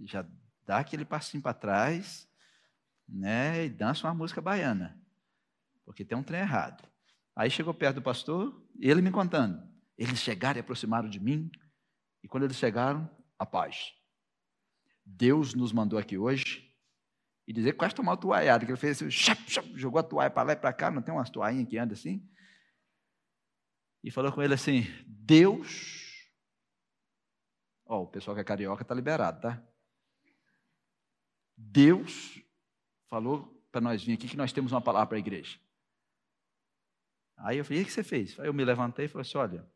já 0.04 0.24
dá 0.64 0.78
aquele 0.78 1.04
passinho 1.04 1.42
para 1.42 1.56
trás, 1.56 2.30
né, 3.08 3.66
e 3.66 3.70
dança 3.72 4.06
uma 4.06 4.14
música 4.14 4.40
baiana, 4.40 5.02
porque 5.84 6.06
tem 6.06 6.16
um 6.16 6.22
trem 6.22 6.42
errado. 6.42 6.88
Aí 7.36 7.50
chegou 7.50 7.74
perto 7.74 7.96
do 7.96 8.04
pastor, 8.04 8.64
e 8.80 8.88
ele 8.88 9.02
me 9.02 9.10
contando. 9.10 9.68
Eles 9.98 10.20
chegaram 10.20 10.58
e 10.58 10.62
aproximaram 10.62 11.10
de 11.10 11.20
mim, 11.20 11.50
e 12.22 12.28
quando 12.28 12.44
eles 12.44 12.58
chegaram, 12.58 13.10
a 13.40 13.46
paz. 13.48 13.92
Deus 15.04 15.56
nos 15.56 15.72
mandou 15.72 15.98
aqui 15.98 16.16
hoje, 16.16 16.72
e 17.48 17.52
dizer 17.52 17.74
quase 17.74 17.96
tomou 17.96 18.12
uma 18.12 18.22
toalhada, 18.22 18.68
que 18.68 18.72
ele 18.72 18.78
fez 18.78 19.02
assim, 19.02 19.10
jogou 19.76 20.00
a 20.00 20.04
toalha 20.04 20.30
para 20.30 20.44
lá 20.44 20.54
e 20.54 20.58
para 20.58 20.72
cá, 20.74 20.92
não 20.92 21.02
tem 21.02 21.12
umas 21.12 21.32
toalhinhas 21.32 21.68
que 21.68 21.80
andam 21.80 21.94
assim? 21.94 22.24
E 24.04 24.12
falou 24.12 24.32
com 24.32 24.44
ele 24.44 24.54
assim: 24.54 24.86
Deus 25.08 26.09
Ó, 27.92 28.04
o 28.04 28.08
pessoal 28.08 28.36
que 28.36 28.42
é 28.42 28.44
carioca 28.44 28.84
está 28.84 28.94
liberado, 28.94 29.42
tá? 29.42 29.60
Deus 31.58 32.40
falou 33.08 33.60
para 33.72 33.82
nós 33.82 34.04
vir 34.04 34.14
aqui 34.14 34.28
que 34.28 34.38
nós 34.38 34.54
temos 34.54 34.72
uma 34.72 34.80
palavra 34.80 35.08
para 35.08 35.18
a 35.18 35.20
igreja. 35.20 35.60
Aí 37.36 37.58
eu 37.58 37.66
falei, 37.66 37.80
e 37.80 37.84
o 37.84 37.88
que 37.88 37.92
você 37.92 38.04
fez? 38.04 38.40
Aí 38.40 38.46
eu 38.46 38.54
me 38.54 38.64
levantei 38.64 39.06
e 39.06 39.08
falei 39.08 39.24
assim, 39.24 39.40
olha, 39.40 39.68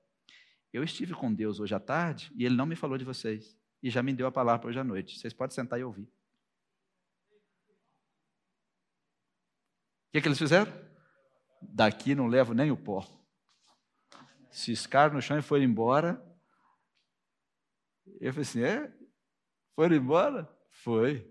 eu 0.72 0.84
estive 0.84 1.16
com 1.16 1.34
Deus 1.34 1.60
hoje 1.60 1.74
à 1.74 1.80
tarde 1.80 2.32
e 2.36 2.46
Ele 2.46 2.56
não 2.56 2.68
me 2.68 2.76
falou 2.76 3.00
de 3.00 3.04
vocês. 3.04 3.58
E 3.82 3.90
já 3.90 4.04
me 4.04 4.14
deu 4.14 4.28
a 4.28 4.32
palavra 4.32 4.68
hoje 4.68 4.80
à 4.80 4.84
noite. 4.84 5.18
Vocês 5.18 5.34
podem 5.34 5.56
sentar 5.56 5.80
e 5.80 5.84
ouvir. 5.84 6.04
O 6.04 6.12
que, 10.12 10.22
que 10.22 10.28
eles 10.28 10.38
fizeram? 10.38 10.72
Daqui 11.60 12.14
não 12.14 12.28
levo 12.28 12.54
nem 12.54 12.70
o 12.70 12.78
pó. 12.78 13.04
Ciscaram 14.52 15.16
no 15.16 15.22
chão 15.22 15.40
e 15.40 15.42
foram 15.42 15.64
embora 15.64 16.24
eu 18.20 18.34
falei 18.34 18.42
assim: 18.42 18.64
é? 18.64 18.92
Foram 19.76 19.96
embora? 19.96 20.50
Foi. 20.72 21.30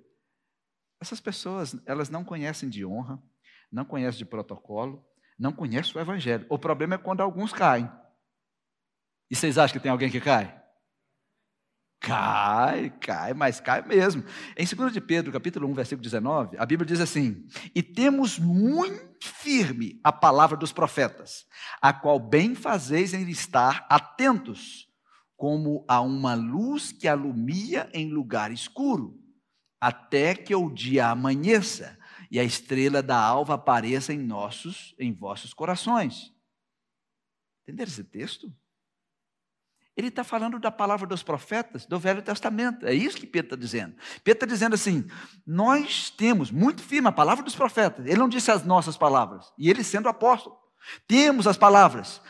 Essas 1.01 1.20
pessoas, 1.20 1.77
elas 1.85 2.09
não 2.09 2.25
conhecem 2.25 2.68
de 2.68 2.85
honra, 2.85 3.23
não 3.70 3.85
conhecem 3.85 4.18
de 4.18 4.25
protocolo, 4.25 5.05
não 5.39 5.53
conhecem 5.53 5.97
o 5.97 6.01
evangelho. 6.01 6.47
O 6.49 6.59
problema 6.59 6.95
é 6.95 6.99
quando 6.99 7.20
alguns 7.20 7.53
caem. 7.53 7.91
E 9.31 9.35
vocês 9.35 9.59
acham 9.59 9.73
que 9.73 9.81
tem 9.83 9.91
alguém 9.91 10.11
que 10.11 10.20
cai? 10.20 10.62
Cai, 12.03 12.91
cai, 13.01 13.33
mas 13.33 13.61
cai 13.61 13.81
mesmo. 13.83 14.25
Em 14.57 14.66
2 14.66 14.93
de 14.93 15.01
Pedro, 15.01 15.33
capítulo 15.33 15.68
1, 15.68 15.75
versículo 15.75 16.03
19, 16.03 16.59
a 16.59 16.66
Bíblia 16.66 16.85
diz 16.85 17.01
assim: 17.01 17.47
E 17.75 17.83
temos 17.83 18.41
muito 18.41 19.25
firme 19.25 20.01
a 20.03 20.12
palavra 20.12 20.57
dos 20.57 20.73
profetas, 20.73 21.47
a 21.81 21.93
qual 21.93 22.18
bem 22.18 22.57
fazeis 22.57 23.14
em 23.14 23.31
estar 23.31 23.87
atentos, 23.89 24.89
como 25.43 25.84
a 25.88 26.01
uma 26.01 26.34
luz 26.34 26.93
que 26.93 27.09
alumia 27.09 27.90
em 27.93 28.09
lugar 28.09 28.53
escuro, 28.53 29.20
até 29.80 30.36
que 30.36 30.55
o 30.55 30.70
dia 30.70 31.09
amanheça 31.09 31.99
e 32.30 32.38
a 32.38 32.45
estrela 32.45 33.03
da 33.03 33.20
alva 33.20 33.55
apareça 33.55 34.12
em 34.12 34.20
nossos, 34.20 34.95
em 35.01 35.12
vossos 35.12 35.53
corações. 35.53 36.32
Entenderam 37.64 37.90
esse 37.90 38.05
texto? 38.05 38.55
Ele 39.97 40.07
está 40.07 40.22
falando 40.22 40.61
da 40.61 40.70
palavra 40.70 41.09
dos 41.09 41.24
profetas 41.24 41.86
do 41.86 41.99
Velho 41.99 42.22
Testamento. 42.22 42.86
É 42.86 42.95
isso 42.95 43.16
que 43.16 43.26
Pedro 43.26 43.49
está 43.49 43.57
dizendo. 43.57 43.97
Pedro 44.22 44.45
está 44.45 44.47
dizendo 44.47 44.74
assim: 44.76 45.05
nós 45.45 46.09
temos 46.09 46.53
muito 46.53 46.84
firme 46.84 47.09
a 47.09 47.12
palavra 47.12 47.43
dos 47.45 47.57
profetas. 47.57 48.07
Ele 48.07 48.16
não 48.16 48.28
disse 48.28 48.53
as 48.53 48.64
nossas 48.64 48.97
palavras. 48.97 49.53
E 49.59 49.68
ele 49.68 49.82
sendo 49.82 50.09
apóstolo. 50.09 50.57
Temos 51.09 51.49
as 51.49 51.57
palavras. 51.57 52.22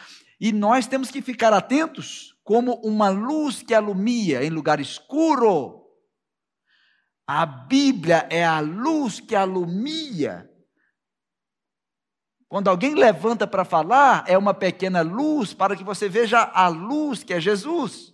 E 0.43 0.51
nós 0.51 0.89
temos 0.89 1.09
que 1.09 1.23
ficar 1.23 1.53
atentos 1.53 2.37
como 2.43 2.75
uma 2.85 3.09
luz 3.11 3.63
que 3.63 3.73
alumia 3.73 4.43
em 4.43 4.51
lugar 4.51 4.81
escuro. 4.81 5.87
A 7.25 7.47
Bíblia 7.47 8.27
é 8.29 8.45
a 8.45 8.59
luz 8.59 9.21
que 9.21 9.37
alumia. 9.37 10.51
Quando 12.49 12.67
alguém 12.67 12.97
levanta 12.97 13.47
para 13.47 13.65
falar, 13.65 14.25
é 14.27 14.37
uma 14.37 14.53
pequena 14.53 15.01
luz 15.01 15.55
para 15.55 15.77
que 15.77 15.85
você 15.85 16.09
veja 16.09 16.41
a 16.41 16.67
luz 16.67 17.23
que 17.23 17.33
é 17.33 17.41
Jesus. 17.41 18.13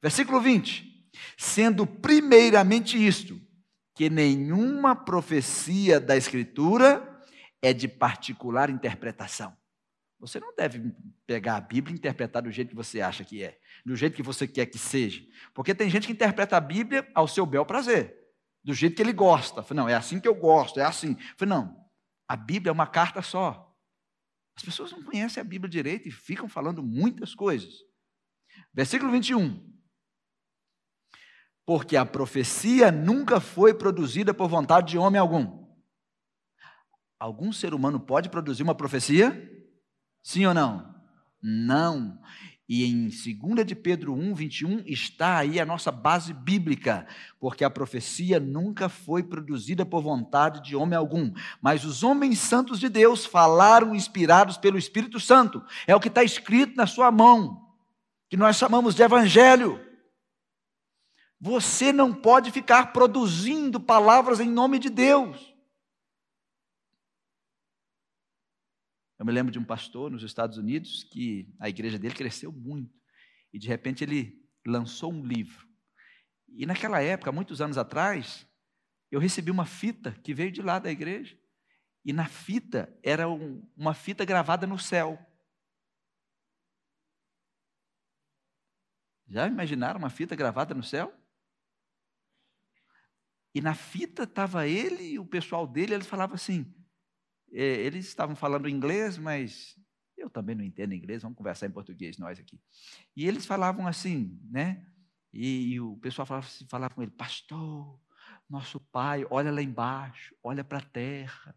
Versículo 0.00 0.40
20. 0.40 1.06
Sendo 1.36 1.86
primeiramente 1.86 2.96
isto, 2.96 3.38
que 3.94 4.08
nenhuma 4.08 4.96
profecia 4.96 6.00
da 6.00 6.16
Escritura 6.16 7.22
é 7.60 7.74
de 7.74 7.86
particular 7.86 8.70
interpretação. 8.70 9.54
Você 10.22 10.38
não 10.38 10.54
deve 10.54 10.94
pegar 11.26 11.56
a 11.56 11.60
Bíblia 11.60 11.92
e 11.92 11.98
interpretar 11.98 12.42
do 12.42 12.50
jeito 12.52 12.68
que 12.68 12.76
você 12.76 13.00
acha 13.00 13.24
que 13.24 13.42
é, 13.42 13.58
do 13.84 13.96
jeito 13.96 14.14
que 14.14 14.22
você 14.22 14.46
quer 14.46 14.66
que 14.66 14.78
seja. 14.78 15.20
Porque 15.52 15.74
tem 15.74 15.90
gente 15.90 16.06
que 16.06 16.12
interpreta 16.12 16.56
a 16.56 16.60
Bíblia 16.60 17.10
ao 17.12 17.26
seu 17.26 17.44
bel 17.44 17.66
prazer, 17.66 18.16
do 18.62 18.72
jeito 18.72 18.94
que 18.94 19.02
ele 19.02 19.12
gosta. 19.12 19.66
Não, 19.74 19.88
é 19.88 19.94
assim 19.94 20.20
que 20.20 20.28
eu 20.28 20.34
gosto, 20.36 20.78
é 20.78 20.84
assim. 20.84 21.16
Não, 21.40 21.76
a 22.28 22.36
Bíblia 22.36 22.70
é 22.70 22.72
uma 22.72 22.86
carta 22.86 23.20
só. 23.20 23.76
As 24.56 24.62
pessoas 24.62 24.92
não 24.92 25.02
conhecem 25.02 25.40
a 25.40 25.44
Bíblia 25.44 25.68
direito 25.68 26.06
e 26.06 26.12
ficam 26.12 26.48
falando 26.48 26.84
muitas 26.84 27.34
coisas. 27.34 27.72
Versículo 28.72 29.10
21. 29.10 29.72
Porque 31.66 31.96
a 31.96 32.06
profecia 32.06 32.92
nunca 32.92 33.40
foi 33.40 33.74
produzida 33.74 34.32
por 34.32 34.48
vontade 34.48 34.92
de 34.92 34.98
homem 34.98 35.20
algum. 35.20 35.66
Algum 37.18 37.52
ser 37.52 37.74
humano 37.74 37.98
pode 37.98 38.28
produzir 38.28 38.62
uma 38.62 38.74
profecia? 38.74 39.50
Sim 40.22 40.46
ou 40.46 40.54
não? 40.54 40.94
Não. 41.42 42.18
E 42.68 42.86
em 42.86 43.08
2 43.08 43.66
de 43.66 43.74
Pedro 43.74 44.14
1, 44.14 44.34
21, 44.34 44.82
está 44.86 45.36
aí 45.36 45.60
a 45.60 45.66
nossa 45.66 45.92
base 45.92 46.32
bíblica, 46.32 47.06
porque 47.38 47.64
a 47.64 47.70
profecia 47.70 48.40
nunca 48.40 48.88
foi 48.88 49.22
produzida 49.22 49.84
por 49.84 50.00
vontade 50.00 50.62
de 50.62 50.74
homem 50.74 50.96
algum, 50.96 51.32
mas 51.60 51.84
os 51.84 52.02
homens 52.02 52.38
santos 52.38 52.80
de 52.80 52.88
Deus 52.88 53.26
falaram 53.26 53.94
inspirados 53.94 54.56
pelo 54.56 54.78
Espírito 54.78 55.20
Santo. 55.20 55.62
É 55.86 55.94
o 55.94 56.00
que 56.00 56.08
está 56.08 56.24
escrito 56.24 56.74
na 56.76 56.86
sua 56.86 57.10
mão, 57.10 57.68
que 58.30 58.38
nós 58.38 58.56
chamamos 58.56 58.94
de 58.94 59.02
Evangelho. 59.02 59.78
Você 61.38 61.92
não 61.92 62.14
pode 62.14 62.50
ficar 62.52 62.92
produzindo 62.92 63.80
palavras 63.80 64.40
em 64.40 64.48
nome 64.48 64.78
de 64.78 64.88
Deus. 64.88 65.51
Eu 69.18 69.26
me 69.26 69.32
lembro 69.32 69.52
de 69.52 69.58
um 69.58 69.64
pastor 69.64 70.10
nos 70.10 70.22
Estados 70.22 70.58
Unidos 70.58 71.04
que 71.04 71.48
a 71.58 71.68
igreja 71.68 71.98
dele 71.98 72.14
cresceu 72.14 72.50
muito 72.50 72.92
e 73.52 73.58
de 73.58 73.68
repente 73.68 74.02
ele 74.02 74.40
lançou 74.66 75.12
um 75.12 75.24
livro. 75.24 75.68
E 76.48 76.66
naquela 76.66 77.00
época, 77.00 77.32
muitos 77.32 77.60
anos 77.60 77.78
atrás, 77.78 78.46
eu 79.10 79.20
recebi 79.20 79.50
uma 79.50 79.66
fita 79.66 80.12
que 80.22 80.34
veio 80.34 80.50
de 80.50 80.62
lá 80.62 80.78
da 80.78 80.90
igreja. 80.90 81.38
E 82.04 82.12
na 82.12 82.26
fita 82.26 82.92
era 83.02 83.28
um, 83.28 83.66
uma 83.76 83.94
fita 83.94 84.24
gravada 84.24 84.66
no 84.66 84.78
céu. 84.78 85.18
Já 89.28 89.46
imaginaram 89.46 89.98
uma 89.98 90.10
fita 90.10 90.34
gravada 90.34 90.74
no 90.74 90.82
céu? 90.82 91.14
E 93.54 93.60
na 93.60 93.74
fita 93.74 94.24
estava 94.24 94.66
ele 94.66 95.12
e 95.12 95.18
o 95.18 95.26
pessoal 95.26 95.66
dele, 95.66 95.94
eles 95.94 96.06
falavam 96.06 96.34
assim: 96.34 96.74
eles 97.60 98.06
estavam 98.06 98.34
falando 98.34 98.68
inglês, 98.68 99.18
mas 99.18 99.78
eu 100.16 100.30
também 100.30 100.54
não 100.54 100.64
entendo 100.64 100.94
inglês, 100.94 101.22
vamos 101.22 101.36
conversar 101.36 101.66
em 101.66 101.70
português 101.70 102.16
nós 102.18 102.38
aqui. 102.38 102.60
E 103.14 103.26
eles 103.26 103.44
falavam 103.44 103.86
assim, 103.86 104.40
né? 104.50 104.86
E, 105.32 105.72
e 105.72 105.80
o 105.80 105.96
pessoal 105.96 106.26
falava, 106.26 106.46
falava 106.68 106.94
com 106.94 107.02
ele, 107.02 107.10
pastor, 107.10 108.00
nosso 108.48 108.78
pai, 108.78 109.26
olha 109.30 109.50
lá 109.50 109.62
embaixo, 109.62 110.34
olha 110.42 110.62
para 110.62 110.78
a 110.78 110.82
terra. 110.82 111.56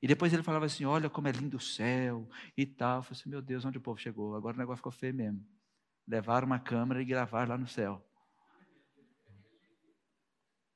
E 0.00 0.06
depois 0.06 0.32
ele 0.32 0.42
falava 0.42 0.66
assim, 0.66 0.84
olha 0.84 1.10
como 1.10 1.28
é 1.28 1.32
lindo 1.32 1.56
o 1.56 1.60
céu 1.60 2.28
e 2.56 2.64
tal. 2.64 2.98
Eu 2.98 3.02
falei 3.02 3.20
assim, 3.20 3.30
meu 3.30 3.42
Deus, 3.42 3.64
onde 3.64 3.78
o 3.78 3.80
povo 3.80 3.98
chegou? 3.98 4.34
Agora 4.34 4.54
o 4.54 4.58
negócio 4.58 4.78
ficou 4.78 4.92
feio 4.92 5.14
mesmo. 5.14 5.46
Levaram 6.06 6.46
uma 6.46 6.58
câmera 6.58 7.02
e 7.02 7.04
gravaram 7.04 7.50
lá 7.50 7.58
no 7.58 7.66
céu. 7.66 8.06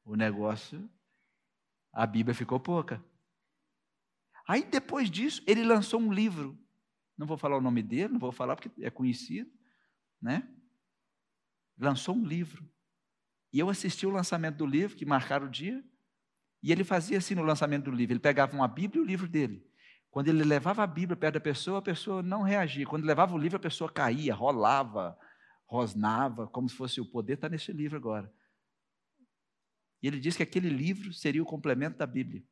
O 0.05 0.17
negócio 0.17 0.91
a 1.93 2.07
Bíblia 2.07 2.35
ficou 2.35 2.59
pouca. 2.59 3.03
Aí 4.47 4.65
depois 4.65 5.11
disso, 5.11 5.43
ele 5.47 5.65
lançou 5.65 6.01
um 6.01 6.13
livro. 6.13 6.59
Não 7.17 7.27
vou 7.27 7.37
falar 7.37 7.57
o 7.57 7.61
nome 7.61 7.83
dele, 7.83 8.15
não 8.15 8.19
vou 8.19 8.33
falar 8.33 8.57
porque 8.57 8.71
é 8.83 8.91
conhecido, 8.91 9.51
né? 10.21 10.49
Lançou 11.79 12.15
um 12.15 12.25
livro. 12.25 12.69
E 13.53 13.59
eu 13.59 13.69
assisti 13.69 14.07
o 14.07 14.11
lançamento 14.11 14.57
do 14.57 14.67
livro, 14.67 14.97
que 14.97 15.05
marcaram 15.05 15.47
o 15.47 15.51
dia, 15.51 15.85
e 16.63 16.73
ele 16.73 16.85
fazia 16.85 17.19
assim 17.19 17.35
no 17.35 17.43
lançamento 17.43 17.85
do 17.85 17.91
livro. 17.91 18.13
Ele 18.13 18.21
pegava 18.21 18.55
uma 18.55 18.69
Bíblia 18.69 19.01
e 19.01 19.05
o 19.05 19.07
livro 19.07 19.29
dele. 19.29 19.67
Quando 20.11 20.29
ele 20.29 20.43
levava 20.43 20.83
a 20.83 20.87
Bíblia 20.87 21.17
perto 21.17 21.35
da 21.35 21.41
pessoa, 21.41 21.79
a 21.79 21.83
pessoa 21.83 22.23
não 22.23 22.43
reagia. 22.43 22.87
Quando 22.87 23.05
levava 23.05 23.35
o 23.35 23.39
livro, 23.39 23.57
a 23.57 23.61
pessoa 23.61 23.91
caía, 23.91 24.35
rolava, 24.35 25.17
rosnava, 25.67 26.49
como 26.49 26.69
se 26.69 26.75
fosse 26.75 27.01
o 27.01 27.07
poder 27.07 27.35
está 27.35 27.49
nesse 27.49 27.73
livro 27.73 27.97
agora. 27.97 28.33
E 30.03 30.07
ele 30.07 30.19
diz 30.19 30.37
que 30.37 30.43
aquele 30.43 30.69
livro 30.69 31.13
seria 31.13 31.43
o 31.43 31.47
complemento 31.47 31.99
da 31.99 32.07
Bíblia. 32.07 32.45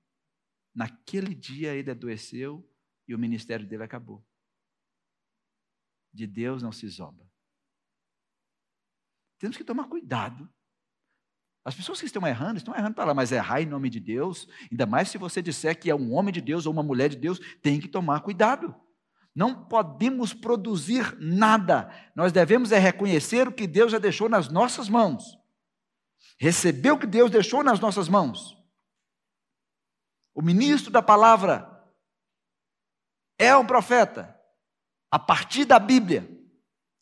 Naquele 0.75 1.35
dia 1.35 1.75
ele 1.75 1.91
adoeceu 1.91 2.69
e 3.07 3.15
o 3.15 3.19
ministério 3.19 3.67
dele 3.67 3.83
acabou. 3.83 4.25
De 6.13 6.27
Deus 6.27 6.63
não 6.63 6.73
se 6.73 6.87
zomba. 6.89 7.29
temos 9.39 9.57
que 9.57 9.65
tomar 9.65 9.89
cuidado. 9.89 10.53
As 11.65 11.75
pessoas 11.75 12.01
que 12.01 12.07
estão 12.07 12.27
errando, 12.27 12.57
estão 12.57 12.75
errando 12.75 12.95
para 12.95 13.05
lá, 13.05 13.15
mas 13.15 13.31
errar 13.31 13.61
em 13.61 13.67
nome 13.67 13.91
de 13.91 14.01
Deus, 14.01 14.49
ainda 14.71 14.87
mais 14.87 15.11
se 15.11 15.19
você 15.19 15.43
disser 15.43 15.79
que 15.79 15.91
é 15.91 15.95
um 15.95 16.15
homem 16.15 16.33
de 16.33 16.41
Deus 16.41 16.67
ou 16.67 16.73
uma 16.73 16.83
mulher 16.83 17.11
de 17.11 17.17
Deus, 17.17 17.39
tem 17.61 17.79
que 17.79 17.89
tomar 17.89 18.21
cuidado. 18.21 18.75
Não 19.35 19.67
podemos 19.67 20.35
produzir 20.35 21.17
nada. 21.21 21.89
Nós 22.17 22.33
devemos 22.33 22.73
é 22.73 22.79
reconhecer 22.79 23.47
o 23.47 23.53
que 23.53 23.67
Deus 23.67 23.93
já 23.93 23.99
deixou 23.99 24.29
nas 24.29 24.49
nossas 24.49 24.89
mãos. 24.89 25.38
Receber 26.39 26.93
o 26.93 26.99
que 26.99 27.07
Deus 27.07 27.31
deixou 27.31 27.65
nas 27.65 27.81
nossas 27.81 28.09
mãos. 28.09 28.57
O 30.35 30.41
ministro 30.41 30.91
da 30.91 31.03
palavra 31.03 31.69
é 33.37 33.57
um 33.57 33.67
profeta 33.67 34.39
a 35.11 35.19
partir 35.19 35.65
da 35.65 35.79
Bíblia. 35.79 36.29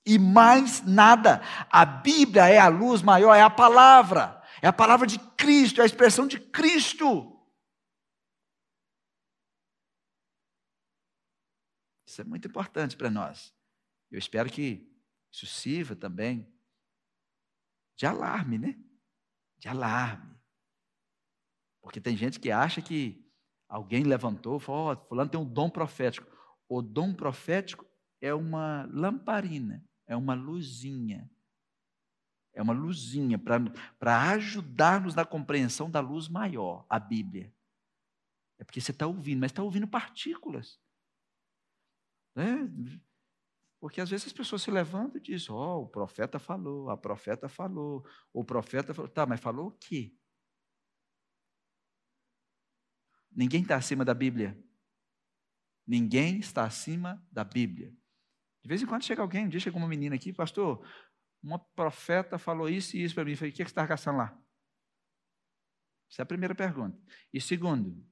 E 0.07 0.19
mais 0.19 0.83
nada. 0.83 1.43
A 1.69 1.85
Bíblia 1.85 2.47
é 2.49 2.59
a 2.59 2.69
luz 2.69 3.03
maior, 3.03 3.35
é 3.35 3.43
a 3.43 3.51
palavra. 3.51 4.43
É 4.63 4.69
a 4.69 4.73
palavra 4.73 5.07
de 5.07 5.19
Cristo, 5.35 5.81
é 5.81 5.83
a 5.83 5.87
expressão 5.87 6.27
de 6.27 6.41
Cristo. 6.41 7.33
Isso 12.07 12.23
é 12.23 12.25
muito 12.25 12.49
importante 12.49 12.97
para 12.97 13.11
nós. 13.11 13.55
Eu 14.11 14.19
espero 14.19 14.49
que 14.51 14.91
isso 15.31 15.45
sirva 15.45 15.95
também 15.95 16.51
de 17.97 18.07
alarme, 18.07 18.57
né? 18.57 18.86
De 19.67 19.71
alarme. 19.71 20.33
Porque 21.83 22.01
tem 22.01 22.17
gente 22.17 22.39
que 22.39 22.53
acha 22.53 22.81
que 22.81 23.29
alguém 23.69 24.05
levantou 24.05 24.59
e 24.59 24.61
falou: 24.61 24.93
oh, 24.93 25.09
Fulano 25.09 25.29
tem 25.29 25.41
um 25.41 25.45
dom 25.45 25.69
profético. 25.69 26.31
O 26.69 26.81
dom 26.81 27.13
profético 27.13 27.85
é 28.21 28.33
uma 28.33 28.89
lamparina, 28.93 29.85
é 30.07 30.15
uma 30.15 30.35
luzinha. 30.35 31.29
É 32.55 32.63
uma 32.63 32.73
luzinha 32.73 33.41
para 33.99 34.31
ajudar-nos 34.31 35.17
na 35.17 35.25
compreensão 35.25 35.91
da 35.91 35.99
luz 35.99 36.29
maior, 36.29 36.87
a 36.89 37.01
Bíblia. 37.01 37.53
É 38.59 38.65
porque 38.65 38.81
você 38.81 38.93
está 38.93 39.09
ouvindo, 39.09 39.41
mas 39.41 39.51
está 39.51 39.65
ouvindo 39.65 39.89
partículas. 39.89 40.81
Né? 42.37 42.71
Porque 43.81 44.01
às 44.01 44.11
vezes 44.11 44.27
as 44.27 44.33
pessoas 44.33 44.63
se 44.63 44.71
levantam 44.71 45.19
e 45.19 45.21
dizem: 45.21 45.55
Ó, 45.55 45.79
oh, 45.79 45.83
o 45.83 45.89
profeta 45.89 46.39
falou, 46.39 46.91
a 46.91 46.97
profeta 46.97 47.49
falou, 47.49 48.05
o 48.33 48.45
profeta 48.45 48.95
falou. 48.95 49.11
Tá, 49.11 49.27
mas 49.27 49.41
falou 49.41 49.69
o 49.69 49.73
quê? 49.73 50.15
Ninguém 53.31 53.63
está 53.63 53.77
acima 53.77 54.05
da 54.05 54.15
Bíblia. 54.15 54.59
Ninguém 55.87 56.39
está 56.39 56.65
acima 56.65 57.25
da 57.31 57.45
Bíblia. 57.45 57.95
De 58.63 58.69
vez 58.69 58.83
em 58.83 58.87
quando 58.87 59.05
chega 59.05 59.23
alguém, 59.23 59.45
um 59.45 59.49
dia 59.49 59.61
chega 59.61 59.77
uma 59.77 59.87
menina 59.87 60.17
aqui, 60.17 60.33
pastor, 60.33 60.85
uma 61.43 61.59
profeta 61.59 62.39
falou 62.39 62.69
isso 62.69 62.97
e 62.97 63.05
isso 63.05 63.15
para 63.15 63.25
mim. 63.25 63.33
Eu 63.33 63.37
falei, 63.37 63.53
o 63.53 63.55
que 63.55 63.63
você 63.63 63.71
está 63.71 63.87
caçando 63.87 64.19
lá? 64.19 64.37
Essa 66.11 66.23
é 66.23 66.25
a 66.25 66.27
primeira 66.27 66.55
pergunta. 66.55 66.99
E 67.33 67.41
segundo, 67.41 68.05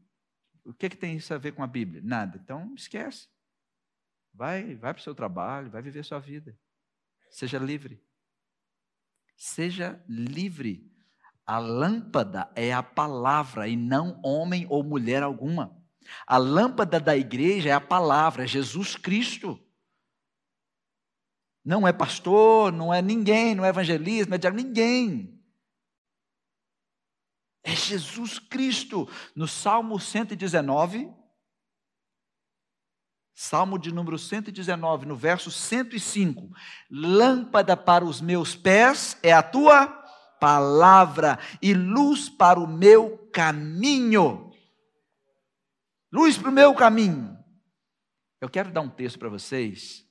o 0.65 0.73
que, 0.73 0.91
que 0.91 0.97
tem 0.97 1.17
isso 1.17 1.33
a 1.35 1.39
ver 1.39 1.53
com 1.53 1.63
a 1.63 1.67
Bíblia? 1.67 2.01
Nada. 2.05 2.39
Então, 2.43 2.73
esquece. 2.75 3.29
Vai, 4.35 4.75
vai 4.75 4.93
para 4.93 5.01
o 5.01 5.03
seu 5.03 5.15
trabalho, 5.15 5.71
vai 5.71 5.81
viver 5.81 6.05
sua 6.05 6.19
vida. 6.19 6.59
Seja 7.31 7.59
livre. 7.59 8.05
Seja 9.37 10.03
livre. 10.09 10.93
A 11.47 11.59
lâmpada 11.59 12.51
é 12.57 12.73
a 12.73 12.83
palavra 12.83 13.69
e 13.69 13.77
não 13.77 14.21
homem 14.25 14.67
ou 14.69 14.83
mulher 14.83 15.23
alguma. 15.23 15.81
A 16.27 16.37
lâmpada 16.37 16.99
da 16.99 17.17
igreja 17.17 17.69
é 17.69 17.73
a 17.73 17.81
palavra, 17.81 18.45
é 18.45 18.47
Jesus 18.47 18.97
Cristo. 18.97 19.61
Não 21.65 21.87
é 21.87 21.93
pastor, 21.93 22.73
não 22.73 22.93
é 22.93 23.01
ninguém, 23.01 23.55
não 23.55 23.65
é 23.65 23.69
evangelista, 23.69 24.29
não 24.29 24.35
é 24.35 24.39
diácono, 24.39 24.63
ninguém. 24.63 25.43
É 27.63 27.75
Jesus 27.75 28.39
Cristo. 28.39 29.09
No 29.35 29.47
Salmo 29.49 29.99
119, 29.99 31.11
Salmo 33.35 33.79
de 33.79 33.93
número 33.93 34.17
119, 34.17 35.07
no 35.07 35.17
verso 35.17 35.51
105. 35.51 36.51
Lâmpada 36.89 37.77
para 37.77 38.05
os 38.05 38.21
meus 38.21 38.55
pés 38.55 39.19
é 39.23 39.33
a 39.33 39.43
tua 39.43 39.89
palavra 40.41 41.39
e 41.61 41.75
luz 41.75 42.29
para 42.29 42.61
o 42.61 42.67
meu 42.67 43.29
caminho. 43.33 44.53
Luz 46.13 46.39
para 46.39 46.49
o 46.49 46.53
meu 46.53 46.75
caminho. 46.75 47.37
Eu 48.41 48.49
quero 48.49 48.71
dar 48.71 48.83
um 48.83 48.89
texto 48.89 49.19
para 49.19 49.29
vocês 49.29 50.07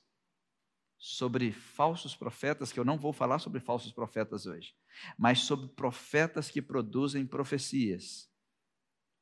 sobre 0.98 1.52
falsos 1.52 2.14
profetas, 2.16 2.72
que 2.72 2.80
eu 2.80 2.84
não 2.84 2.98
vou 2.98 3.12
falar 3.12 3.38
sobre 3.38 3.60
falsos 3.60 3.92
profetas 3.92 4.44
hoje, 4.44 4.74
mas 5.16 5.40
sobre 5.40 5.68
profetas 5.68 6.50
que 6.50 6.60
produzem 6.60 7.26
profecias. 7.26 8.28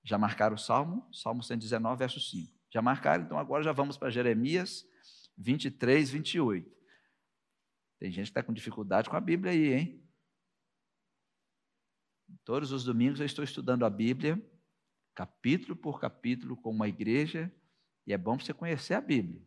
Já 0.03 0.19
marcaram 0.19 0.57
o 0.57 0.59
Salmo? 0.59 1.09
Salmo 1.13 1.43
119, 1.43 1.99
verso 1.99 2.21
5. 2.21 2.52
Já 2.73 2.81
marcaram? 2.81 3.25
Então 3.25 3.39
agora 3.39 3.63
já 3.63 3.73
vamos 3.73 3.99
para 3.99 4.11
Jeremias 4.11 4.87
23, 5.37 6.11
28. 6.11 6.71
Tem 7.99 8.11
gente 8.11 8.25
que 8.25 8.31
está 8.31 8.43
com 8.43 8.53
dificuldade 8.53 9.11
com 9.11 9.17
a 9.17 9.21
Bíblia 9.21 9.53
aí, 9.53 9.75
hein? 9.75 10.03
Todos 12.45 12.73
os 12.73 12.83
domingos 12.83 13.21
eu 13.21 13.27
estou 13.27 13.45
estudando 13.45 13.85
a 13.85 13.91
Bíblia, 13.91 14.43
capítulo 15.15 15.77
por 15.77 16.01
capítulo, 16.01 16.57
com 16.57 16.71
uma 16.71 16.89
igreja, 16.89 17.55
e 18.07 18.13
é 18.13 18.19
bom 18.19 18.39
você 18.39 18.55
conhecer 18.55 18.95
a 18.95 19.01
Bíblia. 19.01 19.47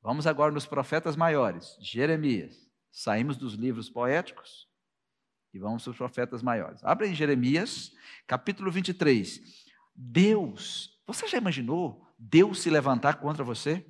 Vamos 0.00 0.26
agora 0.26 0.52
nos 0.52 0.64
profetas 0.64 1.16
maiores. 1.16 1.76
Jeremias. 1.80 2.68
Saímos 2.90 3.36
dos 3.36 3.54
livros 3.54 3.90
poéticos 3.90 4.68
e 5.52 5.58
vamos 5.58 5.82
para 5.82 5.90
os 5.90 5.96
profetas 5.96 6.42
maiores. 6.42 6.82
Abra 6.84 7.06
em 7.06 7.14
Jeremias, 7.14 7.92
capítulo 8.26 8.70
23. 8.70 9.66
Deus, 9.94 11.02
você 11.06 11.26
já 11.26 11.36
imaginou 11.36 12.07
Deus 12.18 12.60
se 12.60 12.68
levantar 12.68 13.20
contra 13.20 13.44
você? 13.44 13.86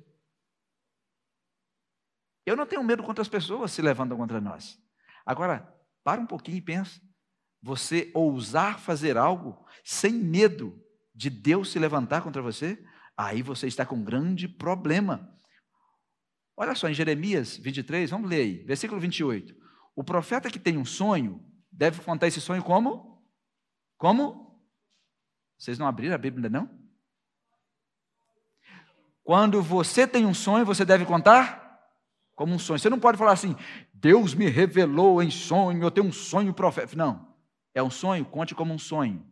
Eu 2.45 2.55
não 2.55 2.65
tenho 2.65 2.83
medo 2.83 3.03
contra 3.03 3.21
as 3.21 3.27
pessoas 3.27 3.71
se 3.71 3.81
levantam 3.81 4.17
contra 4.17 4.39
nós. 4.39 4.79
Agora, 5.25 5.75
para 6.03 6.21
um 6.21 6.25
pouquinho 6.25 6.57
e 6.57 6.61
pensa. 6.61 7.01
Você 7.61 8.09
ousar 8.13 8.79
fazer 8.79 9.17
algo 9.17 9.65
sem 9.83 10.13
medo 10.13 10.81
de 11.13 11.29
Deus 11.29 11.71
se 11.71 11.77
levantar 11.77 12.21
contra 12.21 12.41
você, 12.41 12.81
aí 13.17 13.41
você 13.41 13.67
está 13.67 13.85
com 13.85 13.97
um 13.97 14.03
grande 14.03 14.47
problema. 14.47 15.35
Olha 16.55 16.73
só, 16.75 16.87
em 16.87 16.93
Jeremias 16.93 17.57
23, 17.57 18.09
vamos 18.09 18.29
ler 18.29 18.41
aí, 18.41 18.63
versículo 18.63 18.99
28. 18.99 19.53
O 19.95 20.03
profeta 20.03 20.49
que 20.49 20.57
tem 20.57 20.77
um 20.77 20.85
sonho, 20.85 21.45
deve 21.71 22.01
contar 22.01 22.27
esse 22.27 22.39
sonho 22.39 22.63
como? 22.63 23.21
Como? 23.97 24.63
Vocês 25.57 25.77
não 25.77 25.87
abriram 25.87 26.15
a 26.15 26.17
Bíblia 26.17 26.49
não? 26.49 26.78
Quando 29.23 29.61
você 29.61 30.07
tem 30.07 30.25
um 30.25 30.33
sonho, 30.33 30.65
você 30.65 30.83
deve 30.83 31.05
contar 31.05 31.79
como 32.35 32.53
um 32.53 32.59
sonho. 32.59 32.79
Você 32.79 32.89
não 32.89 32.99
pode 32.99 33.17
falar 33.17 33.33
assim, 33.33 33.55
Deus 33.93 34.33
me 34.33 34.49
revelou 34.49 35.21
em 35.21 35.29
sonho, 35.29 35.83
eu 35.83 35.91
tenho 35.91 36.07
um 36.07 36.11
sonho 36.11 36.53
profético. 36.53 36.97
Não. 36.97 37.27
É 37.73 37.83
um 37.83 37.89
sonho, 37.89 38.25
conte 38.25 38.55
como 38.55 38.73
um 38.73 38.79
sonho. 38.79 39.25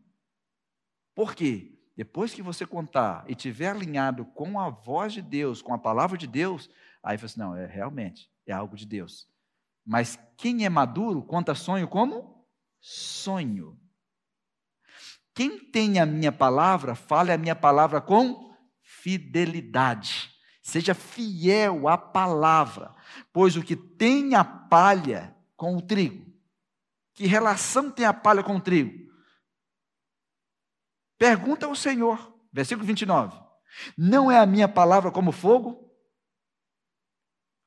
Por 1.16 1.34
quê? 1.34 1.74
Depois 1.96 2.34
que 2.34 2.44
você 2.44 2.66
contar 2.66 3.26
e 3.28 3.34
tiver 3.34 3.70
alinhado 3.70 4.24
com 4.26 4.60
a 4.60 4.70
voz 4.70 5.14
de 5.14 5.22
Deus, 5.22 5.64
com 5.64 5.74
a 5.74 5.80
palavra 5.80 6.16
de 6.16 6.28
Deus, 6.28 6.70
Aí 7.08 7.18
você 7.18 7.26
assim, 7.26 7.40
não, 7.40 7.56
é 7.56 7.66
realmente, 7.66 8.30
é 8.46 8.52
algo 8.52 8.76
de 8.76 8.86
Deus. 8.86 9.30
Mas 9.86 10.20
quem 10.36 10.66
é 10.66 10.70
maduro 10.70 11.24
conta 11.24 11.56
sonho 11.56 11.88
como 11.88 12.46
sonho. 12.82 13.80
Quem 15.34 15.58
tem 15.58 16.00
a 16.00 16.06
minha 16.06 16.34
palavra, 16.34 16.96
fale 16.96 17.32
a 17.32 17.38
minha 17.38 17.56
palavra 17.56 18.02
com 18.02 18.47
fidelidade. 19.08 20.36
Seja 20.62 20.94
fiel 20.94 21.88
à 21.88 21.98
palavra, 21.98 22.94
pois 23.32 23.56
o 23.56 23.64
que 23.64 23.74
tem 23.74 24.36
a 24.36 24.44
palha 24.44 25.34
com 25.56 25.78
o 25.78 25.82
trigo, 25.82 26.30
que 27.14 27.26
relação 27.26 27.90
tem 27.90 28.06
a 28.06 28.14
palha 28.14 28.44
com 28.44 28.58
o 28.58 28.62
trigo? 28.62 29.10
Pergunta 31.18 31.66
ao 31.66 31.74
Senhor, 31.74 32.38
versículo 32.52 32.86
29. 32.86 33.42
Não 33.98 34.30
é 34.30 34.38
a 34.38 34.46
minha 34.46 34.68
palavra 34.68 35.10
como 35.10 35.32
fogo? 35.32 35.90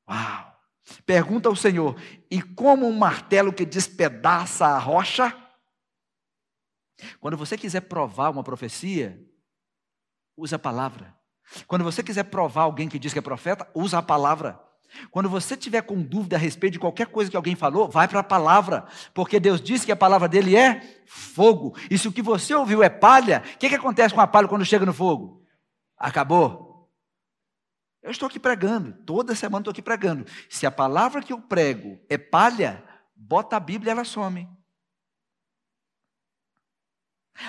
Uau! 0.07 0.61
Pergunta 1.07 1.49
ao 1.49 1.55
Senhor: 1.55 1.99
e 2.29 2.39
como 2.39 2.87
um 2.87 2.95
martelo 2.95 3.51
que 3.51 3.65
despedaça 3.65 4.67
a 4.67 4.77
rocha? 4.77 5.35
Quando 7.19 7.35
você 7.35 7.57
quiser 7.57 7.81
provar 7.81 8.29
uma 8.29 8.43
profecia, 8.43 9.19
use 10.37 10.53
a 10.53 10.59
palavra. 10.59 11.19
Quando 11.67 11.83
você 11.83 12.01
quiser 12.01 12.23
provar 12.23 12.63
alguém 12.63 12.87
que 12.87 12.99
diz 12.99 13.13
que 13.13 13.19
é 13.19 13.21
profeta, 13.21 13.67
usa 13.73 13.97
a 13.97 14.01
palavra. 14.01 14.59
Quando 15.09 15.29
você 15.29 15.55
tiver 15.55 15.81
com 15.81 16.01
dúvida 16.01 16.35
a 16.35 16.39
respeito 16.39 16.73
de 16.73 16.79
qualquer 16.79 17.07
coisa 17.07 17.29
que 17.29 17.37
alguém 17.37 17.55
falou, 17.55 17.89
vai 17.89 18.07
para 18.07 18.19
a 18.19 18.23
palavra, 18.23 18.85
porque 19.13 19.39
Deus 19.39 19.61
disse 19.61 19.85
que 19.85 19.91
a 19.91 19.95
palavra 19.95 20.27
dele 20.27 20.55
é 20.55 21.01
fogo. 21.05 21.75
E 21.89 21.97
se 21.97 22.07
o 22.07 22.11
que 22.11 22.21
você 22.21 22.53
ouviu 22.53 22.83
é 22.83 22.89
palha, 22.89 23.41
o 23.55 23.57
que, 23.57 23.69
que 23.69 23.75
acontece 23.75 24.13
com 24.13 24.21
a 24.21 24.27
palha 24.27 24.47
quando 24.47 24.65
chega 24.65 24.85
no 24.85 24.93
fogo? 24.93 25.43
Acabou. 25.97 26.89
Eu 28.01 28.11
estou 28.11 28.27
aqui 28.27 28.39
pregando, 28.39 28.93
toda 29.05 29.35
semana 29.35 29.61
estou 29.61 29.71
aqui 29.71 29.81
pregando. 29.81 30.25
Se 30.49 30.65
a 30.65 30.71
palavra 30.71 31.21
que 31.21 31.31
eu 31.31 31.39
prego 31.39 31.99
é 32.09 32.17
palha, 32.17 32.83
bota 33.15 33.55
a 33.55 33.59
Bíblia, 33.59 33.91
ela 33.91 34.03
some. 34.03 34.49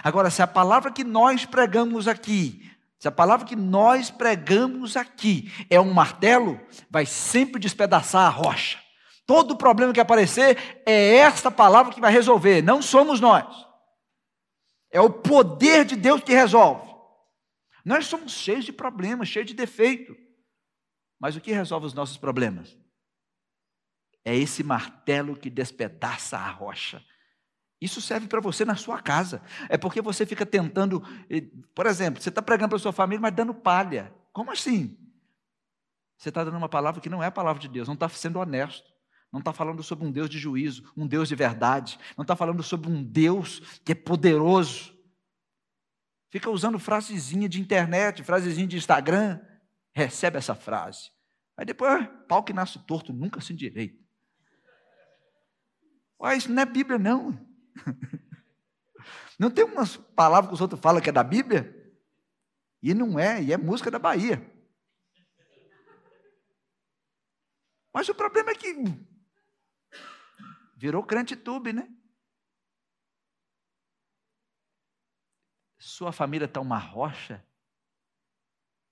Agora, 0.03 0.31
se 0.31 0.43
a 0.43 0.47
palavra 0.47 0.93
que 0.93 1.05
nós 1.05 1.45
pregamos 1.45 2.07
aqui, 2.07 2.71
se 3.03 3.09
a 3.09 3.11
palavra 3.11 3.45
que 3.45 3.57
nós 3.57 4.13
pregamos 4.13 4.97
aqui 4.97 5.51
é 5.69 5.81
um 5.81 5.93
martelo, 5.93 6.61
vai 6.89 7.05
sempre 7.05 7.61
despedaçar 7.61 8.29
a 8.29 8.29
rocha. 8.29 8.81
Todo 9.27 9.57
problema 9.57 9.93
que 9.93 9.99
aparecer 9.99 10.57
é 10.87 11.17
esta 11.17 11.51
palavra 11.51 11.93
que 11.93 12.01
vai 12.01 12.13
resolver, 12.13 12.63
não 12.63 12.81
somos 12.81 13.19
nós. 13.19 13.67
É 14.89 15.01
o 15.01 15.11
poder 15.11 15.85
de 15.85 15.97
Deus 15.97 16.23
que 16.23 16.33
resolve. 16.33 16.95
Nós 17.85 18.07
somos 18.07 18.35
cheios 18.35 18.65
de 18.65 18.73
problemas, 18.73 19.27
cheios 19.27 19.49
de 19.49 19.55
defeito. 19.55 20.15
Mas 21.19 21.35
o 21.35 21.41
que 21.41 21.51
resolve 21.51 21.87
os 21.87 21.95
nossos 21.95 22.17
problemas? 22.17 22.79
É 24.25 24.37
esse 24.37 24.63
martelo 24.63 25.35
que 25.35 25.51
despedaça 25.51 26.39
a 26.39 26.49
rocha. 26.49 27.05
Isso 27.83 28.01
serve 28.01 28.29
para 28.29 28.41
você 28.41 28.65
na 28.65 28.77
sua 28.77 29.03
casa. 29.03 29.43
É 29.69 29.77
porque 29.77 30.01
você 30.01 30.25
fica 30.25 30.47
tentando, 30.47 31.03
por 31.75 31.87
exemplo, 31.87 32.23
você 32.23 32.29
está 32.29 32.41
pregando 32.41 32.71
para 32.71 32.79
sua 32.79 32.93
família, 32.93 33.21
mas 33.21 33.35
dando 33.35 33.53
palha. 33.53 34.15
Como 34.33 34.53
assim? 34.53 34.97
Você 36.17 36.29
está 36.29 36.45
dando 36.45 36.57
uma 36.57 36.69
palavra 36.69 37.01
que 37.01 37.11
não 37.11 37.21
é 37.21 37.27
a 37.27 37.33
palavra 37.33 37.61
de 37.61 37.69
Deus, 37.69 37.89
não 37.89 37.95
está 37.95 38.09
sendo 38.09 38.39
honesto. 38.39 38.93
Não 39.33 39.41
está 39.41 39.53
falando 39.53 39.83
sobre 39.83 40.07
um 40.07 40.13
Deus 40.13 40.31
de 40.31 40.39
juízo, 40.39 40.93
um 40.97 41.07
Deus 41.07 41.29
de 41.29 41.35
verdade. 41.35 41.99
Não 42.17 42.23
está 42.23 42.37
falando 42.37 42.63
sobre 42.63 42.89
um 42.89 43.03
Deus 43.03 43.81
que 43.85 43.91
é 43.91 43.95
poderoso. 43.95 44.97
Fica 46.31 46.51
usando 46.51 46.79
frasezinha 46.79 47.49
de 47.49 47.61
internet, 47.61 48.23
frasezinha 48.23 48.67
de 48.67 48.77
Instagram. 48.77 49.41
Recebe 49.93 50.39
essa 50.39 50.55
frase. 50.55 51.11
Aí 51.57 51.65
depois, 51.65 52.07
pau 52.29 52.45
que 52.45 52.53
nasce 52.53 52.79
torto 52.81 53.13
nunca 53.13 53.41
se 53.41 53.53
endireita. 53.53 53.99
Ué, 56.21 56.37
isso 56.37 56.53
não 56.53 56.63
é 56.63 56.67
Bíblia, 56.67 56.99
não. 56.99 57.52
Não 59.39 59.51
tem 59.51 59.65
umas 59.65 59.97
palavras 59.97 60.49
que 60.49 60.55
os 60.55 60.61
outros 60.61 60.81
falam 60.81 61.03
que 61.03 61.09
é 61.09 61.13
da 61.13 61.25
Bíblia? 61.25 61.83
E 62.81 62.95
não 62.95 63.19
é, 63.19 63.43
e 63.43 63.53
é 63.53 63.57
música 63.57 63.91
da 63.91 63.99
Bahia. 63.99 64.41
Mas 67.93 68.09
o 68.09 68.15
problema 68.15 68.51
é 68.51 68.55
que 68.55 68.73
virou 70.77 71.05
crente 71.05 71.37
tube, 71.37 71.73
né? 71.73 71.89
Sua 75.79 76.13
família 76.13 76.47
está 76.47 76.61
uma 76.61 76.79
rocha? 76.79 77.45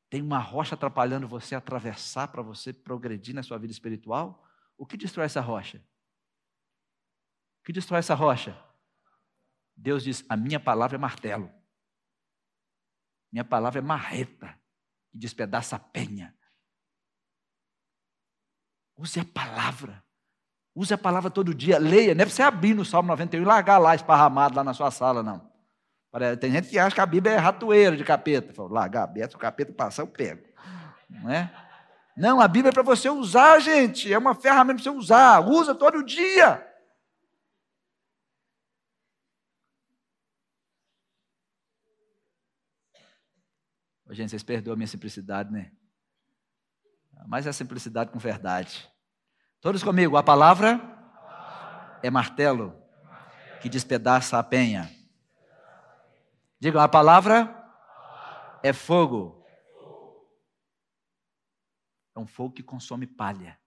Tem 0.09 0.21
uma 0.21 0.39
rocha 0.39 0.75
atrapalhando 0.75 1.29
você 1.29 1.55
atravessar 1.55 2.29
para 2.29 2.43
você 2.43 2.73
progredir 2.73 3.35
na 3.35 3.43
sua 3.45 3.59
vida 3.59 3.73
espiritual? 3.73 4.45
O 4.77 4.85
que 4.85 4.97
destrói 4.97 5.27
essa 5.27 5.41
rocha? 5.41 5.79
O 7.61 7.65
que 7.65 7.73
destrói 7.73 8.01
essa 8.01 8.15
rocha? 8.15 8.70
Deus 9.81 10.05
diz: 10.05 10.25
A 10.29 10.37
minha 10.37 10.61
palavra 10.61 10.97
é 10.97 11.01
martelo. 11.01 11.51
Minha 13.33 13.45
palavra 13.45 13.79
é 13.79 13.83
marreta, 13.83 14.59
que 15.11 15.19
despedaça 15.19 15.77
a 15.77 15.79
penha. 15.79 16.35
Use 18.97 19.19
a 19.19 19.25
palavra. 19.25 20.05
Use 20.75 20.93
a 20.93 20.99
palavra 20.99 21.31
todo 21.31 21.55
dia. 21.55 21.79
Leia. 21.79 22.15
Não 22.15 22.23
é 22.23 22.27
para 22.27 22.35
você 22.35 22.43
abrir 22.43 22.75
no 22.75 22.85
Salmo 22.85 23.09
91 23.09 23.41
e 23.41 23.45
largar 23.45 23.79
lá 23.79 23.95
esparramado 23.95 24.55
lá 24.55 24.63
na 24.63 24.75
sua 24.75 24.91
sala, 24.91 25.23
não. 25.23 25.51
Tem 26.39 26.51
gente 26.51 26.69
que 26.69 26.79
acha 26.79 26.95
que 26.95 27.01
a 27.01 27.07
Bíblia 27.07 27.35
é 27.35 27.39
ratoeira 27.39 27.97
de 27.97 28.05
capeta. 28.05 28.53
Fala, 28.53 28.69
largar 28.69 29.05
aberto, 29.05 29.35
o 29.35 29.39
capeta 29.39 29.73
passar, 29.73 30.03
eu 30.03 30.09
pego. 30.09 30.45
Não 31.09 31.31
é? 31.31 31.51
Não, 32.17 32.41
a 32.41 32.49
Bíblia 32.49 32.71
é 32.71 32.73
para 32.73 32.83
você 32.83 33.09
usar, 33.09 33.61
gente. 33.61 34.13
É 34.13 34.19
uma 34.19 34.35
ferramenta 34.35 34.83
para 34.83 34.93
você 34.93 34.99
usar. 34.99 35.41
Usa 35.41 35.75
todo 35.75 36.05
dia. 36.05 36.70
Ô, 44.11 44.15
gente, 44.15 44.31
vocês 44.31 44.43
perdoam 44.43 44.75
a 44.75 44.77
minha 44.77 44.89
simplicidade, 44.89 45.53
né? 45.53 45.71
Mas 47.29 47.47
é 47.47 47.53
simplicidade 47.53 48.11
com 48.11 48.19
verdade. 48.19 48.91
Todos 49.61 49.85
comigo, 49.85 50.17
a 50.17 50.23
palavra 50.23 50.81
é 52.03 52.11
martelo 52.11 52.77
que 53.63 53.69
despedaça 53.69 54.37
a 54.37 54.43
penha. 54.43 54.91
Digam, 56.59 56.83
a 56.83 56.89
palavra 56.89 57.57
é 58.65 58.73
fogo. 58.73 59.47
É 62.17 62.19
um 62.19 62.27
fogo 62.27 62.53
que 62.53 62.65
consome 62.65 63.07
palha. 63.07 63.61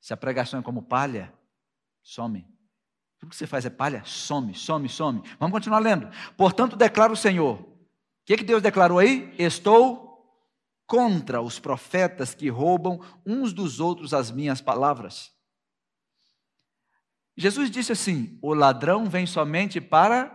Se 0.00 0.14
a 0.14 0.16
pregação 0.16 0.60
é 0.60 0.62
como 0.62 0.80
palha, 0.80 1.36
some. 2.04 2.46
Tudo 3.18 3.30
que 3.30 3.36
você 3.36 3.48
faz 3.48 3.66
é 3.66 3.70
palha, 3.70 4.04
some, 4.04 4.54
some, 4.54 4.88
some. 4.88 5.28
Vamos 5.40 5.52
continuar 5.52 5.80
lendo. 5.80 6.08
Portanto, 6.36 6.76
declara 6.76 7.12
o 7.12 7.16
Senhor 7.16 7.74
que, 8.26 8.38
que 8.38 8.44
Deus 8.44 8.60
declarou 8.60 8.98
aí? 8.98 9.32
Estou 9.38 10.04
contra 10.84 11.40
os 11.40 11.60
profetas 11.60 12.34
que 12.34 12.48
roubam 12.48 13.00
uns 13.24 13.52
dos 13.52 13.78
outros 13.78 14.12
as 14.12 14.32
minhas 14.32 14.60
palavras. 14.60 15.32
Jesus 17.36 17.70
disse 17.70 17.92
assim: 17.92 18.36
o 18.42 18.52
ladrão 18.52 19.08
vem 19.08 19.26
somente 19.26 19.80
para 19.80 20.32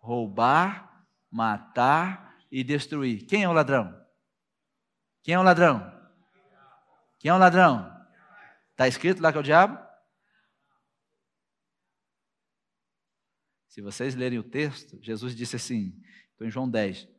roubar, 0.00 1.06
matar 1.28 2.38
e 2.52 2.62
destruir. 2.62 3.26
Quem 3.26 3.42
é 3.42 3.48
o 3.48 3.52
ladrão? 3.52 3.92
Quem 5.24 5.34
é 5.34 5.38
o 5.38 5.42
ladrão? 5.42 5.92
Quem 7.18 7.30
é 7.30 7.34
o 7.34 7.38
ladrão? 7.38 7.92
Está 8.70 8.86
escrito 8.86 9.20
lá 9.20 9.32
que 9.32 9.38
é 9.38 9.40
o 9.40 9.44
diabo? 9.44 9.82
Se 13.66 13.80
vocês 13.80 14.14
lerem 14.14 14.38
o 14.38 14.44
texto, 14.44 15.02
Jesus 15.02 15.34
disse 15.34 15.56
assim, 15.56 16.00
estou 16.30 16.46
em 16.46 16.50
João 16.50 16.70
10: 16.70 17.12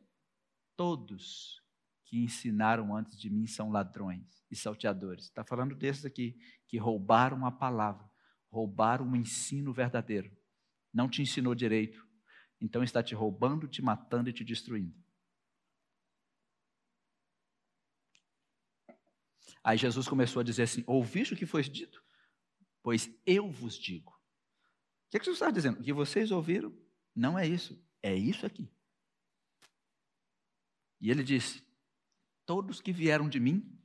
Todos 0.76 1.62
que 2.04 2.18
ensinaram 2.18 2.94
antes 2.94 3.18
de 3.18 3.28
mim 3.28 3.46
são 3.46 3.70
ladrões 3.70 4.44
e 4.50 4.54
salteadores. 4.54 5.24
Está 5.24 5.42
falando 5.42 5.74
desses 5.74 6.04
aqui, 6.04 6.38
que 6.68 6.78
roubaram 6.78 7.44
a 7.44 7.50
palavra, 7.50 8.08
roubaram 8.50 9.10
o 9.10 9.16
ensino 9.16 9.72
verdadeiro. 9.72 10.30
Não 10.92 11.08
te 11.08 11.20
ensinou 11.22 11.54
direito, 11.54 12.06
então 12.60 12.82
está 12.82 13.02
te 13.02 13.14
roubando, 13.14 13.66
te 13.66 13.82
matando 13.82 14.30
e 14.30 14.32
te 14.32 14.44
destruindo. 14.44 14.94
Aí 19.62 19.76
Jesus 19.76 20.06
começou 20.06 20.40
a 20.40 20.44
dizer 20.44 20.62
assim: 20.62 20.84
Ouviste 20.86 21.34
o 21.34 21.36
que 21.36 21.44
foi 21.44 21.62
dito? 21.62 22.00
Pois 22.82 23.10
eu 23.26 23.50
vos 23.50 23.76
digo. 23.76 24.12
O 24.12 25.10
que, 25.10 25.16
é 25.16 25.20
que 25.20 25.26
Jesus 25.26 25.40
está 25.40 25.50
dizendo? 25.50 25.80
O 25.80 25.82
que 25.82 25.92
vocês 25.92 26.30
ouviram 26.30 26.72
não 27.14 27.36
é 27.36 27.46
isso, 27.48 27.84
é 28.00 28.14
isso 28.14 28.46
aqui. 28.46 28.70
E 31.00 31.10
ele 31.10 31.22
disse: 31.22 31.62
Todos 32.44 32.80
que 32.80 32.92
vieram 32.92 33.28
de 33.28 33.40
mim 33.40 33.78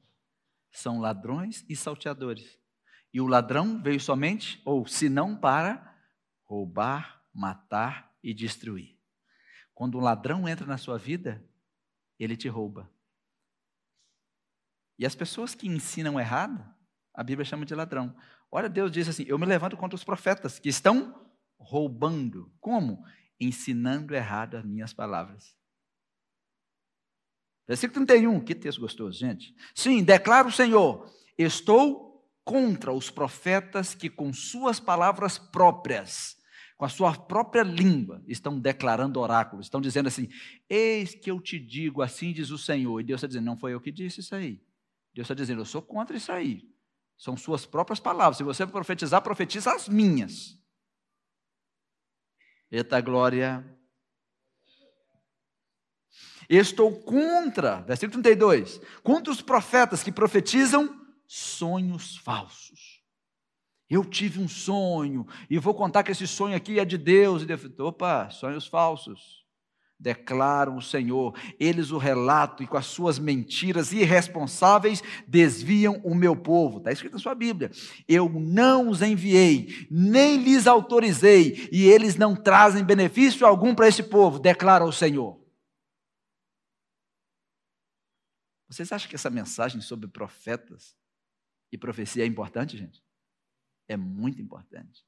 são 0.72 1.00
ladrões 1.00 1.66
e 1.68 1.76
salteadores. 1.76 2.58
E 3.14 3.20
o 3.20 3.28
ladrão 3.28 3.82
veio 3.82 4.00
somente, 4.00 4.62
ou 4.64 4.88
se 4.88 5.10
não 5.10 5.36
para, 5.36 5.96
roubar, 6.44 7.22
matar 7.34 8.16
e 8.24 8.34
destruir. 8.34 8.98
Quando 9.74 9.98
um 9.98 10.02
ladrão 10.02 10.48
entra 10.48 10.66
na 10.66 10.78
sua 10.78 10.98
vida, 10.98 11.44
ele 12.20 12.38
te 12.38 12.48
rouba. 12.48 12.90
E 14.98 15.06
as 15.06 15.16
pessoas 15.16 15.56
que 15.56 15.68
ensinam 15.68 16.20
errado, 16.20 16.64
a 17.14 17.24
Bíblia 17.24 17.44
chama 17.44 17.66
de 17.66 17.74
ladrão. 17.74 18.16
Olha, 18.52 18.70
Deus 18.70 18.92
diz 18.92 19.10
assim: 19.10 19.26
Eu 19.28 19.40
me 19.40 19.46
levanto 19.46 19.76
contra 19.76 19.96
os 19.96 20.04
profetas 20.04 20.60
que 20.60 20.70
estão 20.70 21.28
roubando. 21.58 22.54
Como? 22.60 23.04
Ensinando 23.40 24.14
errado 24.14 24.56
as 24.56 24.64
minhas 24.64 24.94
palavras. 24.94 25.58
Versículo 27.68 28.06
31, 28.06 28.40
que 28.42 28.56
texto 28.56 28.82
gostoso, 28.82 29.18
gente. 29.18 29.56
Sim, 29.74 30.04
declara 30.04 30.48
o 30.48 30.52
Senhor: 30.52 31.10
Estou 31.38 32.28
contra 32.44 32.92
os 32.92 33.10
profetas 33.10 33.94
que, 33.94 34.10
com 34.10 34.34
suas 34.34 34.80
palavras 34.80 35.38
próprias, 35.38 36.38
com 36.78 36.86
a 36.86 36.90
sua 36.90 37.14
própria 37.14 37.64
língua, 37.64 38.24
estão 38.28 38.60
declarando 38.60 39.20
oráculos, 39.20 39.68
estão 39.68 39.80
dizendo 39.80 40.08
assim: 40.08 40.28
Eis 40.70 41.14
que 41.16 41.30
eu 41.30 41.40
te 41.40 41.60
digo, 41.60 42.02
assim 42.02 42.34
diz 42.34 42.50
o 42.50 42.58
Senhor. 42.58 43.00
E 43.00 43.04
Deus 43.04 43.20
está 43.20 43.28
dizendo: 43.28 43.46
Não 43.46 43.58
foi 43.58 43.74
eu 43.74 43.82
que 43.82 43.92
disse 43.92 44.20
isso 44.20 44.36
aí. 44.36 44.62
Deus 45.14 45.26
está 45.26 45.34
dizendo: 45.34 45.62
Eu 45.62 45.66
sou 45.66 45.82
contra 45.82 46.18
isso 46.18 46.32
aí. 46.32 46.70
São 47.18 47.38
suas 47.38 47.66
próprias 47.66 48.00
palavras. 48.00 48.38
Se 48.38 48.44
você 48.44 48.66
profetizar, 48.66 49.22
profetiza 49.22 49.72
as 49.72 49.88
minhas. 49.88 50.60
Eita 52.72 53.00
glória 53.00 53.64
Estou 56.52 56.92
contra, 56.92 57.78
versículo 57.84 58.22
32, 58.22 58.82
contra 59.02 59.32
os 59.32 59.42
profetas 59.42 60.04
que 60.04 60.12
profetizam 60.12 60.94
sonhos 61.26 62.18
falsos. 62.18 63.00
Eu 63.90 64.04
tive 64.04 64.42
um 64.42 64.50
sonho 64.50 65.26
e 65.50 65.58
vou 65.58 65.74
contar 65.74 66.04
que 66.04 66.12
esse 66.12 66.28
sonho 66.28 66.54
aqui 66.54 66.78
é 66.78 66.84
de 66.84 66.98
Deus. 66.98 67.44
E 67.44 67.46
Deus, 67.46 67.62
opa, 67.80 68.30
sonhos 68.30 68.68
falsos. 68.68 69.46
declaram 69.98 70.76
o 70.76 70.82
Senhor. 70.82 71.34
Eles 71.58 71.92
o 71.92 71.98
relatam 71.98 72.66
e 72.66 72.68
com 72.68 72.76
as 72.76 72.86
suas 72.86 73.18
mentiras 73.18 73.94
irresponsáveis 73.94 75.02
desviam 75.26 76.02
o 76.04 76.14
meu 76.14 76.36
povo. 76.36 76.80
Está 76.80 76.92
escrito 76.92 77.14
na 77.14 77.20
sua 77.20 77.36
Bíblia. 77.36 77.72
Eu 78.10 78.28
não 78.30 78.90
os 78.90 79.02
enviei, 79.02 79.88
nem 79.90 80.36
lhes 80.36 80.68
autorizei, 80.68 81.70
e 81.72 81.84
eles 81.84 82.18
não 82.18 82.36
trazem 82.36 82.84
benefício 82.84 83.48
algum 83.48 83.74
para 83.74 83.88
esse 83.88 84.04
povo, 84.04 84.38
declara 84.38 84.84
o 84.84 84.92
Senhor. 84.92 85.41
Vocês 88.72 88.90
acham 88.94 89.10
que 89.10 89.16
essa 89.16 89.30
mensagem 89.30 89.82
sobre 89.82 90.08
profetas 90.08 90.98
e 91.74 91.78
profecia 91.78 92.24
é 92.24 92.26
importante, 92.26 92.78
gente? 92.78 93.04
É 93.86 93.98
muito 93.98 94.42
importante. 94.42 95.06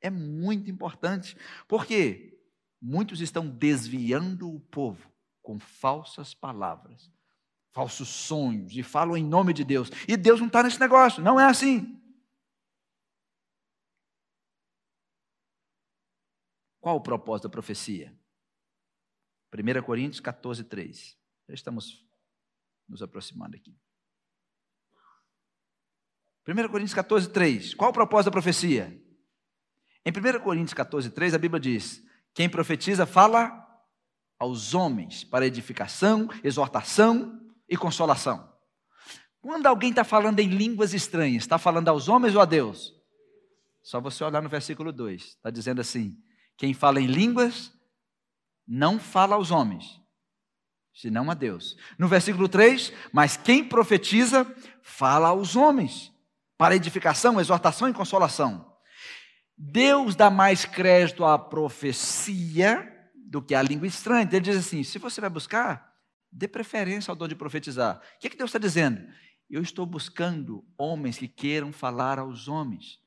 É 0.00 0.10
muito 0.10 0.68
importante. 0.68 1.36
Por 1.68 1.86
quê? 1.86 2.36
Muitos 2.80 3.20
estão 3.20 3.48
desviando 3.48 4.52
o 4.52 4.58
povo 4.58 5.08
com 5.40 5.60
falsas 5.60 6.34
palavras, 6.34 7.12
falsos 7.70 8.08
sonhos, 8.08 8.76
e 8.76 8.82
falam 8.82 9.16
em 9.16 9.24
nome 9.24 9.52
de 9.52 9.62
Deus. 9.62 9.88
E 10.08 10.16
Deus 10.16 10.40
não 10.40 10.48
está 10.48 10.64
nesse 10.64 10.80
negócio, 10.80 11.22
não 11.22 11.38
é 11.38 11.44
assim. 11.44 12.02
Qual 16.80 16.96
o 16.96 17.00
propósito 17.00 17.44
da 17.44 17.52
profecia? 17.52 18.12
1 19.54 19.82
Coríntios 19.84 20.18
14, 20.18 20.64
3. 20.64 21.16
Já 21.48 21.54
estamos 21.54 22.04
nos 22.88 23.02
aproximando 23.02 23.56
aqui. 23.56 23.76
1 26.46 26.68
Coríntios 26.68 26.94
14, 26.94 27.30
3. 27.30 27.74
Qual 27.74 27.90
o 27.90 27.94
propósito 27.94 28.26
da 28.26 28.32
profecia? 28.32 29.00
Em 30.04 30.10
1 30.10 30.40
Coríntios 30.42 30.74
14, 30.74 31.10
3, 31.10 31.34
a 31.34 31.38
Bíblia 31.38 31.60
diz: 31.60 32.04
quem 32.34 32.48
profetiza 32.48 33.06
fala 33.06 33.64
aos 34.38 34.74
homens 34.74 35.24
para 35.24 35.46
edificação, 35.46 36.28
exortação 36.42 37.40
e 37.68 37.76
consolação. 37.76 38.52
Quando 39.40 39.66
alguém 39.66 39.90
está 39.90 40.04
falando 40.04 40.40
em 40.40 40.48
línguas 40.48 40.92
estranhas, 40.92 41.44
está 41.44 41.58
falando 41.58 41.88
aos 41.88 42.08
homens 42.08 42.34
ou 42.34 42.40
a 42.40 42.44
Deus? 42.44 42.92
Só 43.82 44.00
você 44.00 44.24
olhar 44.24 44.42
no 44.42 44.48
versículo 44.48 44.92
2, 44.92 45.22
está 45.22 45.50
dizendo 45.50 45.80
assim: 45.80 46.18
quem 46.56 46.74
fala 46.74 47.00
em 47.00 47.06
línguas 47.06 47.72
não 48.66 48.98
fala 48.98 49.36
aos 49.36 49.50
homens, 49.50 50.00
senão 50.94 51.30
a 51.30 51.34
Deus. 51.34 51.76
No 51.98 52.06
versículo 52.06 52.48
3, 52.48 52.92
mas 53.12 53.36
quem 53.36 53.64
profetiza 53.64 54.46
fala 54.82 55.28
aos 55.28 55.56
homens, 55.56 56.12
para 56.56 56.76
edificação, 56.76 57.40
exortação 57.40 57.88
e 57.88 57.92
consolação. 57.92 58.72
Deus 59.56 60.14
dá 60.14 60.30
mais 60.30 60.64
crédito 60.64 61.24
à 61.24 61.38
profecia 61.38 62.90
do 63.14 63.42
que 63.42 63.54
à 63.54 63.62
língua 63.62 63.86
estranha. 63.86 64.28
Ele 64.30 64.40
diz 64.40 64.56
assim: 64.56 64.82
se 64.82 64.98
você 64.98 65.20
vai 65.20 65.30
buscar, 65.30 65.92
dê 66.30 66.46
preferência 66.48 67.10
ao 67.10 67.16
dom 67.16 67.28
de 67.28 67.34
profetizar. 67.34 68.00
O 68.16 68.18
que, 68.20 68.28
é 68.28 68.30
que 68.30 68.36
Deus 68.36 68.48
está 68.48 68.58
dizendo? 68.58 69.04
Eu 69.50 69.62
estou 69.62 69.84
buscando 69.84 70.64
homens 70.78 71.18
que 71.18 71.28
queiram 71.28 71.72
falar 71.72 72.18
aos 72.18 72.48
homens. 72.48 73.03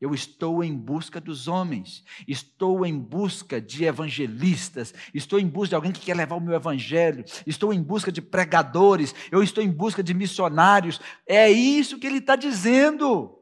Eu 0.00 0.12
estou 0.12 0.62
em 0.62 0.76
busca 0.76 1.20
dos 1.20 1.48
homens, 1.48 2.04
estou 2.26 2.84
em 2.84 2.98
busca 2.98 3.60
de 3.60 3.84
evangelistas, 3.84 4.92
estou 5.14 5.38
em 5.38 5.46
busca 5.46 5.70
de 5.70 5.74
alguém 5.76 5.92
que 5.92 6.00
quer 6.00 6.14
levar 6.14 6.34
o 6.34 6.40
meu 6.40 6.54
evangelho, 6.54 7.24
estou 7.46 7.72
em 7.72 7.82
busca 7.82 8.10
de 8.10 8.20
pregadores, 8.20 9.14
eu 9.30 9.42
estou 9.42 9.62
em 9.62 9.70
busca 9.70 10.02
de 10.02 10.12
missionários. 10.12 11.00
É 11.26 11.50
isso 11.50 11.98
que 11.98 12.06
ele 12.06 12.18
está 12.18 12.36
dizendo. 12.36 13.40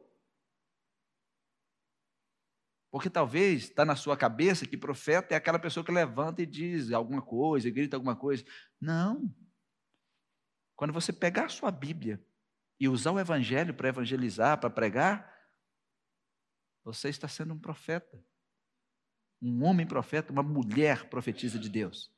Porque 2.91 3.09
talvez 3.09 3.63
está 3.63 3.83
na 3.83 3.95
sua 3.95 4.15
cabeça 4.15 4.67
que 4.67 4.77
profeta 4.77 5.33
é 5.33 5.37
aquela 5.37 5.57
pessoa 5.57 5.83
que 5.83 5.91
levanta 5.91 6.43
e 6.43 6.45
diz 6.45 6.91
alguma 6.91 7.23
coisa, 7.23 7.67
grita 7.71 7.97
alguma 7.97 8.15
coisa. 8.15 8.45
Não. 8.79 9.33
Quando 10.75 10.93
você 10.93 11.11
pegar 11.11 11.45
a 11.45 11.49
sua 11.49 11.71
Bíblia 11.71 12.23
e 12.79 12.87
usar 12.87 13.11
o 13.11 13.19
Evangelho 13.19 13.73
para 13.73 13.89
evangelizar, 13.89 14.59
para 14.59 14.69
pregar, 14.69 15.32
você 16.83 17.09
está 17.09 17.27
sendo 17.27 17.53
um 17.53 17.59
profeta. 17.59 18.23
Um 19.41 19.63
homem 19.63 19.85
profeta, 19.85 20.31
uma 20.31 20.43
mulher 20.43 21.09
profetisa 21.09 21.59
de 21.59 21.69
Deus. 21.69 22.11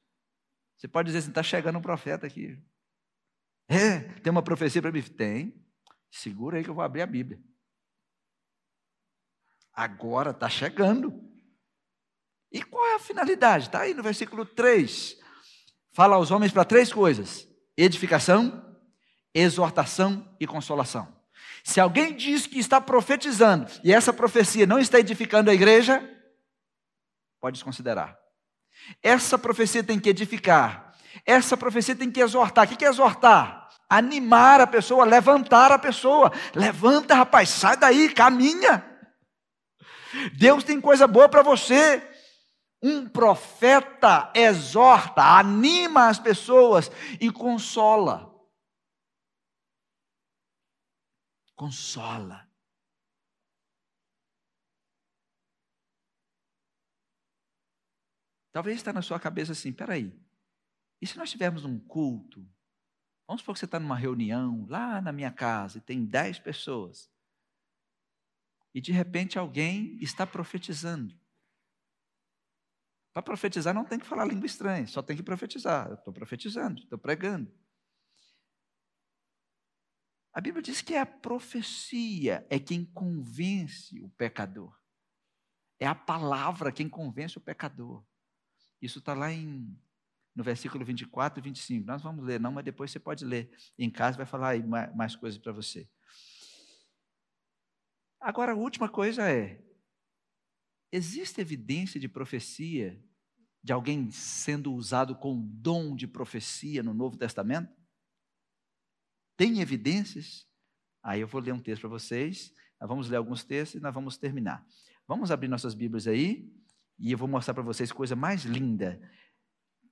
Você 0.77 0.87
pode 0.87 1.07
dizer 1.07 1.19
assim: 1.19 1.29
está 1.29 1.43
chegando 1.43 1.77
um 1.77 1.81
profeta 1.81 2.27
aqui. 2.27 2.61
É, 3.67 3.99
tem 4.19 4.31
uma 4.31 4.43
profecia 4.43 4.81
para 4.81 4.91
mim? 4.91 5.01
Tem. 5.01 5.65
Segura 6.11 6.57
aí 6.57 6.63
que 6.63 6.69
eu 6.69 6.75
vou 6.75 6.83
abrir 6.83 7.01
a 7.01 7.07
Bíblia. 7.07 7.41
Agora 9.73 10.31
está 10.31 10.49
chegando. 10.49 11.21
E 12.51 12.63
qual 12.63 12.85
é 12.87 12.95
a 12.95 12.99
finalidade? 12.99 13.65
Está 13.65 13.81
aí 13.81 13.93
no 13.93 14.03
versículo 14.03 14.45
3. 14.45 15.19
Fala 15.91 16.15
aos 16.15 16.31
homens 16.31 16.51
para 16.51 16.63
três 16.63 16.91
coisas: 16.93 17.47
edificação, 17.75 18.79
exortação 19.33 20.35
e 20.39 20.45
consolação. 20.45 21.14
Se 21.65 21.79
alguém 21.79 22.15
diz 22.15 22.45
que 22.45 22.59
está 22.59 22.79
profetizando 22.79 23.65
e 23.83 23.91
essa 23.91 24.13
profecia 24.13 24.67
não 24.67 24.77
está 24.77 24.99
edificando 24.99 25.49
a 25.49 25.53
igreja, 25.53 26.07
pode 27.41 27.55
desconsiderar. 27.55 28.15
Essa 29.01 29.35
profecia 29.35 29.83
tem 29.83 29.99
que 29.99 30.09
edificar. 30.09 30.93
Essa 31.25 31.57
profecia 31.57 31.95
tem 31.95 32.11
que 32.11 32.21
exortar. 32.21 32.65
O 32.65 32.77
que 32.77 32.85
é 32.85 32.87
exortar? 32.87 33.67
Animar 33.89 34.61
a 34.61 34.67
pessoa, 34.67 35.05
levantar 35.05 35.71
a 35.71 35.79
pessoa. 35.79 36.31
Levanta, 36.53 37.15
rapaz, 37.15 37.49
sai 37.49 37.75
daí, 37.75 38.13
caminha. 38.13 38.85
Deus 40.37 40.63
tem 40.63 40.79
coisa 40.79 41.07
boa 41.07 41.27
para 41.27 41.41
você. 41.41 42.07
Um 42.79 43.09
profeta 43.09 44.31
exorta, 44.35 45.23
anima 45.23 46.09
as 46.09 46.19
pessoas 46.19 46.91
e 47.19 47.31
consola. 47.31 48.34
Consola. 51.55 52.49
Talvez 58.51 58.77
está 58.77 58.93
na 58.93 59.01
sua 59.01 59.19
cabeça 59.19 59.51
assim, 59.51 59.73
peraí, 59.73 60.17
e 61.01 61.07
se 61.07 61.17
nós 61.17 61.29
tivermos 61.29 61.65
um 61.65 61.77
culto? 61.77 62.47
Vamos 63.27 63.41
supor 63.41 63.53
que 63.53 63.59
você 63.59 63.65
está 63.65 63.79
numa 63.79 63.97
reunião 63.97 64.65
lá 64.69 65.01
na 65.01 65.11
minha 65.11 65.31
casa 65.31 65.77
e 65.77 65.81
tem 65.81 66.05
dez 66.05 66.39
pessoas 66.39 67.11
e 68.75 68.81
de 68.81 68.91
repente 68.91 69.39
alguém 69.39 69.97
está 70.01 70.27
profetizando. 70.27 71.17
Para 73.13 73.23
profetizar 73.23 73.73
não 73.73 73.85
tem 73.85 73.97
que 73.97 74.05
falar 74.05 74.25
língua 74.25 74.45
estranha, 74.45 74.85
só 74.85 75.01
tem 75.01 75.15
que 75.15 75.23
profetizar. 75.23 75.87
Eu 75.87 75.95
estou 75.95 76.13
profetizando, 76.13 76.81
estou 76.81 76.99
pregando. 76.99 77.49
A 80.35 80.41
Bíblia 80.41 80.61
diz 80.61 80.81
que 80.81 80.93
é 80.93 80.99
a 80.99 81.05
profecia 81.05 82.45
é 82.49 82.59
quem 82.59 82.83
convence 82.83 84.01
o 84.01 84.09
pecador. 84.09 84.77
É 85.79 85.87
a 85.87 85.95
palavra 85.95 86.73
quem 86.73 86.89
convence 86.89 87.37
o 87.37 87.41
pecador. 87.41 88.03
Isso 88.81 88.99
está 88.99 89.13
lá 89.13 89.31
em, 89.31 89.73
no 90.35 90.43
versículo 90.43 90.83
24 90.83 91.39
e 91.39 91.41
25. 91.41 91.87
Nós 91.87 92.01
vamos 92.01 92.25
ler, 92.25 92.37
não, 92.37 92.51
mas 92.51 92.65
depois 92.65 92.91
você 92.91 92.99
pode 92.99 93.23
ler. 93.23 93.49
Em 93.79 93.89
casa 93.89 94.17
vai 94.17 94.25
falar 94.25 94.61
mais, 94.93 95.15
coisas 95.15 95.39
para 95.39 95.53
você. 95.53 95.87
Agora, 98.19 98.51
a 98.51 98.55
última 98.55 98.89
coisa 98.89 99.31
é: 99.31 99.63
existe 100.91 101.39
evidência 101.39 101.97
de 101.97 102.09
profecia, 102.09 103.01
de 103.63 103.71
alguém 103.71 104.11
sendo 104.11 104.73
usado 104.73 105.15
com 105.15 105.39
dom 105.39 105.95
de 105.95 106.07
profecia 106.07 106.83
no 106.83 106.93
Novo 106.93 107.15
Testamento? 107.15 107.84
Tem 109.37 109.59
evidências? 109.59 110.47
Aí 111.03 111.21
eu 111.21 111.27
vou 111.27 111.41
ler 111.41 111.53
um 111.53 111.59
texto 111.59 111.81
para 111.81 111.89
vocês, 111.89 112.51
nós 112.79 112.89
vamos 112.89 113.09
ler 113.09 113.17
alguns 113.17 113.43
textos 113.43 113.79
e 113.79 113.83
nós 113.83 113.93
vamos 113.93 114.17
terminar. 114.17 114.65
Vamos 115.07 115.31
abrir 115.31 115.47
nossas 115.47 115.73
Bíblias 115.73 116.07
aí 116.07 116.51
e 116.97 117.11
eu 117.11 117.17
vou 117.17 117.27
mostrar 117.27 117.53
para 117.53 117.63
vocês 117.63 117.91
coisa 117.91 118.15
mais 118.15 118.43
linda. 118.43 118.99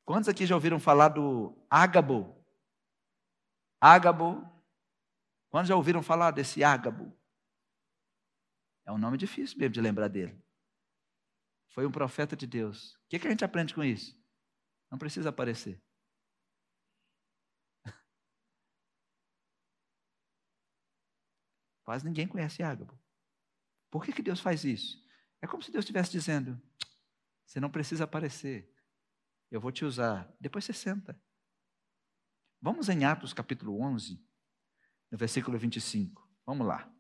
Quantos 0.06 0.28
aqui 0.28 0.46
já 0.46 0.56
ouviram 0.56 0.80
falar 0.80 1.10
do 1.10 1.56
Ágabo? 1.70 2.44
Ágabo. 3.80 4.44
Quantos 5.50 5.70
já 5.70 5.76
ouviram 5.76 6.02
falar 6.02 6.32
desse 6.32 6.64
Ágabo? 6.64 7.16
É 8.86 8.92
um 8.92 8.98
nome 8.98 9.18
difícil 9.18 9.58
mesmo 9.58 9.74
de 9.74 9.82
lembrar 9.82 10.08
dele. 10.08 10.42
Foi 11.70 11.86
um 11.86 11.92
profeta 11.92 12.36
de 12.36 12.46
Deus. 12.46 12.96
O 12.96 13.00
que, 13.10 13.20
que 13.20 13.28
a 13.28 13.30
gente 13.30 13.46
aprende 13.46 13.74
com 13.74 13.84
isso? 13.84 14.18
Não 14.92 14.98
precisa 14.98 15.30
aparecer. 15.30 15.82
Quase 21.94 22.06
ninguém 22.06 22.28
conhece 22.28 22.64
Ágabo. 22.64 23.00
Por 23.92 24.04
que, 24.04 24.12
que 24.12 24.24
Deus 24.24 24.40
faz 24.40 24.64
isso? 24.64 25.00
É 25.40 25.46
como 25.46 25.62
se 25.62 25.70
Deus 25.72 25.84
estivesse 25.84 26.12
dizendo: 26.12 26.60
você 27.46 27.60
não 27.60 27.70
precisa 27.70 28.06
aparecer. 28.06 28.68
Eu 29.52 29.62
vou 29.62 29.72
te 29.72 29.86
usar. 29.86 30.28
Depois 30.40 30.66
você 30.66 30.74
senta. 30.74 31.16
Vamos 32.60 32.90
em 32.90 33.06
Atos 33.06 33.32
capítulo 33.32 33.80
11, 33.80 34.20
no 35.12 35.20
versículo 35.20 35.56
25. 35.56 36.28
Vamos 36.48 36.66
lá. 36.66 36.92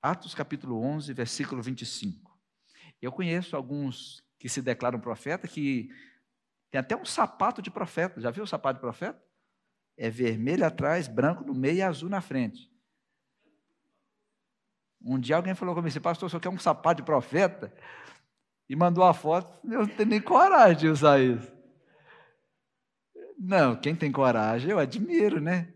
Atos 0.00 0.32
capítulo 0.32 0.80
11, 0.80 1.12
versículo 1.12 1.60
25. 1.60 2.40
Eu 3.02 3.10
conheço 3.10 3.56
alguns 3.56 4.24
que 4.38 4.48
se 4.48 4.62
declaram 4.62 5.00
profeta, 5.00 5.48
que 5.48 5.88
tem 6.70 6.78
até 6.78 6.94
um 6.94 7.04
sapato 7.04 7.60
de 7.60 7.72
profeta. 7.72 8.20
Já 8.20 8.30
viu 8.30 8.44
o 8.44 8.46
sapato 8.46 8.76
de 8.76 8.80
profeta? 8.80 9.23
É 9.96 10.10
vermelho 10.10 10.66
atrás, 10.66 11.06
branco 11.06 11.44
no 11.44 11.54
meio 11.54 11.76
e 11.76 11.82
azul 11.82 12.08
na 12.08 12.20
frente. 12.20 12.70
Um 15.00 15.18
dia 15.18 15.36
alguém 15.36 15.54
falou 15.54 15.74
comigo 15.74 15.88
assim, 15.88 16.00
pastor, 16.00 16.30
você 16.30 16.40
quer 16.40 16.48
um 16.48 16.58
sapato 16.58 17.02
de 17.02 17.06
profeta? 17.06 17.72
E 18.68 18.74
mandou 18.74 19.04
a 19.04 19.12
foto, 19.12 19.60
eu 19.64 19.80
não 19.80 19.88
tenho 19.88 20.08
nem 20.08 20.20
coragem 20.20 20.78
de 20.78 20.88
usar 20.88 21.20
isso. 21.20 21.52
Não, 23.38 23.78
quem 23.78 23.94
tem 23.94 24.10
coragem, 24.10 24.70
eu 24.70 24.78
admiro, 24.78 25.40
né? 25.40 25.74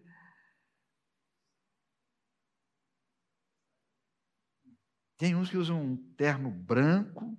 Tem 5.19 5.35
uns 5.35 5.51
que 5.51 5.57
usam 5.57 5.83
um 5.83 5.97
terno 6.15 6.49
branco, 6.51 7.37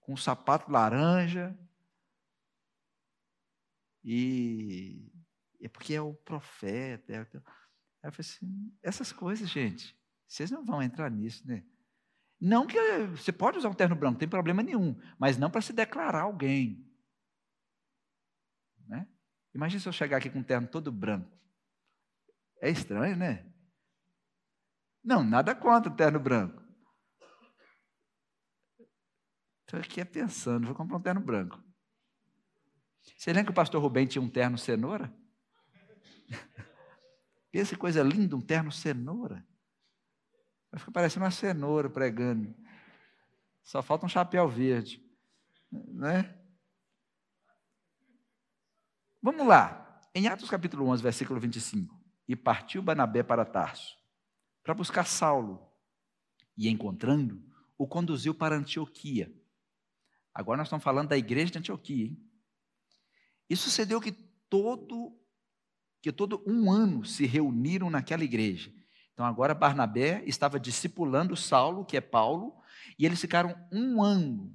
com 0.00 0.14
um 0.14 0.16
sapato 0.16 0.70
laranja. 0.72 1.56
E 4.02 5.12
é 5.60 5.68
porque 5.68 5.94
é 5.94 6.00
o 6.00 6.14
profeta. 6.14 7.12
É... 7.12 7.18
Aí 7.18 7.24
eu 8.04 8.12
falei 8.12 8.20
assim, 8.20 8.72
essas 8.82 9.12
coisas, 9.12 9.48
gente, 9.48 9.98
vocês 10.26 10.50
não 10.50 10.64
vão 10.64 10.82
entrar 10.82 11.10
nisso, 11.10 11.46
né? 11.46 11.64
Não 12.40 12.66
que 12.66 12.78
você 13.16 13.32
pode 13.32 13.58
usar 13.58 13.70
um 13.70 13.74
terno 13.74 13.96
branco, 13.96 14.12
não 14.12 14.18
tem 14.18 14.28
problema 14.28 14.62
nenhum, 14.62 15.00
mas 15.18 15.38
não 15.38 15.50
para 15.50 15.62
se 15.62 15.72
declarar 15.72 16.22
alguém. 16.22 16.86
Né? 18.86 19.08
Imagina 19.54 19.80
se 19.80 19.88
eu 19.88 19.92
chegar 19.92 20.18
aqui 20.18 20.28
com 20.28 20.40
um 20.40 20.44
terno 20.44 20.68
todo 20.68 20.92
branco. 20.92 21.34
É 22.60 22.70
estranho, 22.70 23.16
né? 23.16 23.50
Não, 25.02 25.24
nada 25.24 25.54
contra 25.54 25.90
o 25.90 25.96
terno 25.96 26.20
branco. 26.20 26.62
Estou 29.62 29.80
aqui 29.80 30.04
pensando, 30.04 30.66
vou 30.66 30.76
comprar 30.76 30.98
um 30.98 31.02
terno 31.02 31.20
branco. 31.20 31.62
Você 33.16 33.32
lembra 33.32 33.46
que 33.46 33.50
o 33.50 33.54
pastor 33.54 33.80
Rubem 33.80 34.06
tinha 34.06 34.22
um 34.22 34.28
terno 34.28 34.58
cenoura? 34.58 35.12
Pensa 37.50 37.76
coisa 37.76 38.02
linda, 38.02 38.36
um 38.36 38.40
terno 38.40 38.70
cenoura. 38.70 39.46
Vai 40.70 40.78
ficar 40.78 40.92
parecendo 40.92 41.24
uma 41.24 41.30
cenoura 41.30 41.88
pregando. 41.88 42.54
Só 43.62 43.82
falta 43.82 44.06
um 44.06 44.08
chapéu 44.08 44.48
verde. 44.48 45.02
Né? 45.70 46.34
Vamos 49.22 49.46
lá. 49.46 50.00
Em 50.14 50.28
Atos 50.28 50.48
capítulo 50.48 50.86
11, 50.86 51.02
versículo 51.02 51.40
25. 51.40 51.94
E 52.28 52.36
partiu 52.36 52.82
Banabé 52.82 53.22
para 53.22 53.44
Tarso, 53.44 53.96
para 54.62 54.74
buscar 54.74 55.04
Saulo. 55.04 55.66
E 56.56 56.68
encontrando, 56.68 57.42
o 57.76 57.86
conduziu 57.86 58.34
para 58.34 58.56
Antioquia. 58.56 59.32
Agora 60.32 60.58
nós 60.58 60.68
estamos 60.68 60.84
falando 60.84 61.08
da 61.08 61.16
igreja 61.16 61.52
de 61.52 61.58
Antioquia. 61.58 62.06
Hein? 62.06 62.30
E 63.48 63.56
sucedeu 63.56 64.00
que 64.00 64.12
todo, 64.12 65.18
que 66.06 66.12
todo 66.12 66.42
um 66.46 66.70
ano 66.70 67.04
se 67.04 67.26
reuniram 67.26 67.90
naquela 67.90 68.24
igreja 68.24 68.72
então 69.16 69.24
agora 69.24 69.54
Barnabé 69.54 70.22
estava 70.26 70.60
discipulando 70.60 71.34
Saulo, 71.34 71.86
que 71.86 71.96
é 71.96 72.02
Paulo, 72.02 72.54
e 72.98 73.06
eles 73.06 73.18
ficaram 73.18 73.56
um 73.72 74.02
ano. 74.02 74.54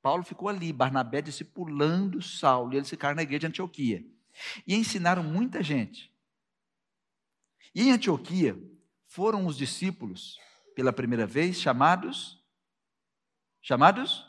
Paulo 0.00 0.22
ficou 0.22 0.48
ali, 0.48 0.72
Barnabé 0.72 1.20
discipulando 1.20 2.22
Saulo, 2.22 2.72
e 2.72 2.78
eles 2.78 2.88
ficaram 2.88 3.14
na 3.14 3.22
igreja 3.22 3.40
de 3.40 3.46
Antioquia. 3.48 4.02
E 4.66 4.74
ensinaram 4.74 5.22
muita 5.22 5.62
gente. 5.62 6.10
E 7.74 7.82
em 7.82 7.92
Antioquia 7.92 8.58
foram 9.06 9.44
os 9.44 9.58
discípulos, 9.58 10.40
pela 10.74 10.90
primeira 10.90 11.26
vez, 11.26 11.60
chamados. 11.60 12.42
Chamados? 13.60 14.26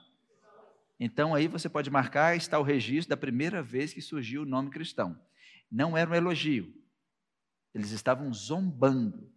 Então 0.99 1.33
aí 1.33 1.47
você 1.47 1.69
pode 1.69 1.89
marcar, 1.89 2.35
está 2.35 2.59
o 2.59 2.63
registro 2.63 3.11
da 3.11 3.17
primeira 3.17 3.63
vez 3.63 3.93
que 3.93 4.01
surgiu 4.01 4.41
o 4.41 4.45
nome 4.45 4.69
cristão. 4.69 5.17
Não 5.73 5.97
era 5.97 6.11
um 6.11 6.13
elogio. 6.13 6.71
Eles 7.73 7.89
estavam 7.89 8.31
zombando 8.31 9.33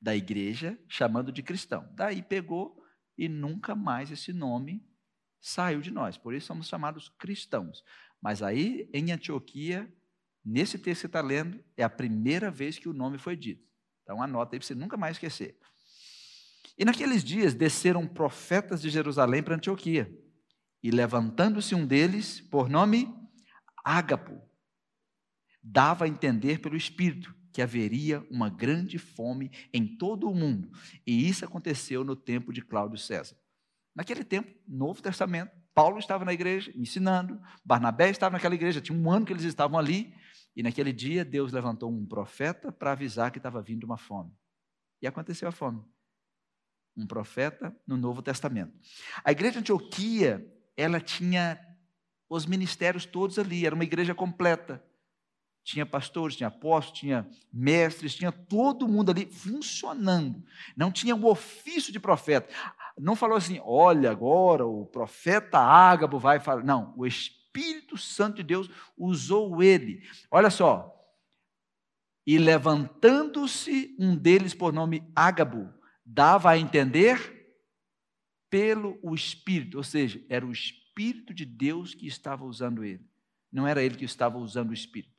da 0.00 0.16
igreja, 0.16 0.76
chamando 0.88 1.30
de 1.30 1.40
cristão. 1.40 1.88
Daí 1.94 2.20
pegou 2.20 2.82
e 3.16 3.28
nunca 3.28 3.76
mais 3.76 4.10
esse 4.10 4.32
nome 4.32 4.84
saiu 5.40 5.80
de 5.80 5.92
nós. 5.92 6.18
Por 6.18 6.34
isso 6.34 6.48
somos 6.48 6.66
chamados 6.66 7.08
cristãos. 7.10 7.84
Mas 8.20 8.42
aí, 8.42 8.90
em 8.92 9.12
Antioquia, 9.12 9.88
nesse 10.44 10.76
texto 10.76 10.84
que 10.84 11.00
você 11.02 11.06
está 11.06 11.20
lendo, 11.20 11.62
é 11.76 11.84
a 11.84 11.90
primeira 11.90 12.50
vez 12.50 12.76
que 12.76 12.88
o 12.88 12.92
nome 12.92 13.16
foi 13.16 13.36
dito. 13.36 13.64
Então 14.02 14.20
anota 14.20 14.56
aí 14.56 14.58
para 14.58 14.66
você 14.66 14.74
nunca 14.74 14.96
mais 14.96 15.14
esquecer. 15.14 15.56
E 16.76 16.84
naqueles 16.84 17.22
dias 17.22 17.54
desceram 17.54 18.04
profetas 18.04 18.82
de 18.82 18.90
Jerusalém 18.90 19.44
para 19.44 19.54
Antioquia. 19.54 20.12
E 20.82 20.90
levantando-se 20.90 21.72
um 21.76 21.86
deles, 21.86 22.40
por 22.40 22.68
nome 22.68 23.14
Ágapo, 23.84 24.40
dava 25.62 26.04
a 26.04 26.08
entender 26.08 26.60
pelo 26.60 26.76
Espírito 26.76 27.34
que 27.52 27.60
haveria 27.62 28.26
uma 28.30 28.48
grande 28.48 28.98
fome 28.98 29.50
em 29.72 29.86
todo 29.86 30.28
o 30.28 30.34
mundo. 30.34 30.70
E 31.06 31.28
isso 31.28 31.44
aconteceu 31.44 32.02
no 32.02 32.16
tempo 32.16 32.52
de 32.52 32.62
Cláudio 32.62 32.98
César. 32.98 33.36
Naquele 33.94 34.24
tempo, 34.24 34.50
Novo 34.66 35.02
Testamento, 35.02 35.52
Paulo 35.74 35.98
estava 35.98 36.24
na 36.24 36.32
igreja 36.32 36.72
ensinando, 36.74 37.40
Barnabé 37.64 38.10
estava 38.10 38.32
naquela 38.32 38.54
igreja, 38.54 38.80
tinha 38.80 38.98
um 38.98 39.10
ano 39.10 39.26
que 39.26 39.32
eles 39.32 39.44
estavam 39.44 39.78
ali, 39.78 40.14
e 40.56 40.62
naquele 40.62 40.92
dia 40.92 41.24
Deus 41.24 41.52
levantou 41.52 41.90
um 41.90 42.06
profeta 42.06 42.72
para 42.72 42.92
avisar 42.92 43.30
que 43.30 43.38
estava 43.38 43.62
vindo 43.62 43.84
uma 43.84 43.96
fome. 43.96 44.32
E 45.00 45.06
aconteceu 45.06 45.48
a 45.48 45.52
fome. 45.52 45.82
Um 46.96 47.06
profeta 47.06 47.74
no 47.86 47.96
Novo 47.96 48.22
Testamento. 48.22 48.72
A 49.24 49.32
igreja 49.32 49.52
de 49.52 49.58
Antioquia, 49.60 50.46
ela 50.76 51.00
tinha 51.00 51.58
os 52.28 52.46
ministérios 52.46 53.04
todos 53.04 53.38
ali, 53.38 53.66
era 53.66 53.74
uma 53.74 53.84
igreja 53.84 54.14
completa. 54.14 54.82
Tinha 55.64 55.86
pastores, 55.86 56.36
tinha 56.36 56.48
apóstolos, 56.48 56.98
tinha 56.98 57.28
mestres, 57.52 58.14
tinha 58.14 58.32
todo 58.32 58.88
mundo 58.88 59.10
ali 59.10 59.26
funcionando. 59.26 60.42
Não 60.76 60.90
tinha 60.90 61.14
o 61.14 61.26
ofício 61.26 61.92
de 61.92 62.00
profeta. 62.00 62.52
Não 62.98 63.14
falou 63.14 63.36
assim, 63.36 63.60
olha, 63.64 64.10
agora 64.10 64.66
o 64.66 64.86
profeta 64.86 65.58
Ágabo 65.58 66.18
vai 66.18 66.40
falar. 66.40 66.64
Não, 66.64 66.92
o 66.96 67.06
Espírito 67.06 67.96
Santo 67.96 68.36
de 68.36 68.42
Deus 68.42 68.68
usou 68.96 69.62
ele. 69.62 70.02
Olha 70.30 70.50
só. 70.50 70.98
E 72.26 72.38
levantando-se 72.38 73.96
um 73.98 74.16
deles 74.16 74.54
por 74.54 74.72
nome 74.72 75.10
Ágabo, 75.14 75.72
dava 76.04 76.50
a 76.50 76.58
entender 76.58 77.40
pelo 78.50 78.98
o 79.02 79.14
Espírito, 79.14 79.78
ou 79.78 79.82
seja, 79.82 80.22
era 80.28 80.46
o 80.46 80.52
Espírito 80.52 81.32
de 81.32 81.44
Deus 81.44 81.94
que 81.94 82.06
estava 82.06 82.44
usando 82.44 82.84
ele. 82.84 83.04
Não 83.50 83.66
era 83.66 83.82
ele 83.82 83.96
que 83.96 84.04
estava 84.04 84.38
usando 84.38 84.70
o 84.70 84.74
Espírito. 84.74 85.11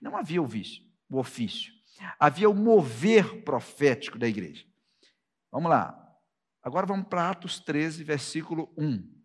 Não 0.00 0.16
havia 0.16 0.42
o 0.42 0.46
vício, 0.46 0.82
o 1.08 1.18
ofício. 1.18 1.72
Havia 2.18 2.48
o 2.48 2.54
mover 2.54 3.42
profético 3.42 4.18
da 4.18 4.28
igreja. 4.28 4.64
Vamos 5.50 5.70
lá. 5.70 5.98
Agora 6.62 6.86
vamos 6.86 7.08
para 7.08 7.30
Atos 7.30 7.58
13, 7.60 8.04
versículo 8.04 8.72
1. 8.76 9.22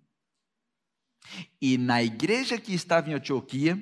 E 1.62 1.78
na 1.78 2.02
igreja 2.04 2.60
que 2.60 2.74
estava 2.74 3.10
em 3.10 3.14
Antioquia, 3.14 3.82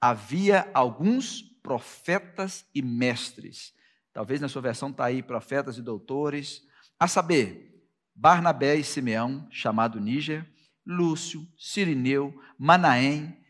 havia 0.00 0.70
alguns 0.74 1.42
profetas 1.62 2.66
e 2.74 2.82
mestres. 2.82 3.74
Talvez 4.12 4.40
na 4.40 4.48
sua 4.48 4.62
versão 4.62 4.90
está 4.90 5.06
aí 5.06 5.22
profetas 5.22 5.78
e 5.78 5.82
doutores. 5.82 6.62
A 6.98 7.08
saber, 7.08 7.88
Barnabé 8.14 8.76
e 8.76 8.84
Simeão, 8.84 9.48
chamado 9.50 10.00
Níger, 10.00 10.50
Lúcio, 10.86 11.46
Sirineu, 11.56 12.34
Manaém, 12.58 13.41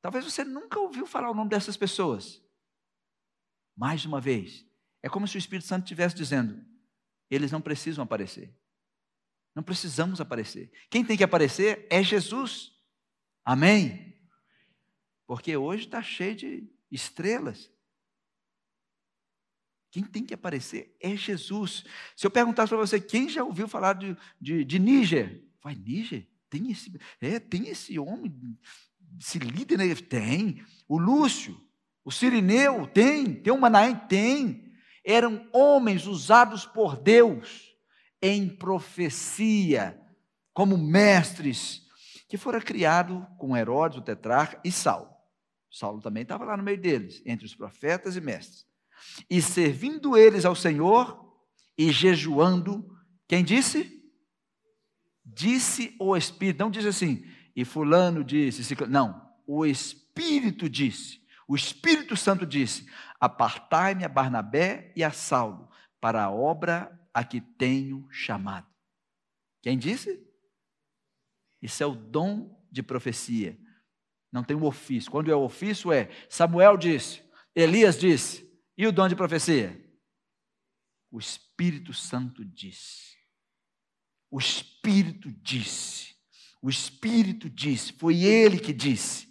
Talvez 0.00 0.24
você 0.24 0.44
nunca 0.44 0.78
ouviu 0.78 1.06
falar 1.06 1.30
o 1.30 1.34
nome 1.34 1.50
dessas 1.50 1.76
pessoas. 1.76 2.42
Mais 3.76 4.04
uma 4.04 4.20
vez, 4.20 4.66
é 5.02 5.08
como 5.08 5.26
se 5.26 5.36
o 5.36 5.38
Espírito 5.38 5.66
Santo 5.66 5.84
estivesse 5.84 6.14
dizendo: 6.14 6.64
eles 7.30 7.52
não 7.52 7.60
precisam 7.60 8.02
aparecer. 8.04 8.54
Não 9.54 9.62
precisamos 9.62 10.20
aparecer. 10.20 10.70
Quem 10.88 11.04
tem 11.04 11.16
que 11.16 11.24
aparecer 11.24 11.86
é 11.90 12.02
Jesus. 12.02 12.72
Amém? 13.44 14.16
Porque 15.26 15.56
hoje 15.56 15.84
está 15.84 16.02
cheio 16.02 16.36
de 16.36 16.70
estrelas. 16.90 17.70
Quem 19.90 20.04
tem 20.04 20.24
que 20.24 20.34
aparecer 20.34 20.96
é 21.00 21.16
Jesus. 21.16 21.84
Se 22.14 22.26
eu 22.26 22.30
perguntasse 22.30 22.68
para 22.68 22.78
você, 22.78 23.00
quem 23.00 23.28
já 23.28 23.42
ouviu 23.42 23.66
falar 23.66 23.94
de, 23.94 24.16
de, 24.40 24.64
de 24.64 24.78
Níger? 24.78 25.44
Vai, 25.62 25.74
Níger? 25.74 26.28
Tem 26.50 26.70
esse, 26.70 26.98
é, 27.20 27.38
tem 27.38 27.68
esse 27.68 27.98
homem 27.98 28.58
esse 29.20 29.38
líder 29.38 29.78
né? 29.78 29.94
tem. 29.94 30.64
O 30.88 30.98
Lúcio, 30.98 31.56
o 32.04 32.10
Sirineu, 32.10 32.86
tem. 32.86 33.34
Tem 33.34 33.52
o 33.52 33.60
Manaém, 33.60 33.94
tem. 33.94 34.72
Eram 35.04 35.48
homens 35.52 36.06
usados 36.06 36.66
por 36.66 36.96
Deus 36.96 37.68
em 38.20 38.48
profecia, 38.48 39.98
como 40.52 40.76
mestres, 40.76 41.82
que 42.28 42.36
foram 42.36 42.60
criados 42.60 43.22
com 43.38 43.56
Herodes, 43.56 43.98
o 43.98 44.02
tetrarca, 44.02 44.60
e 44.64 44.72
Saulo. 44.72 45.08
Saulo 45.70 46.00
também 46.00 46.24
estava 46.24 46.44
lá 46.44 46.56
no 46.56 46.62
meio 46.62 46.80
deles, 46.80 47.22
entre 47.24 47.46
os 47.46 47.54
profetas 47.54 48.16
e 48.16 48.20
mestres. 48.20 48.66
E 49.30 49.40
servindo 49.40 50.16
eles 50.16 50.44
ao 50.44 50.56
Senhor 50.56 51.32
e 51.76 51.92
jejuando, 51.92 52.84
quem 53.28 53.44
disse? 53.44 53.98
disse 55.34 55.94
o 55.98 56.16
Espírito, 56.16 56.60
não 56.60 56.70
diz 56.70 56.86
assim, 56.86 57.24
e 57.60 57.64
fulano 57.64 58.22
disse, 58.22 58.72
não, 58.88 59.36
o 59.44 59.66
Espírito 59.66 60.70
disse, 60.70 61.20
o 61.48 61.56
Espírito 61.56 62.16
Santo 62.16 62.46
disse: 62.46 62.88
Apartai-me 63.18 64.04
a 64.04 64.08
Barnabé 64.08 64.92
e 64.94 65.02
a 65.02 65.10
Saulo 65.10 65.68
para 66.00 66.22
a 66.22 66.30
obra 66.30 66.96
a 67.12 67.24
que 67.24 67.40
tenho 67.40 68.06
chamado. 68.12 68.68
Quem 69.60 69.76
disse? 69.76 70.24
Isso 71.60 71.82
é 71.82 71.86
o 71.86 71.96
dom 71.96 72.64
de 72.70 72.80
profecia. 72.80 73.58
Não 74.30 74.44
tem 74.44 74.56
um 74.56 74.64
ofício. 74.64 75.10
Quando 75.10 75.28
é 75.28 75.34
o 75.34 75.42
ofício, 75.42 75.90
é 75.90 76.08
Samuel 76.30 76.76
disse, 76.76 77.24
Elias 77.56 77.98
disse. 77.98 78.46
E 78.76 78.86
o 78.86 78.92
dom 78.92 79.08
de 79.08 79.16
profecia? 79.16 79.84
O 81.10 81.18
Espírito 81.18 81.92
Santo 81.92 82.44
disse. 82.44 83.16
O 84.30 84.38
Espírito 84.38 85.32
disse. 85.32 86.17
O 86.60 86.68
Espírito 86.68 87.48
disse. 87.48 87.92
Foi 87.92 88.22
ele 88.22 88.58
que 88.58 88.72
disse. 88.72 89.28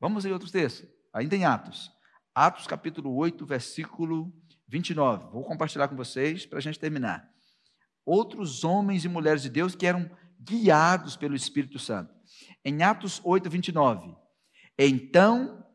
Vamos 0.00 0.24
em 0.24 0.32
outros 0.32 0.50
textos. 0.50 0.88
Ainda 1.12 1.36
em 1.36 1.44
Atos. 1.44 1.90
Atos 2.34 2.66
capítulo 2.66 3.14
8, 3.16 3.44
versículo 3.44 4.32
29. 4.68 5.30
Vou 5.32 5.44
compartilhar 5.44 5.88
com 5.88 5.96
vocês 5.96 6.46
para 6.46 6.58
a 6.58 6.62
gente 6.62 6.78
terminar. 6.78 7.28
Outros 8.04 8.64
homens 8.64 9.04
e 9.04 9.08
mulheres 9.08 9.42
de 9.42 9.50
Deus 9.50 9.74
que 9.74 9.86
eram 9.86 10.10
guiados 10.40 11.16
pelo 11.16 11.34
Espírito 11.34 11.78
Santo. 11.78 12.14
Em 12.64 12.82
Atos 12.82 13.20
8, 13.24 13.50
29. 13.50 14.16
Então 14.78 15.66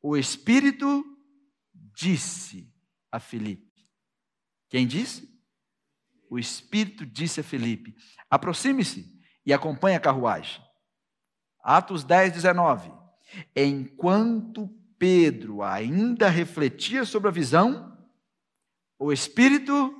o 0.00 0.16
Espírito 0.16 1.04
disse 1.74 2.72
a 3.10 3.18
Filipe. 3.18 3.72
Quem 4.70 4.86
disse? 4.86 5.33
O 6.34 6.38
Espírito 6.38 7.06
disse 7.06 7.38
a 7.38 7.44
Filipe: 7.44 7.94
aproxime-se 8.28 9.08
e 9.46 9.52
acompanhe 9.52 9.96
a 9.96 10.00
carruagem. 10.00 10.60
Atos 11.62 12.02
10, 12.02 12.32
19. 12.32 12.92
Enquanto 13.54 14.66
Pedro 14.98 15.62
ainda 15.62 16.28
refletia 16.28 17.04
sobre 17.04 17.28
a 17.28 17.30
visão, 17.30 17.96
o 18.98 19.12
Espírito 19.12 19.94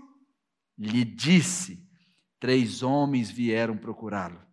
lhe 0.76 1.05
disse: 1.05 1.89
três 2.41 2.82
homens 2.82 3.30
vieram 3.30 3.78
procurá-lo. 3.78 4.45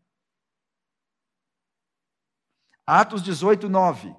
Atos 2.86 3.24
18, 3.24 3.68
9. 3.68 4.16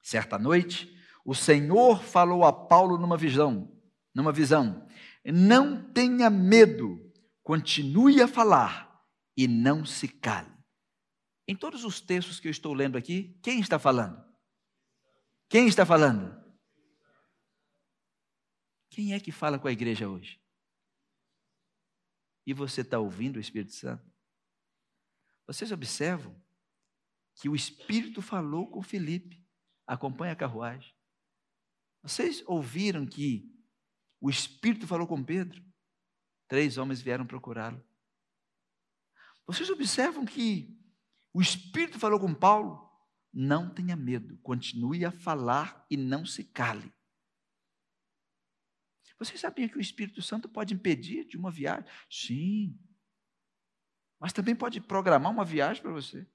Certa 0.00 0.38
noite, 0.38 0.96
o 1.24 1.34
Senhor 1.34 2.04
falou 2.04 2.44
a 2.44 2.52
Paulo 2.52 2.96
numa 2.96 3.16
visão, 3.16 3.76
numa 4.14 4.30
visão. 4.30 4.87
Não 5.32 5.92
tenha 5.92 6.30
medo, 6.30 7.12
continue 7.42 8.22
a 8.22 8.28
falar 8.28 8.88
e 9.36 9.46
não 9.46 9.84
se 9.84 10.08
cale. 10.08 10.52
Em 11.46 11.56
todos 11.56 11.84
os 11.84 12.00
textos 12.00 12.40
que 12.40 12.48
eu 12.48 12.50
estou 12.50 12.72
lendo 12.72 12.96
aqui, 12.96 13.38
quem 13.42 13.60
está 13.60 13.78
falando? 13.78 14.22
Quem 15.48 15.66
está 15.66 15.86
falando? 15.86 16.36
Quem 18.90 19.14
é 19.14 19.20
que 19.20 19.32
fala 19.32 19.58
com 19.58 19.68
a 19.68 19.72
igreja 19.72 20.08
hoje? 20.08 20.40
E 22.46 22.52
você 22.52 22.80
está 22.80 22.98
ouvindo 22.98 23.36
o 23.36 23.40
Espírito 23.40 23.72
Santo? 23.72 24.04
Vocês 25.46 25.70
observam 25.72 26.34
que 27.34 27.48
o 27.48 27.54
Espírito 27.54 28.20
falou 28.20 28.70
com 28.70 28.82
Felipe, 28.82 29.46
acompanha 29.86 30.32
a 30.32 30.36
carruagem. 30.36 30.94
Vocês 32.02 32.42
ouviram 32.46 33.06
que 33.06 33.57
o 34.20 34.30
Espírito 34.30 34.86
falou 34.86 35.06
com 35.06 35.22
Pedro? 35.22 35.64
Três 36.48 36.78
homens 36.78 37.00
vieram 37.00 37.26
procurá-lo. 37.26 37.84
Vocês 39.46 39.70
observam 39.70 40.24
que 40.24 40.78
o 41.32 41.40
Espírito 41.40 41.98
falou 41.98 42.18
com 42.18 42.34
Paulo? 42.34 42.86
Não 43.32 43.72
tenha 43.72 43.94
medo, 43.94 44.38
continue 44.38 45.04
a 45.04 45.12
falar 45.12 45.86
e 45.90 45.96
não 45.96 46.24
se 46.24 46.44
cale. 46.44 46.92
Vocês 49.18 49.40
sabiam 49.40 49.68
que 49.68 49.76
o 49.76 49.80
Espírito 49.80 50.22
Santo 50.22 50.48
pode 50.48 50.72
impedir 50.72 51.24
de 51.24 51.36
uma 51.36 51.50
viagem? 51.50 51.84
Sim. 52.08 52.78
Mas 54.18 54.32
também 54.32 54.54
pode 54.54 54.80
programar 54.80 55.32
uma 55.32 55.44
viagem 55.44 55.82
para 55.82 55.92
você. 55.92 56.26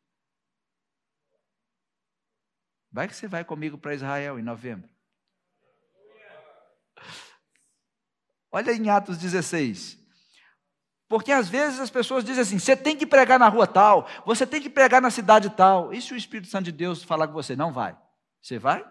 Vai 2.92 3.08
que 3.08 3.16
você 3.16 3.28
vai 3.28 3.44
comigo 3.44 3.78
para 3.78 3.96
Israel 3.96 4.38
em 4.38 4.44
novembro. 4.44 4.90
Olha 8.54 8.72
em 8.72 8.90
Atos 8.90 9.18
16. 9.18 9.98
Porque 11.10 11.32
às 11.32 11.50
vezes 11.50 11.80
as 11.80 11.90
pessoas 11.90 12.24
dizem 12.24 12.44
assim: 12.44 12.60
você 12.60 12.78
tem 12.78 12.96
que 12.96 13.06
pregar 13.06 13.40
na 13.40 13.50
rua 13.50 13.68
tal, 13.68 14.08
você 14.26 14.46
tem 14.46 14.62
que 14.62 14.70
pregar 14.70 15.02
na 15.02 15.10
cidade 15.10 15.50
tal. 15.50 15.94
E 15.94 16.02
se 16.02 16.14
o 16.14 16.18
Espírito 16.18 16.50
Santo 16.50 16.66
de 16.66 16.72
Deus 16.72 17.04
falar 17.04 17.28
com 17.28 17.34
você? 17.34 17.56
Não 17.56 17.74
vai. 17.74 17.98
Você 18.42 18.60
vai? 18.60 18.86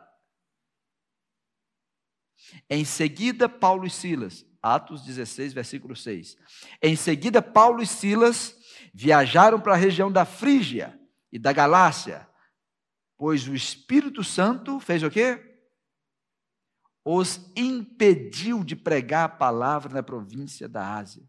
Em 2.69 2.85
seguida, 2.85 3.49
Paulo 3.49 3.87
e 3.87 3.91
Silas, 3.91 4.45
Atos 4.61 5.05
16, 5.05 5.53
versículo 5.53 5.95
6. 5.95 6.37
Em 6.83 6.97
seguida, 6.97 7.41
Paulo 7.41 7.81
e 7.81 7.87
Silas 7.87 8.57
viajaram 8.93 9.61
para 9.61 9.75
a 9.75 9.77
região 9.77 10.11
da 10.11 10.25
Frígia 10.25 10.99
e 11.31 11.39
da 11.39 11.53
Galácia, 11.53 12.29
Pois 13.23 13.47
o 13.47 13.55
Espírito 13.55 14.25
Santo 14.25 14.81
fez 14.81 15.01
o 15.05 15.09
quê? 15.09 15.52
Os 17.05 17.51
impediu 17.57 18.63
de 18.63 18.77
pregar 18.77 19.25
a 19.25 19.37
palavra 19.37 19.93
na 19.93 20.03
província 20.03 20.69
da 20.69 20.97
Ásia. 20.97 21.29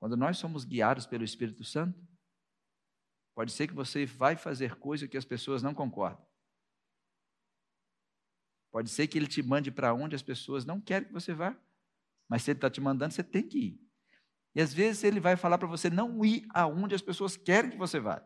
Quando 0.00 0.16
nós 0.16 0.38
somos 0.38 0.64
guiados 0.64 1.06
pelo 1.06 1.24
Espírito 1.24 1.64
Santo, 1.64 2.00
pode 3.34 3.52
ser 3.52 3.68
que 3.68 3.74
você 3.74 4.06
vai 4.06 4.36
fazer 4.36 4.76
coisa 4.76 5.08
que 5.08 5.16
as 5.16 5.24
pessoas 5.24 5.62
não 5.62 5.74
concordam. 5.74 6.26
Pode 8.70 8.90
ser 8.90 9.06
que 9.08 9.18
ele 9.18 9.26
te 9.26 9.42
mande 9.42 9.70
para 9.70 9.94
onde 9.94 10.14
as 10.14 10.22
pessoas 10.22 10.64
não 10.64 10.80
querem 10.80 11.08
que 11.08 11.14
você 11.14 11.32
vá. 11.32 11.56
Mas 12.28 12.42
se 12.42 12.50
ele 12.50 12.58
está 12.58 12.70
te 12.70 12.80
mandando, 12.80 13.14
você 13.14 13.24
tem 13.24 13.46
que 13.46 13.58
ir. 13.58 13.88
E 14.54 14.60
às 14.60 14.72
vezes 14.72 15.02
ele 15.04 15.20
vai 15.20 15.36
falar 15.36 15.58
para 15.58 15.68
você 15.68 15.88
não 15.88 16.24
ir 16.24 16.46
aonde 16.50 16.94
as 16.94 17.02
pessoas 17.02 17.36
querem 17.36 17.70
que 17.70 17.76
você 17.76 17.98
vá. 17.98 18.22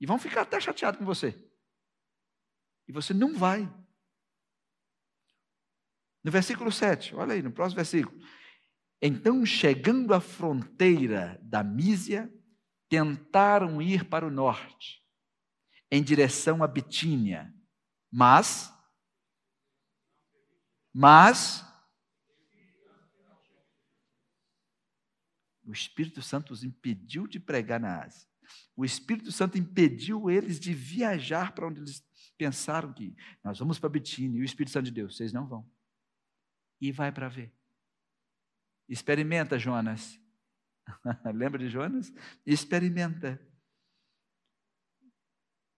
E 0.00 0.06
vão 0.06 0.18
ficar 0.18 0.42
até 0.42 0.60
chateados 0.60 0.98
com 0.98 1.04
você. 1.04 1.34
E 2.86 2.92
você 2.92 3.12
não 3.14 3.34
vai. 3.34 3.62
No 6.22 6.30
versículo 6.30 6.70
7, 6.70 7.14
olha 7.14 7.34
aí, 7.34 7.42
no 7.42 7.52
próximo 7.52 7.76
versículo. 7.76 8.20
Então, 9.00 9.44
chegando 9.44 10.12
à 10.12 10.20
fronteira 10.20 11.38
da 11.42 11.62
Mísia, 11.62 12.32
tentaram 12.88 13.80
ir 13.80 14.08
para 14.08 14.26
o 14.26 14.30
norte, 14.30 15.04
em 15.90 16.02
direção 16.02 16.62
a 16.62 16.66
Bitínia, 16.66 17.54
mas, 18.10 18.72
mas, 20.92 21.66
O 25.66 25.72
Espírito 25.72 26.22
Santo 26.22 26.52
os 26.52 26.62
impediu 26.62 27.26
de 27.26 27.40
pregar 27.40 27.80
na 27.80 28.04
Ásia. 28.04 28.28
O 28.76 28.84
Espírito 28.84 29.32
Santo 29.32 29.58
impediu 29.58 30.30
eles 30.30 30.58
de 30.60 30.74
viajar 30.74 31.52
para 31.52 31.66
onde 31.66 31.80
eles 31.80 32.04
pensaram 32.36 32.92
que 32.92 33.16
nós 33.42 33.58
vamos 33.58 33.78
para 33.78 33.88
Bitínia 33.88 34.38
e 34.38 34.42
o 34.42 34.44
Espírito 34.44 34.72
Santo 34.72 34.86
de 34.86 34.90
Deus, 34.90 35.16
vocês 35.16 35.32
não 35.32 35.46
vão. 35.46 35.68
E 36.80 36.92
vai 36.92 37.10
para 37.10 37.28
ver. 37.28 37.52
Experimenta, 38.88 39.58
Jonas. 39.58 40.20
Lembra 41.34 41.58
de 41.58 41.68
Jonas? 41.68 42.12
Experimenta. 42.44 43.40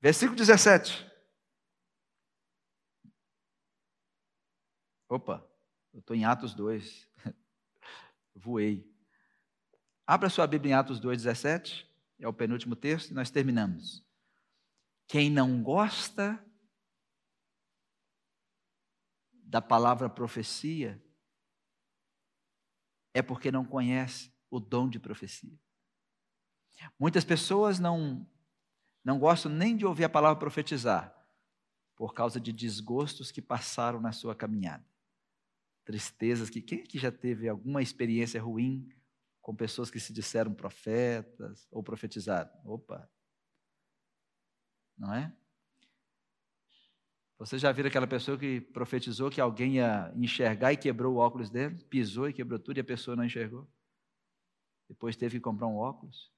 Versículo 0.01 0.37
17. 0.37 1.09
Opa, 5.09 5.49
eu 5.95 6.01
estou 6.01 6.15
em 6.15 6.25
Atos 6.25 6.55
2. 6.55 7.09
Voei. 8.35 8.87
Abra 10.07 10.29
sua 10.29 10.47
Bíblia 10.47 10.73
em 10.73 10.75
Atos 10.75 11.01
2,17, 11.01 11.87
é 12.19 12.27
o 12.27 12.33
penúltimo 12.33 12.75
texto, 12.75 13.11
e 13.11 13.15
nós 13.15 13.31
terminamos. 13.31 14.05
Quem 15.07 15.31
não 15.31 15.63
gosta 15.63 16.45
da 19.33 19.63
palavra 19.63 20.11
profecia 20.11 21.03
é 23.15 23.23
porque 23.23 23.51
não 23.51 23.65
conhece 23.65 24.33
o 24.51 24.61
dom 24.61 24.89
de 24.89 24.99
profecia. 24.99 25.59
Muitas 26.99 27.25
pessoas 27.25 27.79
não, 27.79 28.29
não 29.05 29.19
gostam 29.19 29.51
nem 29.51 29.77
de 29.77 29.87
ouvir 29.87 30.05
a 30.05 30.09
palavra 30.09 30.39
profetizar, 30.39 31.15
por 31.97 32.15
causa 32.15 32.39
de 32.39 32.53
desgostos 32.53 33.33
que 33.33 33.43
passaram 33.43 34.01
na 34.01 34.13
sua 34.13 34.35
caminhada. 34.35 34.87
Tristezas 35.85 36.49
que. 36.49 36.61
Quem 36.61 36.85
que 36.85 36.99
já 36.99 37.11
teve 37.11 37.49
alguma 37.49 37.83
experiência 37.83 38.41
ruim 38.41 38.89
com 39.49 39.57
pessoas 39.57 39.91
que 39.91 39.99
se 39.99 40.13
disseram 40.13 40.53
profetas 40.53 41.67
ou 41.71 41.83
profetizaram. 41.83 42.51
Opa! 42.67 43.11
Não 44.95 45.15
é? 45.15 45.35
Você 47.39 47.59
já 47.59 47.73
viu 47.73 47.87
aquela 47.87 48.07
pessoa 48.07 48.39
que 48.39 48.61
profetizou 48.61 49.31
que 49.31 49.41
alguém 49.41 49.77
ia 49.77 50.13
enxergar 50.15 50.75
e 50.75 50.77
quebrou 50.77 51.15
o 51.15 51.17
óculos 51.17 51.49
dele? 51.49 51.83
Pisou 51.85 52.29
e 52.29 52.35
quebrou 52.35 52.59
tudo 52.59 52.77
e 52.77 52.81
a 52.81 52.85
pessoa 52.85 53.17
não 53.17 53.25
enxergou? 53.25 53.67
Depois 54.87 55.17
teve 55.17 55.39
que 55.39 55.43
comprar 55.43 55.67
um 55.67 55.79
óculos? 55.79 56.31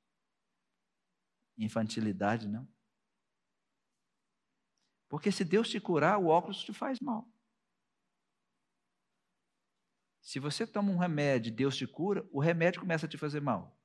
Infantilidade, 1.59 2.47
não? 2.47 2.65
Porque 5.09 5.33
se 5.33 5.45
Deus 5.45 5.69
te 5.69 5.81
curar, 5.81 6.17
o 6.17 6.29
óculos 6.29 6.63
te 6.63 6.73
faz 6.73 7.01
mal. 7.01 7.29
Se 10.21 10.39
você 10.39 10.67
toma 10.67 10.93
um 10.93 10.99
remédio 10.99 11.51
e 11.51 11.55
Deus 11.55 11.77
te 11.77 11.87
cura, 11.87 12.29
o 12.31 12.41
remédio 12.41 12.81
começa 12.81 13.07
a 13.07 13.09
te 13.09 13.17
fazer 13.17 13.41
mal. 13.41 13.79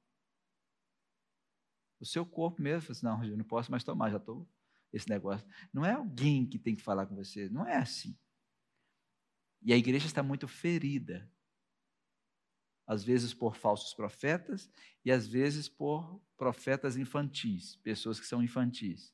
O 1.99 2.05
seu 2.05 2.25
corpo 2.25 2.61
mesmo 2.61 2.81
fala 2.81 2.91
assim, 2.91 3.05
não, 3.05 3.23
eu 3.23 3.37
não 3.37 3.45
posso 3.45 3.71
mais 3.71 3.83
tomar, 3.83 4.11
já 4.11 4.17
estou 4.17 4.47
esse 4.91 5.09
negócio. 5.09 5.47
Não 5.73 5.85
é 5.85 5.91
alguém 5.91 6.45
que 6.45 6.59
tem 6.59 6.75
que 6.75 6.81
falar 6.81 7.05
com 7.05 7.15
você, 7.15 7.49
não 7.49 7.65
é 7.65 7.77
assim. 7.77 8.17
E 9.61 9.73
a 9.73 9.77
igreja 9.77 10.05
está 10.05 10.21
muito 10.21 10.47
ferida. 10.47 11.29
Às 12.87 13.03
vezes 13.03 13.33
por 13.33 13.55
falsos 13.55 13.93
profetas 13.93 14.69
e 15.03 15.11
às 15.11 15.27
vezes 15.27 15.67
por 15.67 16.21
profetas 16.37 16.97
infantis, 16.97 17.75
pessoas 17.77 18.19
que 18.19 18.27
são 18.27 18.43
infantis. 18.43 19.13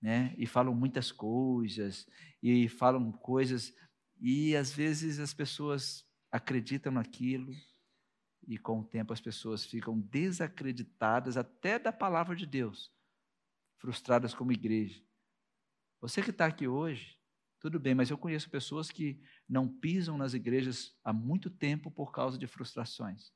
Né? 0.00 0.34
E 0.38 0.46
falam 0.46 0.74
muitas 0.74 1.10
coisas, 1.10 2.08
e 2.42 2.68
falam 2.68 3.12
coisas 3.12 3.74
e 4.24 4.54
às 4.54 4.72
vezes 4.72 5.18
as 5.18 5.34
pessoas 5.34 6.08
acreditam 6.30 6.92
naquilo 6.92 7.52
e 8.46 8.56
com 8.56 8.78
o 8.78 8.84
tempo 8.84 9.12
as 9.12 9.20
pessoas 9.20 9.66
ficam 9.66 9.98
desacreditadas 9.98 11.36
até 11.36 11.76
da 11.76 11.92
palavra 11.92 12.36
de 12.36 12.46
Deus, 12.46 12.94
frustradas 13.78 14.32
como 14.32 14.52
igreja. 14.52 15.04
Você 16.00 16.22
que 16.22 16.30
está 16.30 16.46
aqui 16.46 16.68
hoje, 16.68 17.18
tudo 17.58 17.80
bem, 17.80 17.96
mas 17.96 18.10
eu 18.10 18.18
conheço 18.18 18.48
pessoas 18.48 18.92
que 18.92 19.20
não 19.48 19.68
pisam 19.68 20.16
nas 20.16 20.34
igrejas 20.34 20.96
há 21.02 21.12
muito 21.12 21.50
tempo 21.50 21.90
por 21.90 22.12
causa 22.12 22.38
de 22.38 22.46
frustrações, 22.46 23.32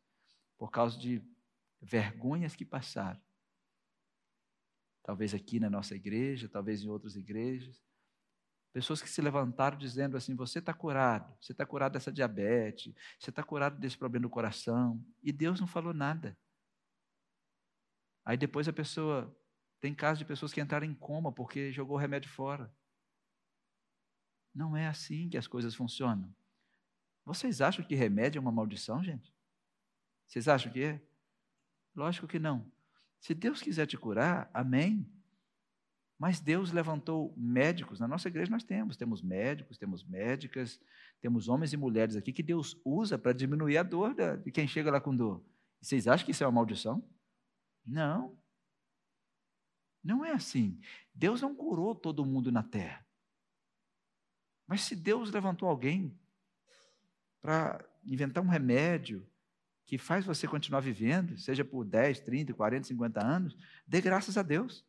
por 0.56 0.70
causa 0.70 0.96
de 0.96 1.20
vergonhas 1.80 2.54
que 2.54 2.64
passaram. 2.64 3.20
Talvez 5.02 5.34
aqui 5.34 5.58
na 5.58 5.68
nossa 5.68 5.96
igreja, 5.96 6.48
talvez 6.48 6.82
em 6.84 6.88
outras 6.88 7.16
igrejas. 7.16 7.84
Pessoas 8.76 9.00
que 9.00 9.08
se 9.08 9.22
levantaram 9.22 9.78
dizendo 9.78 10.18
assim: 10.18 10.34
você 10.34 10.58
está 10.58 10.74
curado, 10.74 11.34
você 11.40 11.52
está 11.52 11.64
curado 11.64 11.94
dessa 11.94 12.12
diabetes, 12.12 12.92
você 13.18 13.30
está 13.30 13.42
curado 13.42 13.78
desse 13.78 13.96
problema 13.96 14.24
do 14.24 14.28
coração. 14.28 15.02
E 15.22 15.32
Deus 15.32 15.58
não 15.58 15.66
falou 15.66 15.94
nada. 15.94 16.36
Aí 18.22 18.36
depois 18.36 18.68
a 18.68 18.74
pessoa. 18.74 19.34
Tem 19.80 19.94
casos 19.94 20.18
de 20.18 20.26
pessoas 20.26 20.52
que 20.52 20.60
entraram 20.60 20.84
em 20.84 20.92
coma 20.92 21.32
porque 21.32 21.72
jogou 21.72 21.96
o 21.96 21.98
remédio 21.98 22.28
fora. 22.28 22.70
Não 24.54 24.76
é 24.76 24.86
assim 24.86 25.26
que 25.30 25.38
as 25.38 25.46
coisas 25.46 25.74
funcionam. 25.74 26.30
Vocês 27.24 27.62
acham 27.62 27.82
que 27.82 27.94
remédio 27.94 28.38
é 28.38 28.42
uma 28.42 28.52
maldição, 28.52 29.02
gente? 29.02 29.34
Vocês 30.26 30.48
acham 30.48 30.70
que 30.70 30.82
é? 30.82 31.02
Lógico 31.94 32.28
que 32.28 32.38
não. 32.38 32.70
Se 33.20 33.32
Deus 33.32 33.62
quiser 33.62 33.86
te 33.86 33.96
curar, 33.96 34.50
amém. 34.52 35.10
Mas 36.18 36.40
Deus 36.40 36.72
levantou 36.72 37.34
médicos, 37.36 38.00
na 38.00 38.08
nossa 38.08 38.28
igreja 38.28 38.50
nós 38.50 38.64
temos, 38.64 38.96
temos 38.96 39.20
médicos, 39.20 39.76
temos 39.76 40.02
médicas, 40.02 40.80
temos 41.20 41.48
homens 41.48 41.72
e 41.72 41.76
mulheres 41.76 42.16
aqui 42.16 42.32
que 42.32 42.42
Deus 42.42 42.80
usa 42.84 43.18
para 43.18 43.32
diminuir 43.32 43.76
a 43.76 43.82
dor 43.82 44.14
de 44.14 44.50
quem 44.50 44.66
chega 44.66 44.90
lá 44.90 45.00
com 45.00 45.14
dor. 45.14 45.44
Vocês 45.80 46.08
acham 46.08 46.24
que 46.24 46.32
isso 46.32 46.42
é 46.42 46.46
uma 46.46 46.52
maldição? 46.52 47.06
Não. 47.84 48.36
Não 50.02 50.24
é 50.24 50.32
assim. 50.32 50.80
Deus 51.14 51.42
não 51.42 51.54
curou 51.54 51.94
todo 51.94 52.24
mundo 52.24 52.50
na 52.50 52.62
terra. 52.62 53.06
Mas 54.66 54.80
se 54.82 54.96
Deus 54.96 55.30
levantou 55.30 55.68
alguém 55.68 56.18
para 57.42 57.84
inventar 58.04 58.42
um 58.42 58.48
remédio 58.48 59.28
que 59.84 59.98
faz 59.98 60.24
você 60.24 60.48
continuar 60.48 60.80
vivendo, 60.80 61.38
seja 61.38 61.64
por 61.64 61.84
10, 61.84 62.20
30, 62.20 62.54
40, 62.54 62.88
50 62.88 63.24
anos, 63.24 63.56
dê 63.86 64.00
graças 64.00 64.36
a 64.36 64.42
Deus. 64.42 64.84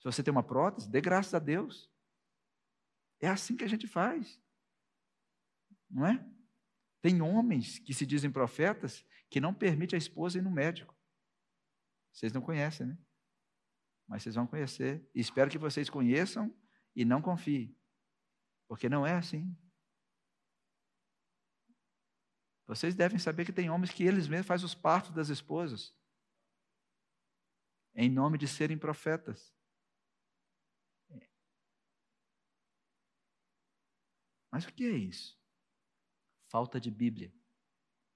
Se 0.00 0.04
você 0.04 0.22
tem 0.22 0.32
uma 0.32 0.42
prótese, 0.42 0.90
dê 0.90 1.00
graças 1.00 1.34
a 1.34 1.38
Deus. 1.38 1.92
É 3.20 3.28
assim 3.28 3.54
que 3.54 3.64
a 3.64 3.68
gente 3.68 3.86
faz. 3.86 4.40
Não 5.90 6.06
é? 6.06 6.26
Tem 7.02 7.20
homens 7.20 7.78
que 7.78 7.92
se 7.92 8.06
dizem 8.06 8.32
profetas 8.32 9.04
que 9.28 9.40
não 9.40 9.52
permite 9.52 9.94
a 9.94 9.98
esposa 9.98 10.38
ir 10.38 10.42
no 10.42 10.50
médico. 10.50 10.98
Vocês 12.12 12.32
não 12.32 12.40
conhecem, 12.40 12.86
né? 12.86 12.98
Mas 14.08 14.22
vocês 14.22 14.34
vão 14.34 14.46
conhecer. 14.46 15.08
Espero 15.14 15.50
que 15.50 15.58
vocês 15.58 15.90
conheçam 15.90 16.54
e 16.96 17.04
não 17.04 17.20
confiem. 17.20 17.78
Porque 18.66 18.88
não 18.88 19.06
é 19.06 19.14
assim. 19.14 19.54
Vocês 22.66 22.94
devem 22.94 23.18
saber 23.18 23.44
que 23.44 23.52
tem 23.52 23.68
homens 23.68 23.92
que 23.92 24.04
eles 24.04 24.28
mesmos 24.28 24.46
fazem 24.46 24.64
os 24.64 24.74
partos 24.74 25.10
das 25.10 25.28
esposas. 25.28 25.94
Em 27.94 28.08
nome 28.08 28.38
de 28.38 28.48
serem 28.48 28.78
profetas. 28.78 29.54
Mas 34.50 34.64
o 34.64 34.72
que 34.72 34.84
é 34.84 34.96
isso? 34.96 35.38
Falta 36.48 36.80
de 36.80 36.90
Bíblia, 36.90 37.32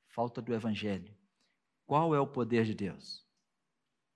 falta 0.09 0.43
do 0.43 0.53
Evangelho. 0.53 1.17
Qual 1.87 2.15
é 2.15 2.21
o 2.21 2.27
poder 2.27 2.65
de 2.65 2.75
Deus? 2.75 3.27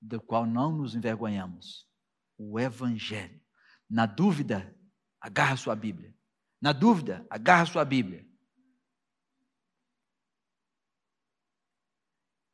Do 0.00 0.20
qual 0.20 0.46
não 0.46 0.72
nos 0.76 0.94
envergonhamos? 0.94 1.88
O 2.36 2.58
Evangelho. 2.58 3.40
Na 3.88 4.06
dúvida, 4.06 4.76
agarra 5.20 5.56
sua 5.56 5.76
Bíblia. 5.76 6.14
Na 6.60 6.72
dúvida, 6.72 7.26
agarra 7.30 7.66
sua 7.66 7.84
Bíblia. 7.84 8.26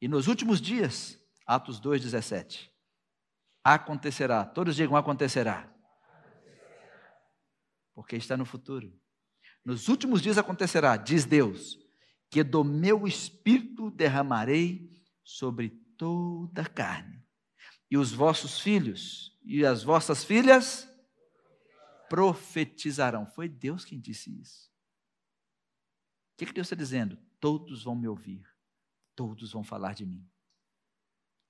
E 0.01 0.09
nos 0.09 0.29
últimos 0.29 0.61
dias, 0.61 1.19
Atos 1.47 1.81
2,17, 1.81 2.71
acontecerá, 3.63 4.45
todos 4.45 4.77
digam 4.77 4.97
acontecerá, 4.97 5.75
porque 7.95 8.17
está 8.17 8.37
no 8.37 8.45
futuro. 8.45 9.01
Nos 9.65 9.89
últimos 9.89 10.21
dias 10.21 10.37
acontecerá, 10.37 10.97
diz 10.97 11.25
Deus, 11.25 11.79
que 12.31 12.43
do 12.43 12.63
meu 12.63 13.07
espírito 13.07 13.91
derramarei 13.91 14.91
sobre 15.23 15.71
toda 15.97 16.63
a 16.63 16.69
carne. 16.69 17.25
E 17.91 17.97
os 17.97 18.13
vossos 18.13 18.61
filhos 18.61 19.39
e 19.45 19.65
as 19.65 19.83
vossas 19.83 20.25
filhas 20.25 20.89
profetizarão. 22.09 23.27
Foi 23.27 23.49
Deus 23.49 23.85
quem 23.85 24.01
disse 24.01 24.31
isso. 24.39 24.71
O 26.35 26.37
que, 26.37 26.47
que 26.47 26.53
Deus 26.53 26.67
está 26.67 26.77
dizendo? 26.77 27.17
Todos 27.39 27.85
vão 27.85 27.95
me 27.95 28.09
ouvir, 28.09 28.45
todos 29.15 29.53
vão 29.53 29.63
falar 29.63 29.95
de 29.95 30.05
mim, 30.05 30.27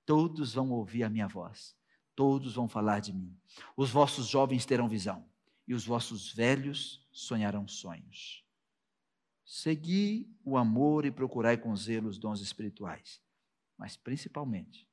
todos 0.05 0.53
vão 0.55 0.71
ouvir 0.71 1.05
a 1.05 1.09
minha 1.09 1.27
voz, 1.27 1.75
todos 2.15 2.55
vão 2.55 2.69
falar 2.69 3.01
de 3.01 3.13
mim. 3.13 3.35
Os 3.77 3.91
vossos 3.91 4.27
jovens 4.27 4.67
terão 4.67 4.89
visão, 4.89 5.27
e 5.67 5.75
os 5.75 5.85
vossos 5.85 6.33
velhos 6.33 7.07
sonharão 7.13 7.67
sonhos. 7.67 8.45
Segui 9.45 10.35
o 10.45 10.57
amor 10.57 11.05
e 11.05 11.11
procurai 11.11 11.57
com 11.57 11.75
zelo 11.77 12.09
os 12.09 12.19
dons 12.19 12.41
espirituais, 12.41 13.21
mas 13.77 13.97
principalmente 13.97 14.89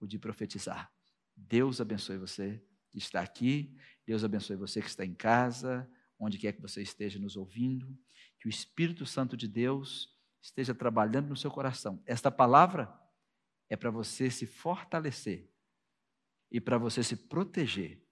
o 0.00 0.06
de 0.06 0.18
profetizar. 0.18 0.92
Deus 1.36 1.80
abençoe 1.80 2.18
você 2.18 2.62
que 2.90 2.98
está 2.98 3.20
aqui, 3.20 3.76
Deus 4.06 4.24
abençoe 4.24 4.56
você 4.56 4.80
que 4.80 4.88
está 4.88 5.04
em 5.04 5.14
casa, 5.14 5.88
onde 6.18 6.38
quer 6.38 6.52
que 6.52 6.62
você 6.62 6.82
esteja 6.82 7.18
nos 7.18 7.36
ouvindo, 7.36 7.98
que 8.38 8.46
o 8.46 8.50
Espírito 8.50 9.06
Santo 9.06 9.36
de 9.36 9.48
Deus 9.48 10.12
esteja 10.40 10.74
trabalhando 10.74 11.28
no 11.28 11.36
seu 11.36 11.50
coração. 11.50 12.02
Esta 12.04 12.30
palavra 12.30 12.92
é 13.68 13.76
para 13.76 13.90
você 13.90 14.30
se 14.30 14.46
fortalecer 14.46 15.50
e 16.50 16.60
para 16.60 16.78
você 16.78 17.02
se 17.02 17.16
proteger 17.16 18.03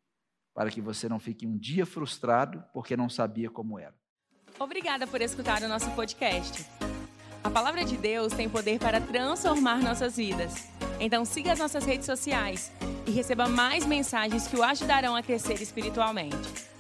para 0.54 0.70
que 0.70 0.80
você 0.80 1.08
não 1.08 1.18
fique 1.18 1.46
um 1.46 1.56
dia 1.56 1.86
frustrado 1.86 2.62
porque 2.72 2.96
não 2.96 3.08
sabia 3.08 3.50
como 3.50 3.78
era. 3.78 3.94
Obrigada 4.58 5.06
por 5.06 5.20
escutar 5.20 5.62
o 5.62 5.68
nosso 5.68 5.90
podcast. 5.92 6.66
A 7.42 7.50
palavra 7.50 7.84
de 7.84 7.96
Deus 7.96 8.32
tem 8.32 8.48
poder 8.48 8.78
para 8.78 9.00
transformar 9.00 9.82
nossas 9.82 10.16
vidas. 10.16 10.68
Então 11.00 11.24
siga 11.24 11.52
as 11.52 11.58
nossas 11.58 11.84
redes 11.84 12.06
sociais 12.06 12.70
e 13.06 13.10
receba 13.10 13.48
mais 13.48 13.84
mensagens 13.84 14.46
que 14.46 14.56
o 14.56 14.62
ajudarão 14.62 15.16
a 15.16 15.22
crescer 15.22 15.60
espiritualmente. 15.60 16.71